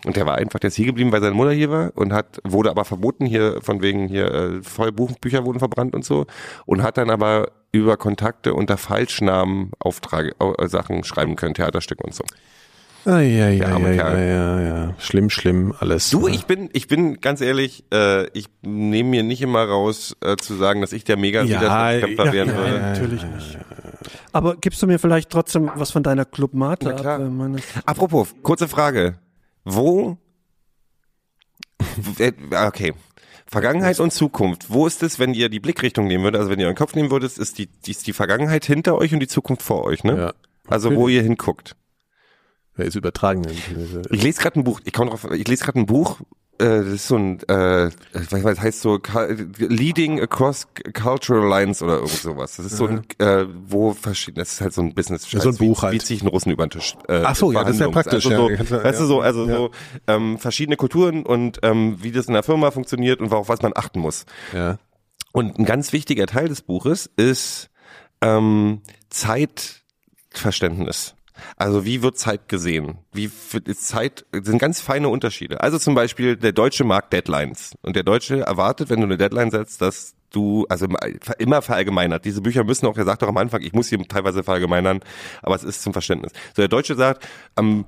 [0.06, 2.40] Und der war einfach, der ist hier geblieben, weil seine Mutter hier war und hat,
[2.44, 6.26] wurde aber verboten hier, von wegen hier, äh, voll Buchbücher wurden verbrannt und so.
[6.66, 12.14] Und hat dann aber über Kontakte unter Falschnamen Aufträge, äh, Sachen schreiben können, Theaterstücke und
[12.14, 12.24] so.
[13.08, 14.96] Ah, ja, ja, ja, ja, ja, ja.
[14.98, 16.10] Schlimm, schlimm, alles.
[16.10, 20.38] Du, ich bin, ich bin ganz ehrlich, äh, ich nehme mir nicht immer raus, äh,
[20.38, 22.76] zu sagen, dass ich der mega Ja, Widerstandskämpfer ja, werden ja, würde.
[22.76, 22.82] ja.
[22.94, 23.60] Natürlich nicht.
[24.32, 27.20] Aber gibst du mir vielleicht trotzdem was von deiner Club Mate Na klar.
[27.20, 27.32] ab?
[27.58, 29.20] äh, Apropos, kurze Frage.
[29.66, 30.18] Wo,
[32.20, 32.32] äh,
[32.68, 32.94] okay.
[33.48, 34.70] Vergangenheit und Zukunft.
[34.70, 36.40] Wo ist es, wenn ihr die Blickrichtung nehmen würdet?
[36.40, 39.14] Also wenn ihr euren Kopf nehmen würdet, ist die, die, ist die Vergangenheit hinter euch
[39.14, 40.18] und die Zukunft vor euch, ne?
[40.18, 40.34] Ja.
[40.68, 41.76] Also wo ihr hinguckt.
[42.78, 43.44] Er ist übertragen.
[43.48, 46.20] Ich lese gerade ein Buch, ich komme drauf, ich lese gerade ein Buch,
[46.58, 49.00] das ist so ein, äh, ich weiß, was heißt so,
[49.58, 52.56] Leading Across Cultural Lines oder irgend sowas.
[52.58, 55.30] Das ist so ein, äh, wo verschiedene, das ist halt so ein Business.
[55.32, 55.94] Ja, so ein Buch wie, halt.
[55.96, 56.96] Wie ziehe ich einen Russen über den Tisch?
[57.10, 58.50] Äh, Ach so, ja, das ist ja praktisch, Also so.
[58.50, 58.84] Ja.
[58.84, 59.56] weißt du so, also Ja.
[59.58, 59.72] so,
[60.08, 63.74] ähm, verschiedene Kulturen und ähm, wie das in der Firma funktioniert und auf was man
[63.76, 64.26] achten muss.
[64.54, 64.78] Ja.
[65.34, 67.70] Und ein ganz wichtiger Teil des Buches ist
[68.22, 71.15] ähm, Zeitverständnis.
[71.58, 73.00] Also wie wird Zeit gesehen?
[73.14, 73.26] Wie
[73.66, 75.62] ist Zeit es sind ganz feine Unterschiede.
[75.62, 79.52] Also zum Beispiel der Deutsche mag Deadlines und der Deutsche erwartet, wenn du eine Deadline
[79.52, 80.88] setzt, dass du also
[81.38, 82.26] immer verallgemeinert.
[82.26, 85.02] Diese Bücher müssen auch, er sagt auch am Anfang, ich muss sie teilweise verallgemeinern,
[85.42, 86.32] aber es ist zum Verständnis.
[86.56, 87.86] So der Deutsche sagt, am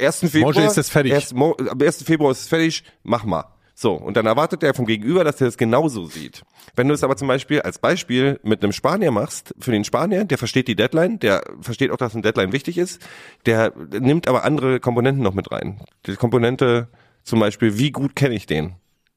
[0.00, 0.18] 1.
[0.18, 1.12] Februar Morgen ist das fertig.
[1.12, 2.02] Erst, am 1.
[2.02, 3.44] Februar ist es fertig, mach mal.
[3.78, 6.44] So, und dann erwartet er vom Gegenüber, dass er das genauso sieht.
[6.76, 10.24] Wenn du es aber zum Beispiel als Beispiel mit einem Spanier machst, für den Spanier,
[10.24, 13.06] der versteht die Deadline, der versteht auch, dass eine Deadline wichtig ist,
[13.44, 15.82] der nimmt aber andere Komponenten noch mit rein.
[16.06, 16.88] Die Komponente
[17.22, 18.76] zum Beispiel, wie gut kenne ich den,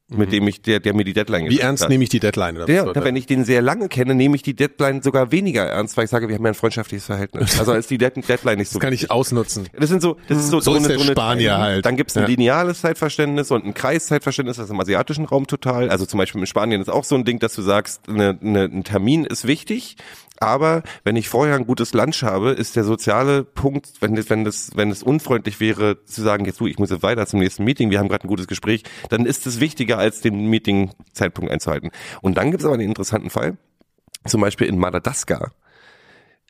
[0.09, 1.89] mit dem ich, der, der mir die Deadline Wie ernst hat.
[1.89, 2.57] nehme ich die Deadline?
[2.57, 5.65] Oder was sollte- wenn ich den sehr lange kenne, nehme ich die Deadline sogar weniger
[5.65, 7.59] ernst, weil ich sage, wir haben ja ein freundschaftliches Verhältnis.
[7.59, 9.67] Also ist die Dead- Deadline nicht so das kann ich ausnutzen.
[9.77, 11.63] das sind so, das ist so, So ist eine, der eine Spanier Teilung.
[11.63, 11.85] halt.
[11.85, 12.27] Dann gibt's ein Ja.
[12.29, 15.89] lineales Zeitverständnis und ein Kreiszeitverständnis, das ist im asiatischen Raum total.
[15.89, 18.63] Also zum Beispiel in Spanien ist auch so ein Ding, dass du sagst, eine, eine,
[18.65, 19.95] ein Termin ist wichtig,
[20.39, 24.45] Aber wenn ich vorher ein gutes Lunch habe, ist der soziale Punkt, wenn das, wenn
[24.45, 27.63] das, wenn es unfreundlich wäre, zu sagen, jetzt du, ich muss jetzt weiter zum nächsten
[27.63, 31.91] Meeting, wir haben gerade ein gutes Gespräch, dann ist es wichtiger, als den Meeting-Zeitpunkt einzuhalten.
[32.21, 33.57] Und dann gibt es aber einen interessanten Fall,
[34.25, 35.51] zum Beispiel in Madagaskar.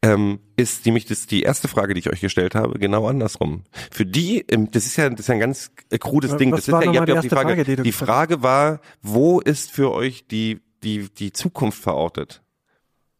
[0.01, 3.63] Ähm, ist nämlich das die erste Frage, die ich euch gestellt habe, genau andersrum.
[3.91, 6.51] Für die, das ist ja, das ist ja ein ganz krudes Was Ding.
[6.51, 8.41] Das ist ja, ihr habt die ja auch die erste Frage, Frage, die die Frage
[8.41, 12.41] war, wo ist für euch die, die, die Zukunft verortet?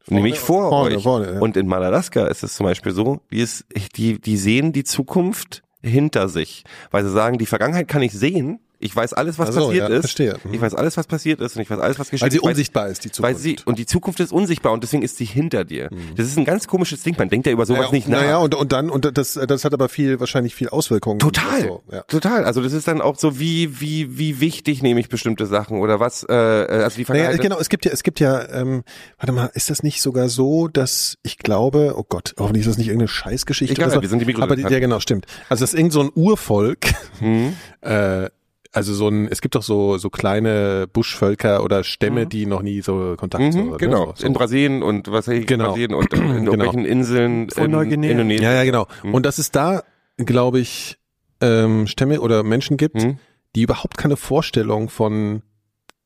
[0.10, 1.04] Nämlich vor vorne, euch.
[1.04, 1.40] vorne, ja.
[1.40, 5.64] Und in Madagaskar ist es zum Beispiel so, die, ist, die, die sehen die Zukunft
[5.82, 9.68] hinter sich, weil sie sagen, die Vergangenheit kann ich sehen, ich weiß alles, was so,
[9.68, 10.02] passiert ja, ist.
[10.02, 10.38] verstehe.
[10.44, 10.54] Mhm.
[10.54, 12.24] Ich weiß alles, was passiert ist und ich weiß alles, was geschieht.
[12.24, 13.60] Weil sie unsichtbar ist, die Weil Zukunft.
[13.60, 15.90] sie, und die Zukunft ist unsichtbar und deswegen ist sie hinter dir.
[16.16, 17.16] Das ist ein ganz komisches Ding.
[17.18, 18.22] Man denkt ja über sowas naja, nicht nach.
[18.22, 21.20] Naja, und, und dann, und das, das hat aber viel, wahrscheinlich viel Auswirkungen.
[21.20, 22.02] Total, So, ja.
[22.04, 22.46] total.
[22.46, 26.00] Also das ist dann auch so, wie wie wie wichtig nehme ich bestimmte Sachen oder
[26.00, 26.24] was.
[26.24, 27.42] Äh, also die Naja, Vergangenheit.
[27.42, 28.84] genau, es gibt ja, es gibt ja, ähm,
[29.18, 32.78] warte mal, ist das nicht sogar so, dass ich glaube, oh Gott, hoffentlich ist das
[32.78, 34.02] nicht irgendeine Scheißgeschichte Egal, oder so.
[34.02, 35.26] wir sind die Aber die, ja, genau, stimmt.
[35.50, 36.88] Also das ist irgend so ein Urvolk,
[37.20, 37.54] Hm?
[37.82, 38.30] äh,
[38.72, 42.82] also so ein, es gibt doch so, so kleine Buschvölker oder Stämme, die noch nie
[42.82, 44.40] so Kontakt Mhm, so, ne, genau, so, in so.
[44.40, 45.70] Brasilien und was weiß ich, Genau.
[45.70, 46.36] Brasilien und in Genau.
[46.52, 48.12] irgendwelchen Inseln Von in Neuguinea.
[48.12, 48.44] Indonesien.
[48.44, 48.88] Ja, ja, genau.
[49.04, 49.14] Mhm.
[49.16, 49.84] Und dass es da,
[50.18, 50.98] glaube ich,
[51.42, 53.18] ähm, Stämme oder Menschen gibt, Mhm.
[53.56, 55.42] die überhaupt keine Vorstellung von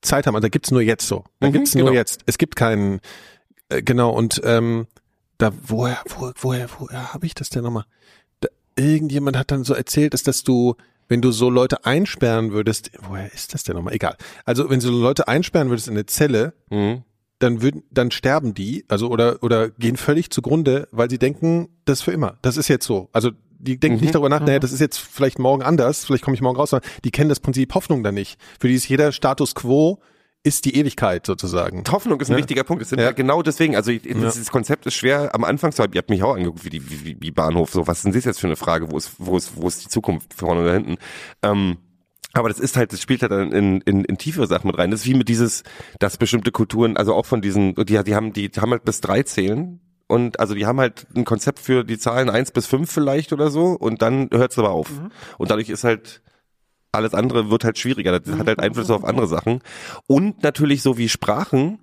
[0.01, 0.35] Zeit haben.
[0.35, 1.23] Also da gibt's nur jetzt so.
[1.39, 1.85] Da Mhm, gibt's genau.
[1.85, 2.21] nur jetzt.
[2.27, 2.99] Es gibt keinen,
[3.69, 4.87] äh, genau, und ähm,
[5.37, 7.85] da, woher, wo, woher, woher habe ich das denn nochmal?
[8.39, 8.47] Da,
[8.77, 10.75] irgendjemand hat dann so erzählt, dass, dass du,
[11.07, 13.93] wenn du so Leute einsperren würdest, woher ist das denn nochmal?
[13.93, 14.15] Egal.
[14.45, 17.03] Also wenn du so Leute einsperren würdest in eine Zelle, Mhm.
[17.39, 21.99] dann würden, dann sterben die, also oder oder gehen völlig zugrunde, weil sie denken, das
[21.99, 22.37] ist für immer.
[22.41, 23.09] Das ist jetzt so.
[23.11, 24.01] Also die denken Mhm.
[24.03, 26.69] nicht darüber nach, naja, das ist jetzt vielleicht morgen anders, vielleicht komme ich morgen raus,
[26.71, 28.37] sondern die kennen das Prinzip Hoffnung dann nicht.
[28.59, 29.99] Für die ist jeder Status quo
[30.43, 31.83] ist die Ewigkeit sozusagen.
[31.89, 32.37] Hoffnung ist ein Ja.
[32.39, 32.81] wichtiger Punkt.
[32.83, 33.05] Es sind Ja.
[33.05, 33.11] ja.
[33.11, 34.13] genau deswegen, also ich, Ja.
[34.13, 35.93] dieses Konzept ist schwer am Anfang zu haben.
[35.93, 37.71] Ihr habt mich auch angeguckt wie, die, wie, wie- Bahnhof.
[37.71, 38.91] So, was sind das jetzt für eine Frage?
[38.91, 40.97] Wo ist, wo ist, wo ist die Zukunft vorne oder hinten?
[41.41, 41.77] Ähm,
[42.33, 44.91] aber das ist halt, das spielt halt dann in, in, in tiefere Sachen mit rein.
[44.91, 45.63] Das ist wie mit dieses,
[45.99, 49.23] dass bestimmte Kulturen, also auch von diesen, die, die haben, die haben halt bis drei
[49.23, 49.79] zählen.
[50.07, 53.49] Und also die haben halt ein Konzept für die Zahlen eins bis fünf vielleicht oder
[53.49, 54.91] so und dann hört es aber auf.
[55.37, 56.21] Und dadurch ist halt
[56.93, 58.19] alles andere wird halt schwieriger.
[58.19, 59.61] Das hat halt Einfluss auf andere Sachen.
[60.07, 61.79] Und natürlich so wie Sprachen,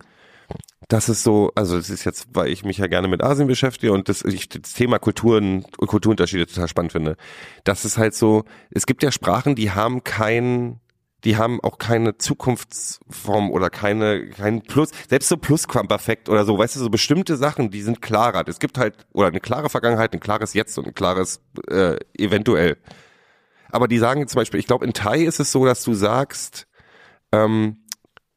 [0.89, 3.93] das ist so, also das ist jetzt, weil ich mich ja gerne mit Asien beschäftige
[3.93, 7.17] und das, ich das Thema Kulturen, Kulturunterschiede total spannend finde.
[7.65, 10.81] Das ist halt so, es gibt ja Sprachen, die haben kein,
[11.25, 16.77] die haben auch keine Zukunftsform oder keine, kein Plus, selbst so Plusquamperfekt oder so, weißt
[16.77, 18.43] du, so bestimmte Sachen, die sind klarer.
[18.49, 22.79] Es gibt halt, oder eine klare Vergangenheit, ein klares Jetzt und ein klares äh, eventuell.
[23.73, 26.67] Aber die sagen zum Beispiel, ich glaube, in Thai ist es so, dass du sagst,
[27.33, 27.85] ähm,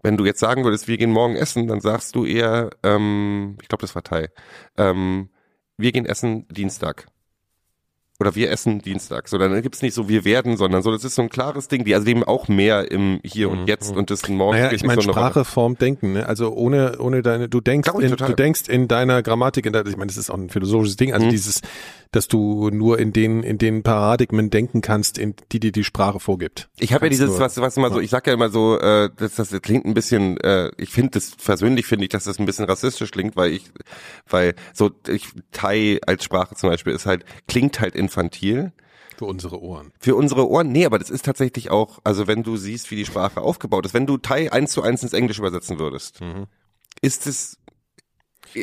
[0.01, 3.69] wenn du jetzt sagen würdest, wir gehen morgen essen, dann sagst du eher, ähm, ich
[3.69, 4.29] glaube, das war Thai,
[4.77, 5.29] ähm,
[5.77, 7.07] wir gehen essen Dienstag.
[8.19, 9.27] Oder wir essen Dienstag.
[9.27, 11.83] So, dann gibt's nicht so, wir werden, sondern so, das ist so ein klares Ding,
[11.83, 15.01] die also dem auch mehr im Hier und Jetzt und das morgen Naja, ich meine,
[15.01, 15.19] so Rolle.
[15.19, 16.27] Sprache formt Denken, ne?
[16.27, 18.29] Also ohne, ohne deine, du denkst, in, total.
[18.29, 21.11] du denkst in deiner Grammatik, in der, ich meine, das ist auch ein philosophisches Ding,
[21.11, 21.31] also Mhm.
[21.31, 21.61] dieses,
[22.11, 26.19] dass du nur in den, in den Paradigmen denken kannst, in die dir die Sprache
[26.19, 26.69] vorgibt.
[26.79, 27.39] Ich habe ja dieses, nur.
[27.39, 30.37] was, was immer so, ich sag ja immer so, äh, das, das klingt ein bisschen,
[30.41, 33.71] äh, ich finde das persönlich finde ich, dass das ein bisschen rassistisch klingt, weil ich,
[34.29, 38.71] weil so ich Thai als Sprache zum Beispiel ist halt klingt halt infantil.
[39.17, 39.91] Für unsere Ohren.
[39.99, 43.05] Für unsere Ohren, nee, aber das ist tatsächlich auch, also wenn du siehst, wie die
[43.05, 46.45] Sprache aufgebaut ist, wenn du Thai eins zu eins ins Englisch übersetzen würdest, Mhm.
[47.01, 47.57] ist es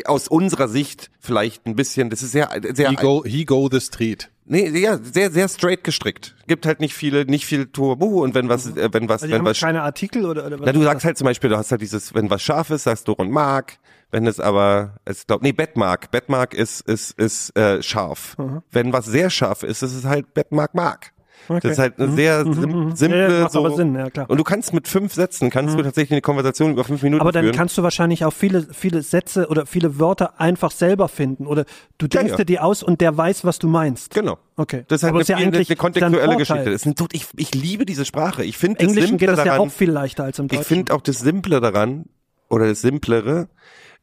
[0.04, 3.80] aus unserer Sicht vielleicht ein bisschen, das ist sehr, sehr He go, he go the
[3.80, 4.30] street.
[4.44, 6.34] Nee, ja, sehr, sehr straight gestrickt.
[6.48, 9.44] Gibt halt nicht viele, nicht viel Turbo und wenn was, äh, wenn was, Also wenn
[9.44, 11.80] was, keine Artikel oder, oder was na, du sagst halt zum Beispiel, du hast halt
[11.80, 13.78] dieses, wenn was scharf ist, sagst du und Mark.
[14.10, 16.10] Wenn es aber, es glaub, nee, Bettmark.
[16.10, 18.36] Bettmark ist, ist, ist, äh, scharf.
[18.70, 21.12] Wenn was sehr scharf ist, ist es halt Bettmark Mark.
[21.48, 21.60] Okay.
[21.62, 23.64] Das ist halt eine sehr sim simple, Ja, ja, macht so.
[23.64, 24.28] aber Sinn, ja, klar.
[24.28, 27.32] Und du kannst mit fünf Sätzen, kannst du tatsächlich eine Konversation über fünf Minuten Aber
[27.32, 27.56] dann führen.
[27.56, 31.46] kannst du wahrscheinlich auch viele, viele Sätze oder viele Wörter einfach selber finden.
[31.46, 31.64] Oder
[31.98, 32.36] du denkst ja.
[32.36, 34.14] dir die aus und der weiß, was du meinst.
[34.14, 34.38] Genau.
[34.56, 34.84] Okay.
[34.88, 36.70] Das ist halt Aber eine, ist ja eine, eigentlich eine kontextuelle Geschichte.
[36.70, 38.44] Ist ein, ich, ich liebe diese Sprache.
[38.44, 40.60] Ich finde Englischen geht das ja daran, auch viel leichter als im Deutschen.
[40.60, 42.04] Ich finde auch das Simple daran
[42.48, 43.48] oder das Simplere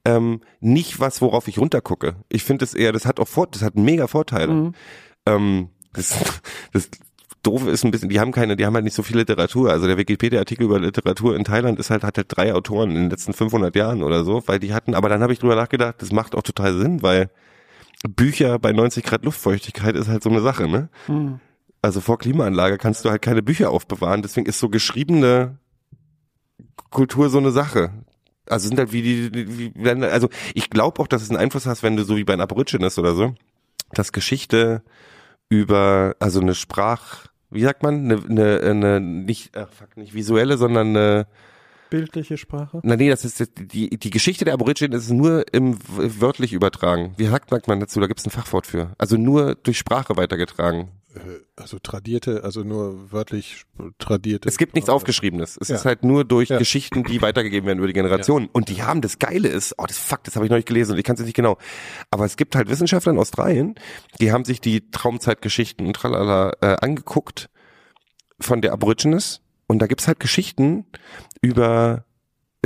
[0.07, 2.15] ähm, nicht was, worauf ich runtergucke.
[2.29, 4.53] Ich finde es eher, das hat auch Vor das hat mega Vorteile.
[4.53, 4.73] Mhm.
[5.25, 6.15] Ähm, das,
[6.71, 6.89] das
[7.43, 9.69] Doofe ist ein bisschen, die haben keine, die haben halt nicht so viel Literatur.
[9.69, 13.09] Also der Wikipedia-Artikel über Literatur in Thailand ist halt, hat halt drei Autoren in den
[13.09, 16.13] letzten 500 Jahren oder so, weil die hatten, aber dann habe ich drüber nachgedacht, das
[16.13, 17.29] macht auch total Sinn, weil
[18.07, 20.87] Bücher bei 90 Grad Luftfeuchtigkeit ist halt so eine Sache, ne?
[21.07, 21.41] Mhm.
[21.81, 25.57] Also vor Klimaanlage kannst du halt keine Bücher aufbewahren, deswegen ist so geschriebene
[26.91, 27.91] Kultur so eine Sache.
[28.49, 31.65] Also sind halt wie die, wie, wenn, also ich glaube auch, dass es einen Einfluss
[31.65, 33.35] hast, wenn du so wie bei den Aborigines oder so,
[33.91, 34.81] dass Geschichte
[35.49, 40.57] über, also eine Sprach, wie sagt man, eine, eine, eine nicht, ach fuck, nicht visuelle,
[40.57, 41.27] sondern eine,
[41.89, 42.81] Bildliche Sprache.
[42.83, 47.13] na nee, das ist die, die Geschichte der Aborigines ist nur im wörtlich übertragen.
[47.17, 47.99] Wie sagt sagt man dazu?
[47.99, 48.91] Da gibt es ein Fachwort für.
[48.97, 50.89] Also nur durch Sprache weitergetragen.
[51.55, 53.63] Also tradierte, also nur wörtlich
[53.99, 54.47] tradierte.
[54.47, 55.57] Es gibt nichts Aufgeschriebenes.
[55.59, 55.75] Es Ja.
[55.75, 56.57] ist halt nur durch Ja.
[56.57, 58.47] Geschichten, die weitergegeben werden über die Generationen.
[58.51, 60.93] Und die haben, das Geile ist, oh, das Fuck, das habe ich noch nicht gelesen
[60.93, 61.57] und ich kann es nicht genau.
[62.11, 63.75] Aber es gibt halt Wissenschaftler in Australien,
[64.19, 67.49] die haben sich die Traumzeitgeschichten und tralala äh, angeguckt
[68.39, 69.41] von der Aborigines.
[69.67, 70.85] Und da gibt's halt Geschichten
[71.41, 72.05] über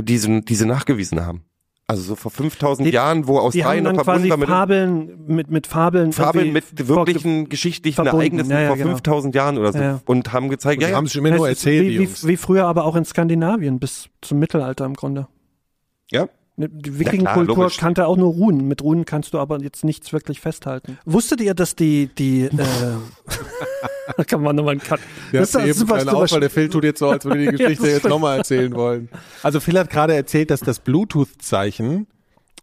[0.00, 1.44] diesen, diese nachgewiesen haben.
[1.88, 5.50] Also so vor 5000 Die- Jahren, wo Die Australien noch verbunden war mit Fabeln mit,
[5.50, 6.12] mit Fabeln.
[6.12, 8.18] Fabeln mit wirklichen geschichtlichen verbunden.
[8.20, 8.90] Ereignissen Ja, ja, vor genau.
[8.90, 10.00] 5000 Jahren oder so Ja, ja.
[10.06, 12.36] und haben gezeigt, Und ja, die haben es mir nur erzählt, wie, die wie, wie
[12.36, 15.26] früher aber auch in Skandinavien bis zum Mittelalter im Grunde.
[16.10, 17.76] ja, Die Wikingenkultur logisch.
[17.78, 18.68] kannte auch nur Runen.
[18.68, 20.98] Mit Runen kannst du aber jetzt nichts wirklich festhalten.
[21.04, 22.48] Wusstet ihr, dass die, die, äh,
[24.16, 25.00] da kann man nochmal einen Cut.
[25.32, 27.38] Der Das ist super kleinen super auf, weil der Phil tut jetzt so, als würde
[27.40, 29.08] die Ja, Geschichte jetzt nochmal erzählen wollen.
[29.42, 32.06] Also Phil hat gerade erzählt, dass das Bluetooth-Zeichen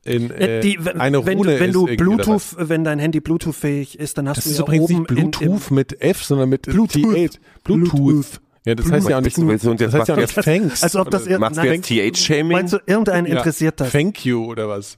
[0.06, 1.86] in äh, Äh, die, wenn, eine wenn, Rune du, wenn ist du?
[1.98, 5.08] Bluetooth, wenn dein Handy Bluetooth-fähig ist, dann hast Das du ist ja übrigens oben nicht
[5.08, 7.04] Bluetooth in, mit F, sondern mit Bluetooth.
[7.04, 7.38] T8.
[7.64, 7.92] Bluetooth.
[7.94, 8.26] Bluetooth.
[8.66, 10.20] Ja, das heißt ja auch nicht, Bist du jetzt- und das jetzt heißt ja auch
[10.20, 10.84] nicht thanks.
[10.84, 12.52] als ob das ir- machst du jetzt TH-Shaming?
[12.52, 13.38] Meinst du, irgendeinen Ja.
[13.38, 13.92] interessiert das?
[13.92, 14.98] Thank you oder was?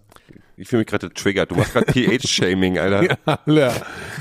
[0.57, 1.49] Ich fühle mich gerade getriggert.
[1.51, 3.17] Du machst gerade TH-Shaming, Alter.
[3.25, 3.39] Ja.
[3.45, 3.73] Ja.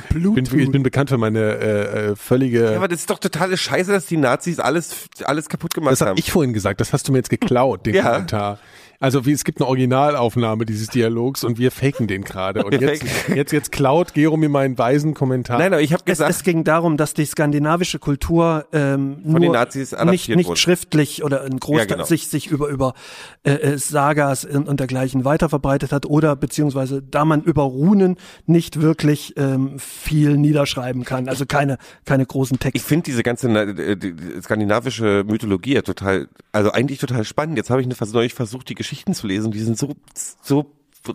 [0.09, 2.75] Ich bin, ich bin bekannt für meine äh, äh, völlige.
[2.77, 6.11] aber das ist doch totale Scheiße, dass die Nazis alles, alles kaputt gemacht das habe
[6.11, 6.19] haben.
[6.19, 6.81] ich vorhin gesagt.
[6.81, 8.13] Das hast du mir jetzt geklaut, den Ja.
[8.13, 8.59] Kommentar.
[9.03, 12.65] Also wie es gibt eine Originalaufnahme dieses Dialogs und wir faken den gerade.
[12.65, 13.03] Und jetzt,
[13.35, 15.59] jetzt, jetzt klaut Gero mir meinen weisen Kommentar.
[15.59, 19.33] Nein, aber ich habe Es, gesagt, es ging darum, dass die skandinavische Kultur ähm, Von
[19.33, 20.61] nur den Nazis adaptiert nicht, nicht wurde.
[20.61, 22.05] schriftlich oder ein Großteil Ja, genau.
[22.05, 22.93] sich, sich über, über
[23.43, 29.33] äh, äh, Sagas und, dergleichen weiterverbreitet hat oder beziehungsweise da man über Runen nicht wirklich
[29.39, 32.87] ähm, viel niederschreiben kann, also keine, keine großen ich Texte.
[32.87, 37.57] finde diese ganze äh, die, die skandinavische Mythologie ja total, also eigentlich total spannend.
[37.57, 39.53] Jetzt habe ich eine, neulich versucht, die Geschichten zu lesen.
[39.53, 39.95] Die sind so,
[40.43, 40.67] so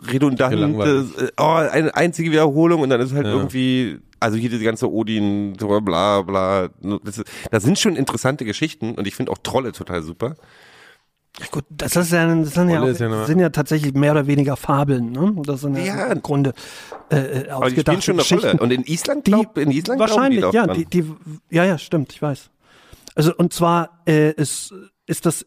[0.07, 0.53] redundant.
[0.55, 3.33] Äh, Oh, eine einzige Wiederholung und dann ist halt Ja.
[3.33, 6.69] irgendwie, also hier diese ganze Odin, bla bla.
[7.03, 7.21] Das,
[7.51, 10.35] das sind schon interessante Geschichten und ich finde auch Trolle total super.
[11.51, 14.55] Gut, das, ist ja, das sind, ja, auch, ja sind ja tatsächlich mehr oder weniger
[14.55, 15.35] Fabeln, ne?
[15.43, 16.05] Das sind ja, Ja.
[16.07, 16.53] im Grunde
[17.11, 18.45] äh, äh, Aber die spielen schon eine Geschichten.
[18.57, 18.59] Rolle.
[18.61, 21.03] Und in Island, glaub, in Island Wahrscheinlich, die ja, die, die,
[21.49, 22.49] ja, ja, stimmt, ich weiß.
[23.15, 24.73] Also und zwar äh, ist,
[25.07, 25.45] ist das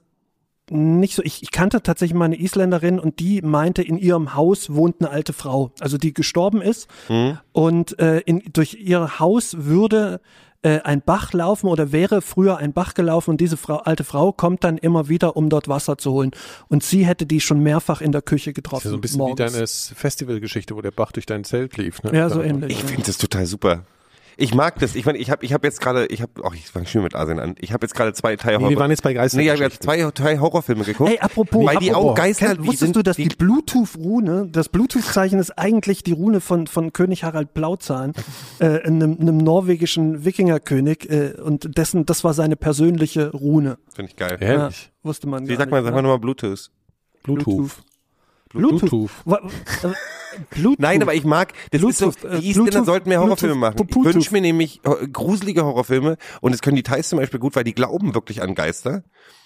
[0.70, 1.22] nicht so.
[1.22, 5.10] Ich, ich kannte tatsächlich mal eine Isländerin und die meinte, in ihrem Haus wohnt eine
[5.10, 7.38] alte Frau, also die gestorben ist Hm?
[7.52, 10.20] und äh, in, durch ihr Haus würde
[10.62, 14.32] äh, ein Bach laufen oder wäre früher ein Bach gelaufen und diese Frau, alte Frau
[14.32, 16.32] kommt dann immer wieder, um dort Wasser zu holen.
[16.68, 18.78] Und sie hätte die schon mehrfach in der Küche Das getroffen.
[18.80, 19.38] ist ja so ein bisschen morgens.
[19.54, 22.02] wie deine Festivalgeschichte, wo der Bach durch dein Zelt lief.
[22.02, 22.16] Ne?
[22.16, 22.72] Ja, so ähnlich.
[22.72, 23.84] Ich finde das total super.
[24.40, 24.94] Ich mag das.
[24.94, 27.16] Ich meine, ich habe ich hab jetzt gerade, ich habe, ach, ich fange schon mit
[27.16, 27.56] Asien an.
[27.58, 29.36] Ich habe jetzt gerade zwei Teil Nee, die waren jetzt bei Geister.
[29.36, 31.10] Nee, ich habe jetzt zwei, zwei Horrorfilme geguckt.
[31.10, 33.34] Ey, apropos, weil die apropos, auch Geister, Kennt, die wusstest sind, du, dass die, die,
[33.34, 38.12] Bluetooth-Rune, das Bluetooth-Zeichen ist eigentlich die Rune von, von König Harald Blauzahn,
[38.60, 43.78] äh, einem, einem norwegischen Wikingerkönig, äh, und dessen, das war seine persönliche Rune.
[43.92, 44.38] finde ich geil.
[44.40, 44.92] Ehrlich?
[45.02, 45.96] wusste man Wie gar sagt man, sag ne?
[45.96, 46.70] mal nochmal Bluetooth.
[47.24, 47.72] Bluetooth.
[48.50, 48.80] Bluetooth.
[48.80, 49.10] Bluetooth.
[49.24, 49.40] Wa-
[49.82, 49.92] äh,
[50.50, 50.78] Bluetooth.
[50.80, 53.54] Nein, aber ich mag, das ist so, Bluetooth, äh, die Isländer Bluetooth, sollten mehr Horrorfilme
[53.54, 53.86] Bluetooth, machen.
[53.88, 54.14] Ich Bluetooth.
[54.14, 57.64] wünsche mir nämlich äh, gruselige Horrorfilme und das können die Thais zum Beispiel gut, weil
[57.64, 59.02] die glauben wirklich an Geister.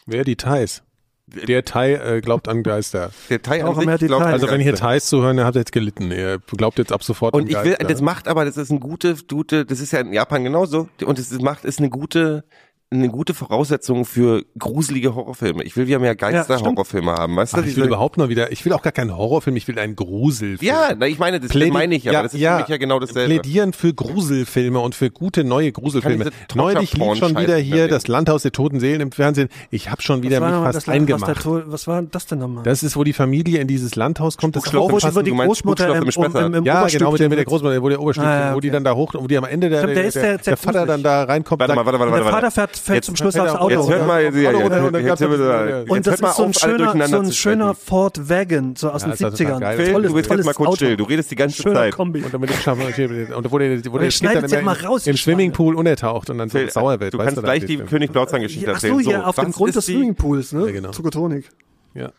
[0.06, 0.82] Wer die Thais?
[1.28, 3.10] Der Thai äh, glaubt an Geister.
[3.30, 4.26] Der Thai Auch an mehr glaubt Details.
[4.26, 4.86] an Also wenn hier Geister.
[4.88, 6.10] Thais zuhören, dann habt ihr jetzt gelitten.
[6.10, 7.84] Ihr glaubt jetzt ab sofort Und an ich will, Geister.
[7.84, 10.88] das macht aber, das ist eine gute, gute, das ist ja in Japan genauso.
[11.04, 12.44] Und es macht, ist eine gute,
[12.92, 15.62] eine gute Voraussetzung für gruselige Horrorfilme.
[15.64, 16.14] Ich will wieder mehr Ja.
[16.14, 17.58] Geister-Horrorfilme haben, weißt du?
[17.60, 19.96] Ach, ich will überhaupt mal wieder, ich will auch gar keinen Horrorfilm, ich will einen
[19.96, 20.58] Gruselfilm.
[20.60, 22.98] ja, na, ich meine, das, Plädi- meine ich, aber das ist für mich ja genau
[23.00, 23.34] dasselbe.
[23.40, 26.30] Plädieren für Gruselfilme und für gute neue Gruselfilme.
[26.54, 29.48] Neulich lief schon wieder hier das Landhaus der toten Seelen im Fernsehen.
[29.70, 31.44] Ich habe schon wieder mich fast eingemacht.
[31.46, 32.62] Was war das denn nochmal?
[32.64, 34.56] Das ist, wo die Familie in dieses Landhaus kommt.
[34.56, 36.08] Das aufpassen- wo die du meinst Großmutter im, im
[36.46, 37.44] im, im ja, genau, mit der, Oberstübchen mit der.
[37.46, 39.68] Großmutter, wo der Oberstübchen, Ah, ja, wo die dann da hoch, wo die am Ende
[39.68, 40.18] der, ist
[40.60, 41.60] Vater dann da reinkommt.
[41.60, 42.34] Warte mal, warte, warte, Der warte.
[42.34, 43.74] Vater fährt, fällt Jetzt- zum Schluss aufs Jetzt Auto.
[43.74, 46.54] Jetzt hört mal, ja, runter und jetzt, dann jetzt, jetzt Und das ist so ein
[46.54, 47.74] schöner, so ein zu schöner.
[47.74, 49.60] Ford Wagon, so aus Ja, den ist ja total 70ern.
[49.60, 49.76] geil.
[49.78, 50.76] Phil, Tolles, du bist jetzt tolles mal kurz Auto.
[50.76, 51.94] still, du redest die ganze Schöner Zeit.
[51.94, 52.22] Kombi.
[52.22, 55.16] Und damit ich schaffe, und wo der, wo der dann sie immer mal raus, im
[55.16, 57.14] Swimmingpool untertaucht und dann so sauer wird.
[57.14, 57.78] du kannst gleich die.
[57.78, 59.02] König Blauzahn-Geschichte Ja, ach erzählen.
[59.04, 60.72] so, ja, auf dem Grund des Swimmingpools, ne?
[60.72, 60.90] Genau.
[60.90, 61.50] Zuckertonik.
[61.94, 62.10] Ja.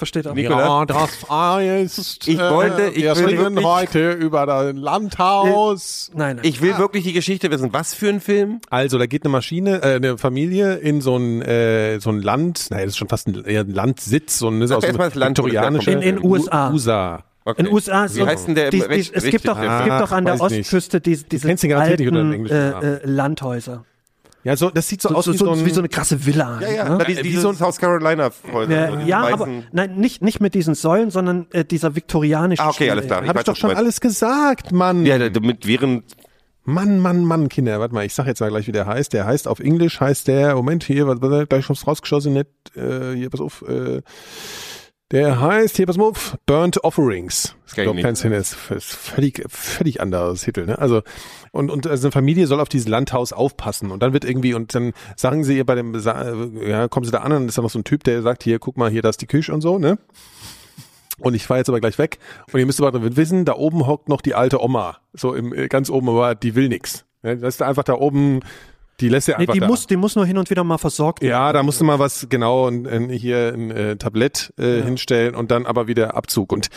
[0.00, 0.34] Versteht auch.
[0.34, 6.10] Ja, das heißt, Ich wollte- ich wir will reden wirklich- heute über das Landhaus.
[6.14, 6.44] Nein, nein.
[6.46, 7.70] Ich will wirklich die Geschichte wissen.
[7.74, 8.60] Was für ein Film?
[8.70, 12.68] Also, da geht eine Maschine, äh, eine Familie in so ein, äh, so ein Land,
[12.70, 14.98] naja, das ist schon fast ein, eher ein Landsitz, so ein, das ist aus dem
[14.98, 16.00] viktorianischen.
[16.00, 16.70] In- in USA.
[16.70, 17.24] USA.
[17.44, 17.60] Okay.
[17.60, 19.84] In den USA ist Wie so- heißt denn der die, die, es gibt doch, es
[19.84, 20.42] gibt doch an der nicht.
[20.42, 23.84] Ostküste diese, diese den nicht alten äh, äh, Landhäuser.
[24.42, 26.24] Ja, so, das sieht so, So, aus so, wie so, ein, wie so eine krasse
[26.24, 26.60] Villa.
[26.62, 26.96] Ja, ja, ne?
[26.98, 28.72] na, wie, wie so ein South Carolina Häuser.
[28.72, 32.64] Ja, so die ja aber nein, nicht, nicht mit diesen Säulen, sondern äh, dieser viktorianischen
[32.64, 32.90] Ah, okay, Stil.
[32.90, 33.26] alles klar.
[33.26, 35.04] hab ich doch schon alles gesagt, Mann.
[35.04, 36.04] Ja, damit während
[36.64, 39.12] Mann, Mann, Mann, Kinder, warte mal, ich sag jetzt mal gleich, wie der heißt.
[39.12, 43.14] Der heißt auf Englisch, heißt der, Moment, hier, was, was, gleich schon rausgeschossen, nicht, äh,
[43.14, 44.02] hier, pass auf, äh,
[45.10, 47.56] der heißt, hier, pass mal auf, Burnt Offerings.
[47.64, 48.04] Das ich Glaub, nicht.
[48.04, 50.78] kennst du den, das ist völlig, völlig anderes Titel, ne?
[50.78, 51.02] Also,
[51.52, 54.74] und, und also eine Familie soll auf dieses Landhaus aufpassen und dann wird irgendwie, und
[54.74, 57.70] dann sagen sie ihr bei dem, ja, kommen sie da an und ist da noch
[57.70, 59.78] so ein Typ, der sagt, hier, guck mal, hier, da ist die Küche und so,
[59.78, 59.98] ne?
[61.18, 62.18] Und ich fahre jetzt aber gleich weg.
[62.50, 64.96] Und ihr müsst aber wissen, da oben hockt noch die alte Oma.
[65.12, 67.04] So im äh, ganz oben, aber die will nix.
[67.22, 68.40] Ja, Das ist einfach da oben,
[69.00, 69.66] die lässt ja Nee, einfach die da.
[69.66, 71.30] muss, die muss nur hin und wieder mal versorgt werden.
[71.30, 75.34] ja, da musst du mal was genau ein, ein, hier ein äh, Tablett äh, hinstellen
[75.34, 76.52] und dann aber wieder Abzug.
[76.52, 76.68] Und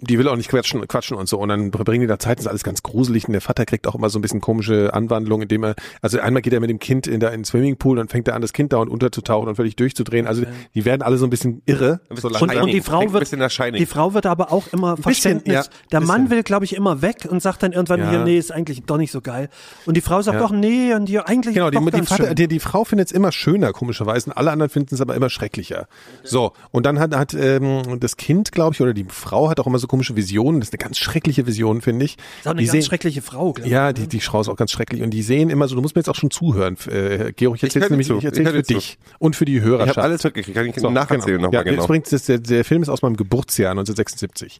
[0.00, 1.38] die will auch nicht quatschen, quatschen und so.
[1.38, 3.26] Und dann bringen die da Zeit, das ist alles ganz gruselig.
[3.26, 6.42] Und der Vater kriegt auch immer so ein bisschen komische Anwandlungen, indem er, also einmal
[6.42, 8.52] geht er mit dem Kind in der in den Swimmingpool und fängt er an, das
[8.52, 10.26] Kind dauernd unterzutauchen und völlig durchzudrehen.
[10.26, 10.44] Also
[10.74, 12.00] die werden alle so ein bisschen irre.
[12.14, 13.40] So Und, und die Frau wird, bisschen
[13.74, 15.54] die Frau wird aber auch immer bisschen, Verständnis.
[15.54, 15.62] ja,
[15.92, 16.06] der bisschen.
[16.06, 18.10] Mann will, glaube ich, immer weg und sagt dann irgendwann Ja.
[18.10, 19.48] hier, nee, ist eigentlich doch nicht so geil.
[19.86, 20.42] Und die Frau sagt Ja.
[20.46, 22.34] doch, nee, und die eigentlich Genau, ist doch die, die, ganz Vater, schön.
[22.34, 24.30] die, die Frau findet es immer schöner, komischerweise.
[24.30, 25.86] Und alle anderen finden es aber immer schrecklicher.
[26.22, 29.66] So, und dann hat, hat ähm, das Kind, glaube ich, oder die Frau hat auch
[29.66, 30.60] immer so komische Visionen.
[30.60, 32.16] Das ist eine ganz schreckliche Vision, finde ich.
[32.16, 33.72] ist auch eine die ganz sehen, schreckliche Frau, glaube ich.
[33.72, 35.02] ja, die, die Frau ist auch ganz schrecklich.
[35.02, 37.72] Und die sehen immer so, du musst mir jetzt auch schon zuhören, äh, Georg, ich
[37.72, 38.18] dir nämlich, zu.
[38.18, 39.90] ich höre für dich und für die Hörerschaft.
[39.92, 40.56] Ich habe alles mitgekriegt.
[40.56, 41.48] Kann ich So, nacherzählen genau.
[41.50, 41.86] nochmal ja, genau.
[42.10, 44.58] Das, der, der Film ist aus meinem Geburtsjahr 1976.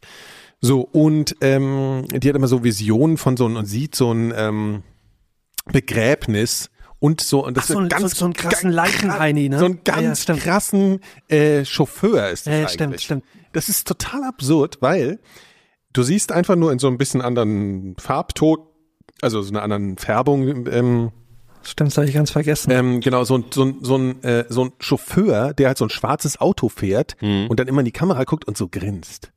[0.61, 4.83] So, und ähm, die hat immer so Visionen von so und sieht so ein ähm,
[5.71, 6.69] Begräbnis
[6.99, 9.49] und so und das Ach, so ist ein- ganz so- so einen krassen ganz- Leichenheini,
[9.49, 9.59] ne?
[9.59, 10.39] So einen Ja, ja, ganz stimmt.
[10.41, 12.73] krassen äh, Chauffeur ist das Ja, ja, eigentlich.
[12.73, 13.23] stimmt, stimmt.
[13.55, 15.19] Das ist total absurd, weil
[15.93, 18.57] du siehst einfach nur in so ein bisschen anderen Farbton,
[19.21, 21.11] also so einer anderen Färbung, ähm,
[21.63, 22.69] Stimmt, das habe ich ganz vergessen.
[22.71, 25.85] ähm, genau, so ein, so ein, so ein, äh, so ein Chauffeur, der halt so
[25.85, 27.47] ein schwarzes Auto fährt Mhm.
[27.49, 29.31] und dann immer in die Kamera guckt und so grinst.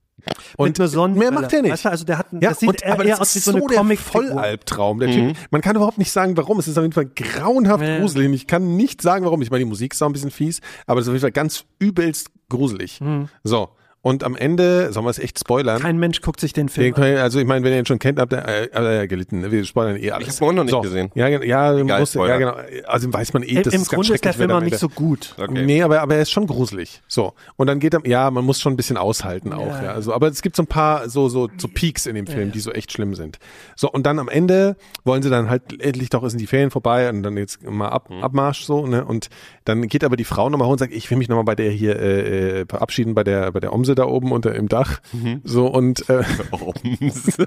[0.58, 1.30] Sonnenbrille.
[1.30, 1.72] mehr macht er nicht.
[1.72, 3.38] Weißt du, also der hat, Ja, das sieht und, eher, aber eher das aus wie
[3.38, 4.98] ist so eine der comic Vollalbtraum.
[4.98, 6.58] Der typ, man kann überhaupt nicht sagen, warum.
[6.58, 8.00] Es ist auf jeden Fall grauenhaft Ja.
[8.00, 8.26] gruselig.
[8.28, 9.40] Und Ich kann nicht sagen, warum.
[9.40, 11.32] Ich meine, die Musik ist auch ein bisschen fies, aber es ist auf jeden Fall
[11.32, 13.00] ganz übelst gruselig.
[13.44, 13.70] So.
[14.00, 15.80] Und am Ende, sollen wir es echt spoilern?
[15.82, 17.98] Kein Mensch guckt sich den Film Den ich- also ich meine, wenn ihr ihn schon
[17.98, 19.40] kennt, habt ihr äh, habt ihr ja gelitten.
[19.40, 19.50] ne?
[19.50, 20.28] Wir spoilern eh alles.
[20.28, 20.80] Ich hab's auch noch nicht so.
[20.80, 21.10] gesehen.
[21.16, 22.38] Ja, ja, Egal, muss, ja, Spoiler.
[22.38, 22.56] genau.
[22.86, 23.62] Also weiß man eh, an.
[23.64, 25.34] das Im ist ganz Grunde ist der Film auch nicht so gut.
[25.36, 25.64] Okay.
[25.66, 27.02] Nee, aber, aber er ist schon gruselig.
[27.08, 27.32] So.
[27.56, 29.92] Und dann geht er, ja, man muss schon ein bisschen aushalten auch, ja.
[29.94, 32.60] Also, aber es gibt so ein paar so, so, so Peaks in dem Film, die
[32.60, 33.38] so echt schlimm sind.
[33.74, 37.08] So, und dann am Ende wollen sie dann halt endlich doch, sind die Ferien vorbei
[37.08, 39.04] und dann jetzt mal ab, Abmarsch so, ne?
[39.04, 39.28] Und
[39.64, 41.70] dann geht aber die Frau nochmal hoch und sagt, ich will mich nochmal bei der
[41.70, 45.00] hier äh, äh, verabschieden, bei der, bei der Omse da oben unter im Dach.
[45.44, 47.46] So, und äh, so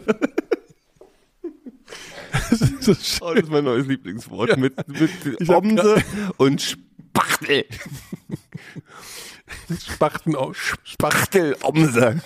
[3.22, 4.58] Oh, das ist mein neues Lieblingswort.
[4.58, 5.12] Mit, mit
[5.48, 6.04] hab Omse
[6.38, 7.66] und Spachtel.
[9.80, 10.78] Spachten auf.
[10.84, 12.22] Spachtel, Omse.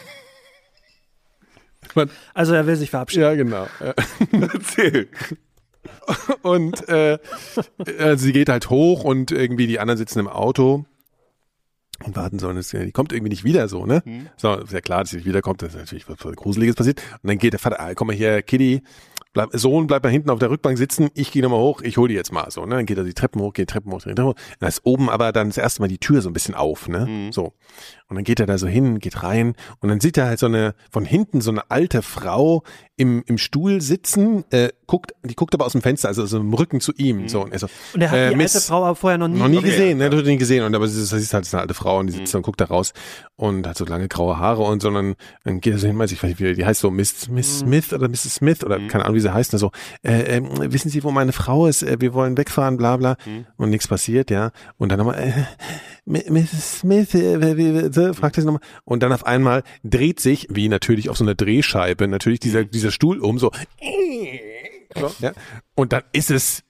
[2.34, 3.24] Also er will sich verabschieden.
[3.24, 3.68] Ja, genau.
[3.80, 3.94] Ja.
[4.54, 5.08] Erzähl.
[6.42, 7.18] Und äh,
[7.86, 10.86] äh, sie geht halt hoch und irgendwie die anderen sitzen im Auto
[12.04, 12.50] und warten so.
[12.50, 14.02] Und es, die kommt irgendwie nicht wieder so, ne?
[14.38, 15.62] So, ist ja klar, dass sie nicht wiederkommt.
[15.62, 17.02] Das ist natürlich was Gruseliges passiert.
[17.24, 18.82] Und dann geht der Vater, ah, komm mal hier, Kitty,
[19.36, 21.10] bleib, Sohn, bleib mal hinten auf der Rückbank sitzen.
[21.14, 22.50] Ich gehe nochmal hoch, ich hol die jetzt mal.
[22.50, 22.78] So, ne?
[22.78, 24.36] Dann geht er die Treppen hoch, geht die Treppen hoch, die Treppen hoch.
[24.60, 27.30] Dann ist oben aber dann das erste Mal die Tür so ein bisschen auf, ne?
[27.32, 27.54] So.
[28.08, 30.46] Und dann geht er da so hin, geht rein und dann sieht er halt so
[30.48, 32.64] eine, von hinten so eine alte Frau
[32.98, 36.54] im, im Stuhl sitzen, äh, guckt, die guckt aber aus dem Fenster, also so im
[36.54, 37.42] Rücken zu ihm, so.
[37.44, 39.40] Und er so, Und er hat äh, die Miss- alte Frau aber vorher noch nie,
[39.40, 39.72] noch nie gesehen.
[39.72, 40.10] gesehen, ne?
[40.12, 40.64] Du hast nie gesehen.
[40.64, 42.62] Und aber sie ist, halt so eine alte Frau und die sitzt da und guckt
[42.62, 42.94] da raus
[43.36, 44.90] und hat so lange graue Haare und so.
[44.90, 46.92] Und dann, dann geht er so hin, weiß ich, weiß nicht, wie die heißt so
[46.92, 48.36] Miss, Miss Smith oder Mrs.
[48.36, 49.54] Smith oder keine Ahnung, wie sie heißt.
[49.54, 49.72] Und so,
[50.04, 51.84] äh, ähm, wissen Sie, wo meine Frau ist?
[51.84, 53.18] Äh, wir wollen wegfahren, bla bla.
[53.58, 54.52] Und nichts passiert, ja.
[54.78, 55.44] Und dann nochmal, äh,
[56.06, 56.80] Mrs.
[56.80, 58.62] Smith, äh, fragt er sie nochmal.
[58.84, 62.92] Und dann auf einmal dreht sich, wie natürlich auf so einer Drehscheibe, natürlich dieser, dieser
[62.92, 63.52] Stuhl um, so.
[64.96, 65.32] so ja.
[65.76, 66.65] Und dann ist es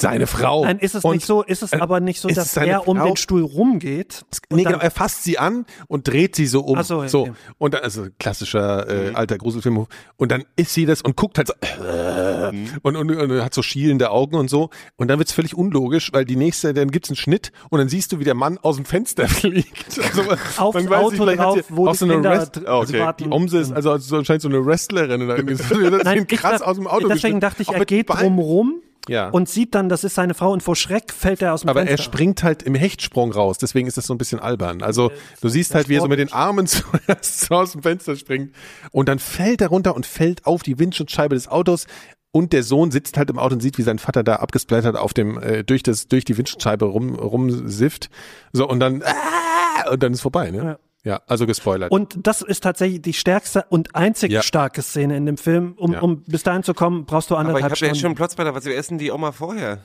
[0.00, 0.64] seine Frau.
[0.64, 2.96] Nein, ist es Und, nicht so, ist es äh, aber nicht so, dass er um
[2.98, 3.06] Frau?
[3.06, 4.24] den Stuhl rumgeht.
[4.50, 6.78] Nee, genau, er fasst sie an und dreht sie so um.
[6.78, 7.28] Ach so, ja, so.
[7.58, 9.86] Und dann, also klassischer äh, alter Gruselfilm.
[10.16, 12.52] Und dann ist sie das und guckt halt so äh,
[12.82, 14.70] und, und, und hat so schielende Augen und so.
[14.96, 18.12] Und dann wird's völlig unlogisch, weil die nächste, dann gibt's einen Schnitt und dann siehst
[18.12, 19.98] du, wie der Mann aus dem Fenster fliegt.
[19.98, 20.22] Also,
[20.58, 23.00] Aufs man weiß Auto nicht, drauf, wo auch die so eine Kinder Rest dr- okay.
[23.00, 23.24] warten.
[23.24, 25.54] Die Omse ist also so anscheinend so eine Wrestlerin oder irgendwie.
[25.56, 25.90] so.
[25.90, 27.40] Das Nein, sieht ich krass dach- aus dem Auto Deswegen geschnitten.
[27.40, 29.28] dachte ich, Auch er geht Bein- drumrum Ja.
[29.30, 31.80] und sieht dann, das ist seine Frau und vor Schreck fällt er aus dem Aber
[31.80, 32.04] er Fenster.
[32.04, 34.82] springt halt im Hechtsprung raus, deswegen ist das so ein bisschen albern.
[34.82, 35.10] Also
[35.40, 38.54] du siehst halt, wie er so mit den Armen zuerst so aus dem Fenster springt
[38.92, 41.86] und dann fällt er runter und fällt auf die Windschutzscheibe des Autos
[42.30, 45.14] und der Sohn sitzt halt im Auto und sieht, wie sein Vater da abgesplattert auf
[45.14, 48.10] dem äh, durch das durch die Windschutzscheibe rum rumsifft.
[48.52, 50.58] So und dann ah, und dann ist vorbei, ne?
[50.58, 50.78] Ja.
[51.08, 51.90] Ja, also gespoilert.
[51.90, 54.42] Und das ist tatsächlich die stärkste und einzig Ja.
[54.42, 55.72] starke Szene in dem Film.
[55.78, 56.00] Um, Ja.
[56.00, 57.94] um bis dahin zu kommen, brauchst du Aber ich anderthalb habe ja Stunden.
[57.94, 59.78] jetzt schon Plotzblätter, was wir essen die Oma vorher.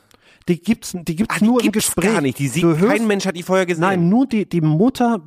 [0.49, 2.11] die gibt's, die gibt's Ah, die nur im gibt's Gespräch.
[2.11, 2.37] gar nicht.
[2.39, 3.79] Die sieht, hörst- kein Mensch hat die vorher gesehen.
[3.79, 5.21] Nein, nur die, die Mutter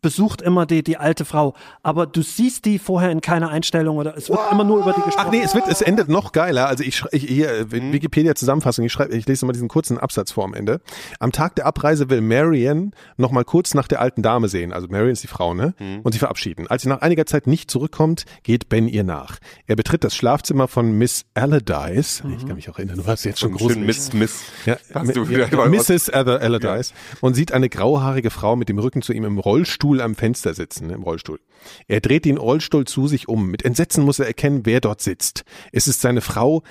[0.00, 1.54] besucht immer die, die alte Frau.
[1.82, 5.02] Aber du siehst die vorher in keiner Einstellung oder es wird immer nur über die
[5.02, 5.26] gesprochen.
[5.28, 6.68] Ach nee, es wird, es endet noch geiler.
[6.68, 7.92] Also ich, ich hier Mhm.
[7.92, 8.84] Wikipedia Zusammenfassung.
[8.84, 10.80] Ich schreibe, ich lese mal diesen kurzen Absatz vor am Ende.
[11.20, 14.72] Am Tag der Abreise will Marion noch mal kurz nach der alten Dame sehen.
[14.72, 15.74] Also Marion ist die Frau, ne?
[15.78, 16.00] Mhm.
[16.02, 16.66] Und sie verabschieden.
[16.68, 19.38] Als sie nach einiger Zeit nicht zurückkommt, geht Ben ihr nach.
[19.66, 22.22] Er betritt das Schlafzimmer von Miss Allardyce.
[22.36, 22.96] Ich kann mich auch erinnern.
[22.96, 23.86] Du hast jetzt schon gruselig.
[23.86, 24.42] Miss, Miss.
[24.66, 26.10] Ja, Hast du wieder ja, Mrs.
[26.10, 30.54] Allardyce und sieht eine grauhaarige Frau mit dem Rücken zu ihm im Rollstuhl am Fenster
[30.54, 31.40] sitzen, ne, im Rollstuhl.
[31.86, 33.50] Er dreht den Rollstuhl zu sich um.
[33.50, 35.44] Mit Entsetzen muss er erkennen, wer dort sitzt.
[35.70, 36.62] Es ist seine Frau,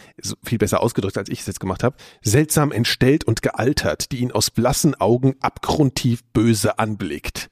[0.43, 4.31] viel besser ausgedrückt, als ich es jetzt gemacht habe, seltsam entstellt und gealtert, die ihn
[4.31, 7.50] aus blassen Augen abgrundtief böse anblickt.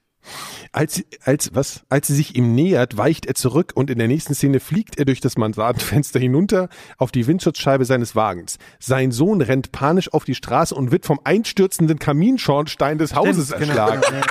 [0.72, 1.82] Als, sie- als, was?
[1.90, 5.06] Als sie sich ihm nähert, weicht er zurück und in der nächsten Szene fliegt er
[5.06, 8.58] durch das Mansardenfenster hinunter auf die Windschutzscheibe seines Wagens.
[8.80, 13.72] Sein Sohn rennt panisch auf die Straße und wird vom einstürzenden Kaminschornstein des Hauses Stimmt,
[13.72, 13.90] genau.
[13.90, 14.22] erschlagen.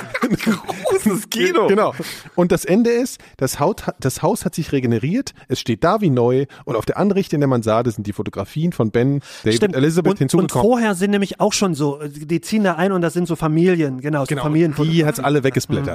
[0.85, 1.67] Großes Kino.
[1.67, 1.93] Genau.
[2.35, 6.09] Und das Ende ist, das Haus, das Haus hat sich regeneriert, es steht da wie
[6.09, 9.75] neu und auf der Anrichte in der Mansarde sind die Fotografien von Ben, David, Stimmt.
[9.75, 10.63] Elizabeth und, und hinzugekommen.
[10.67, 14.01] vorher sind nämlich auch schon so, die ziehen da ein und da sind so Familien,
[14.01, 14.73] genau, so Genau, Familien.
[14.77, 15.43] die hat's alle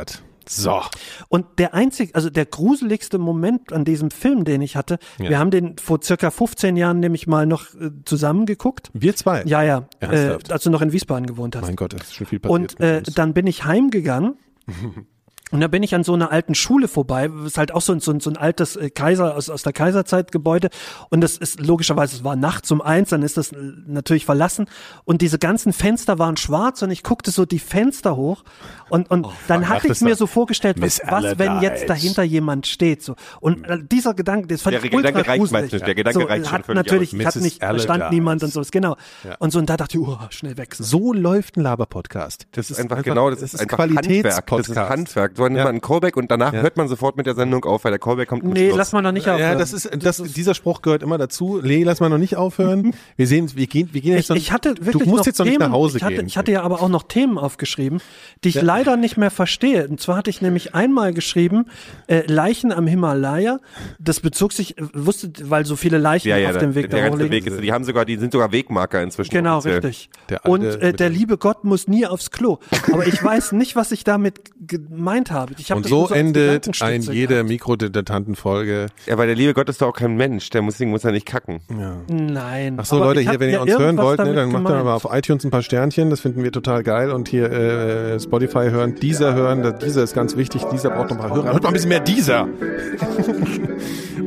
[0.01, 0.23] weggesplittert.
[0.47, 0.83] So.
[1.29, 5.31] Und der einzig, also der gruseligste Moment an diesem Film, den ich hatte, Ja.
[5.31, 8.91] wir haben den vor circa 15 Jahren nämlich mal noch äh, zusammen geguckt.
[8.93, 9.43] Wir zwei.
[9.45, 11.63] Ja, ja, äh, als du noch in Wiesbaden gewohnt hast.
[11.63, 12.79] Mein Gott, das ist schon viel passiert.
[12.79, 14.37] Und äh, dann bin ich heimgegangen.
[15.55, 17.93] Und da bin ich an so einer alten Schule vorbei, das ist halt auch so
[17.93, 20.69] ein, so ein, so ein altes äh, Kaiser aus, aus der Kaiserzeit Gebäude.
[21.11, 23.57] Und das ist logischerweise, es war nachts um eins, dann ist das äh,
[23.87, 24.67] natürlich verlassen.
[25.05, 28.43] Und diese ganzen Fenster waren schwarz und ich guckte so die Fenster hoch.
[28.89, 32.67] Und, und dann fuck, hatte ich mir so vorgestellt, was, was wenn jetzt dahinter jemand
[32.67, 33.05] steht.
[33.05, 33.15] So.
[33.41, 35.63] Und äh, dieser Gedanke, das fand Der ich Gedanke ultra reicht gruselig.
[35.63, 37.37] meistens, der Gedanke so, reicht schon hat völlig natürlich, aus.
[37.37, 38.15] hat nicht verstanden Allardyce.
[38.17, 38.97] niemand und so, genau.
[39.23, 39.37] Ja.
[39.39, 40.75] Und so, und da dachte ich, oh, schnell weg.
[40.75, 41.13] So.
[41.13, 42.49] Läuft ein Laber-Podcast.
[42.51, 43.95] Das ist einfach, genau, das, ist einfach Handwerk.
[44.25, 44.69] Das Qualitätspodcast.
[44.71, 45.44] ist Handwerk.
[45.45, 45.65] So nimmt Ja.
[45.65, 46.63] man einen Callback und danach Ja.
[46.63, 48.45] hört man sofort mit der Sendung auf, weil der Callback kommt.
[48.45, 48.79] Nee, Schluss.
[48.79, 49.39] lass mal noch nicht auf.
[49.39, 51.61] Ja, das ist, das, dieser Spruch gehört immer dazu.
[51.63, 52.95] Nee, lass mal noch nicht aufhören.
[53.17, 55.27] Wir sehen, wir gehen, wir gehen jetzt Ich, noch, ich hatte wirklich du musst noch
[55.27, 56.27] jetzt noch Themen, nicht nach Hause ich hatte, gehen.
[56.27, 58.01] Ich hatte ja aber auch noch Themen aufgeschrieben,
[58.43, 59.87] die ich leider nicht mehr verstehe.
[59.89, 61.67] Und zwar hatte ich nämlich einmal geschrieben,
[62.07, 63.61] äh, Leichen am Himalaya.
[63.99, 67.07] Das bezog sich, äh, wusste, weil so viele Leichen ja, ja, auf dem Weg der
[67.09, 67.31] da hochliegen.
[67.31, 69.31] Weg ist, die haben sogar, die sind sogar Wegmarker inzwischen.
[69.31, 69.81] Genau, offiziell.
[69.81, 70.11] richtig.
[70.31, 72.59] Der Und äh, der liebe Gott muss nie aufs Klo.
[72.93, 75.34] Aber ich weiß nicht, was ich damit gemeint habe.
[75.59, 77.49] Ich hab Und so endet ein Gedankenstütze jede gehabt.
[77.49, 78.87] Mikrodilettantenfolge.
[79.07, 81.27] Ja, weil der liebe Gott ist doch auch kein Mensch, der muss, muss ja nicht
[81.27, 81.61] kacken.
[82.09, 82.75] Nein.
[82.79, 84.85] Ach so, Leute, hier, wenn ihr ja uns hören wollt, ne, dann macht doch gemeint.
[84.85, 86.11] mal auf iTunes ein paar Sternchen.
[86.11, 87.11] Das finden wir total geil.
[87.11, 89.63] Und hier äh, Spotify hören, dieser hören.
[89.63, 90.63] Das- Dieser ist ganz wichtig.
[90.73, 91.53] Dieser braucht noch ein paar Hörer.
[91.53, 92.47] Hört mal ein bisschen mehr dieser.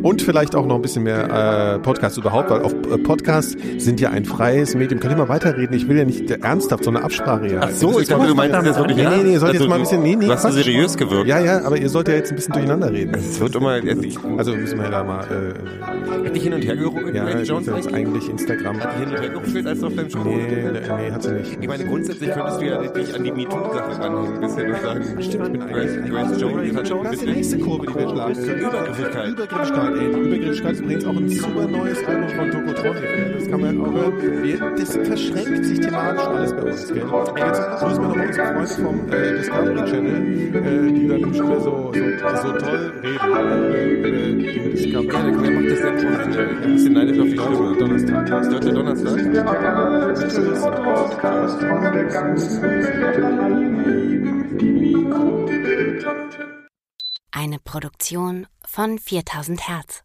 [0.03, 3.99] Und vielleicht auch noch ein bisschen mehr äh, Podcasts überhaupt, weil auf äh, Podcasts sind
[3.99, 4.99] ja ein freies Medium.
[4.99, 5.75] Könnt ihr mal weiterreden?
[5.75, 8.55] Ich will ja nicht ernsthaft so eine Absprache hier Ach so, ich dachte, du meinst
[8.55, 10.25] das wirklich Nee, nee, nee, ihr sollt Also jetzt mal ein du- bisschen, nee, nee,
[10.27, 10.43] Du hast.
[10.87, 11.27] Seriös gewirkt.
[11.27, 13.13] Ja, ja, aber ihr sollt ja jetzt ein bisschen durcheinander reden.
[13.15, 13.79] Es wird immer,
[14.37, 17.67] also müssen wir da mal, äh, hätte ich hin und her gerufen, ja, das Jones
[17.67, 18.29] ist eigentlich?
[18.29, 18.79] Instagram.
[18.79, 21.31] Hat die hin und her gerufen, als du auf deinem Show Nee, nee, hat sie
[21.31, 21.57] nicht.
[21.61, 25.03] Ich meine, grundsätzlich könntest du ja dich an die MeToo-Sache ranhängen, ein bisschen und sagen,
[25.21, 28.09] Stimmt, ich bin Grace, eigentlich Grace Jones hat ein ist die nächste Kurve, die wir
[28.09, 28.33] schlagen.
[28.37, 29.29] Übergriffigkeit.
[29.29, 29.99] Übergriffigkeit, ey.
[29.99, 33.03] Die Übergriffigkeit ist übrigens auch ein super neues Album von Tokotronic.
[33.39, 34.13] Das kann man auch hören.
[34.77, 36.97] Das verschränkt sich thematisch alles bei uns, gell?
[36.97, 40.21] Jetzt grüßen wir noch unsere Freunde vom äh, Discovery Channel,
[40.77, 42.01] äh, die dann schon wieder so, so,
[42.41, 43.33] so toll reden.
[43.33, 45.07] Äh, äh, den Discovery.
[45.07, 47.75] Ja, der macht das selbst schon ein bisschen neidisch auf die Stimme.
[47.77, 48.25] Donnerstag.
[48.27, 49.17] Das deutsche Donnerstag.
[50.15, 50.61] Tschüss.
[50.61, 54.61] Podcast von der ganzen Welt.
[54.61, 56.45] Die Mikrodilettanten.
[57.31, 60.03] Eine Produktion von 4000 Hertz.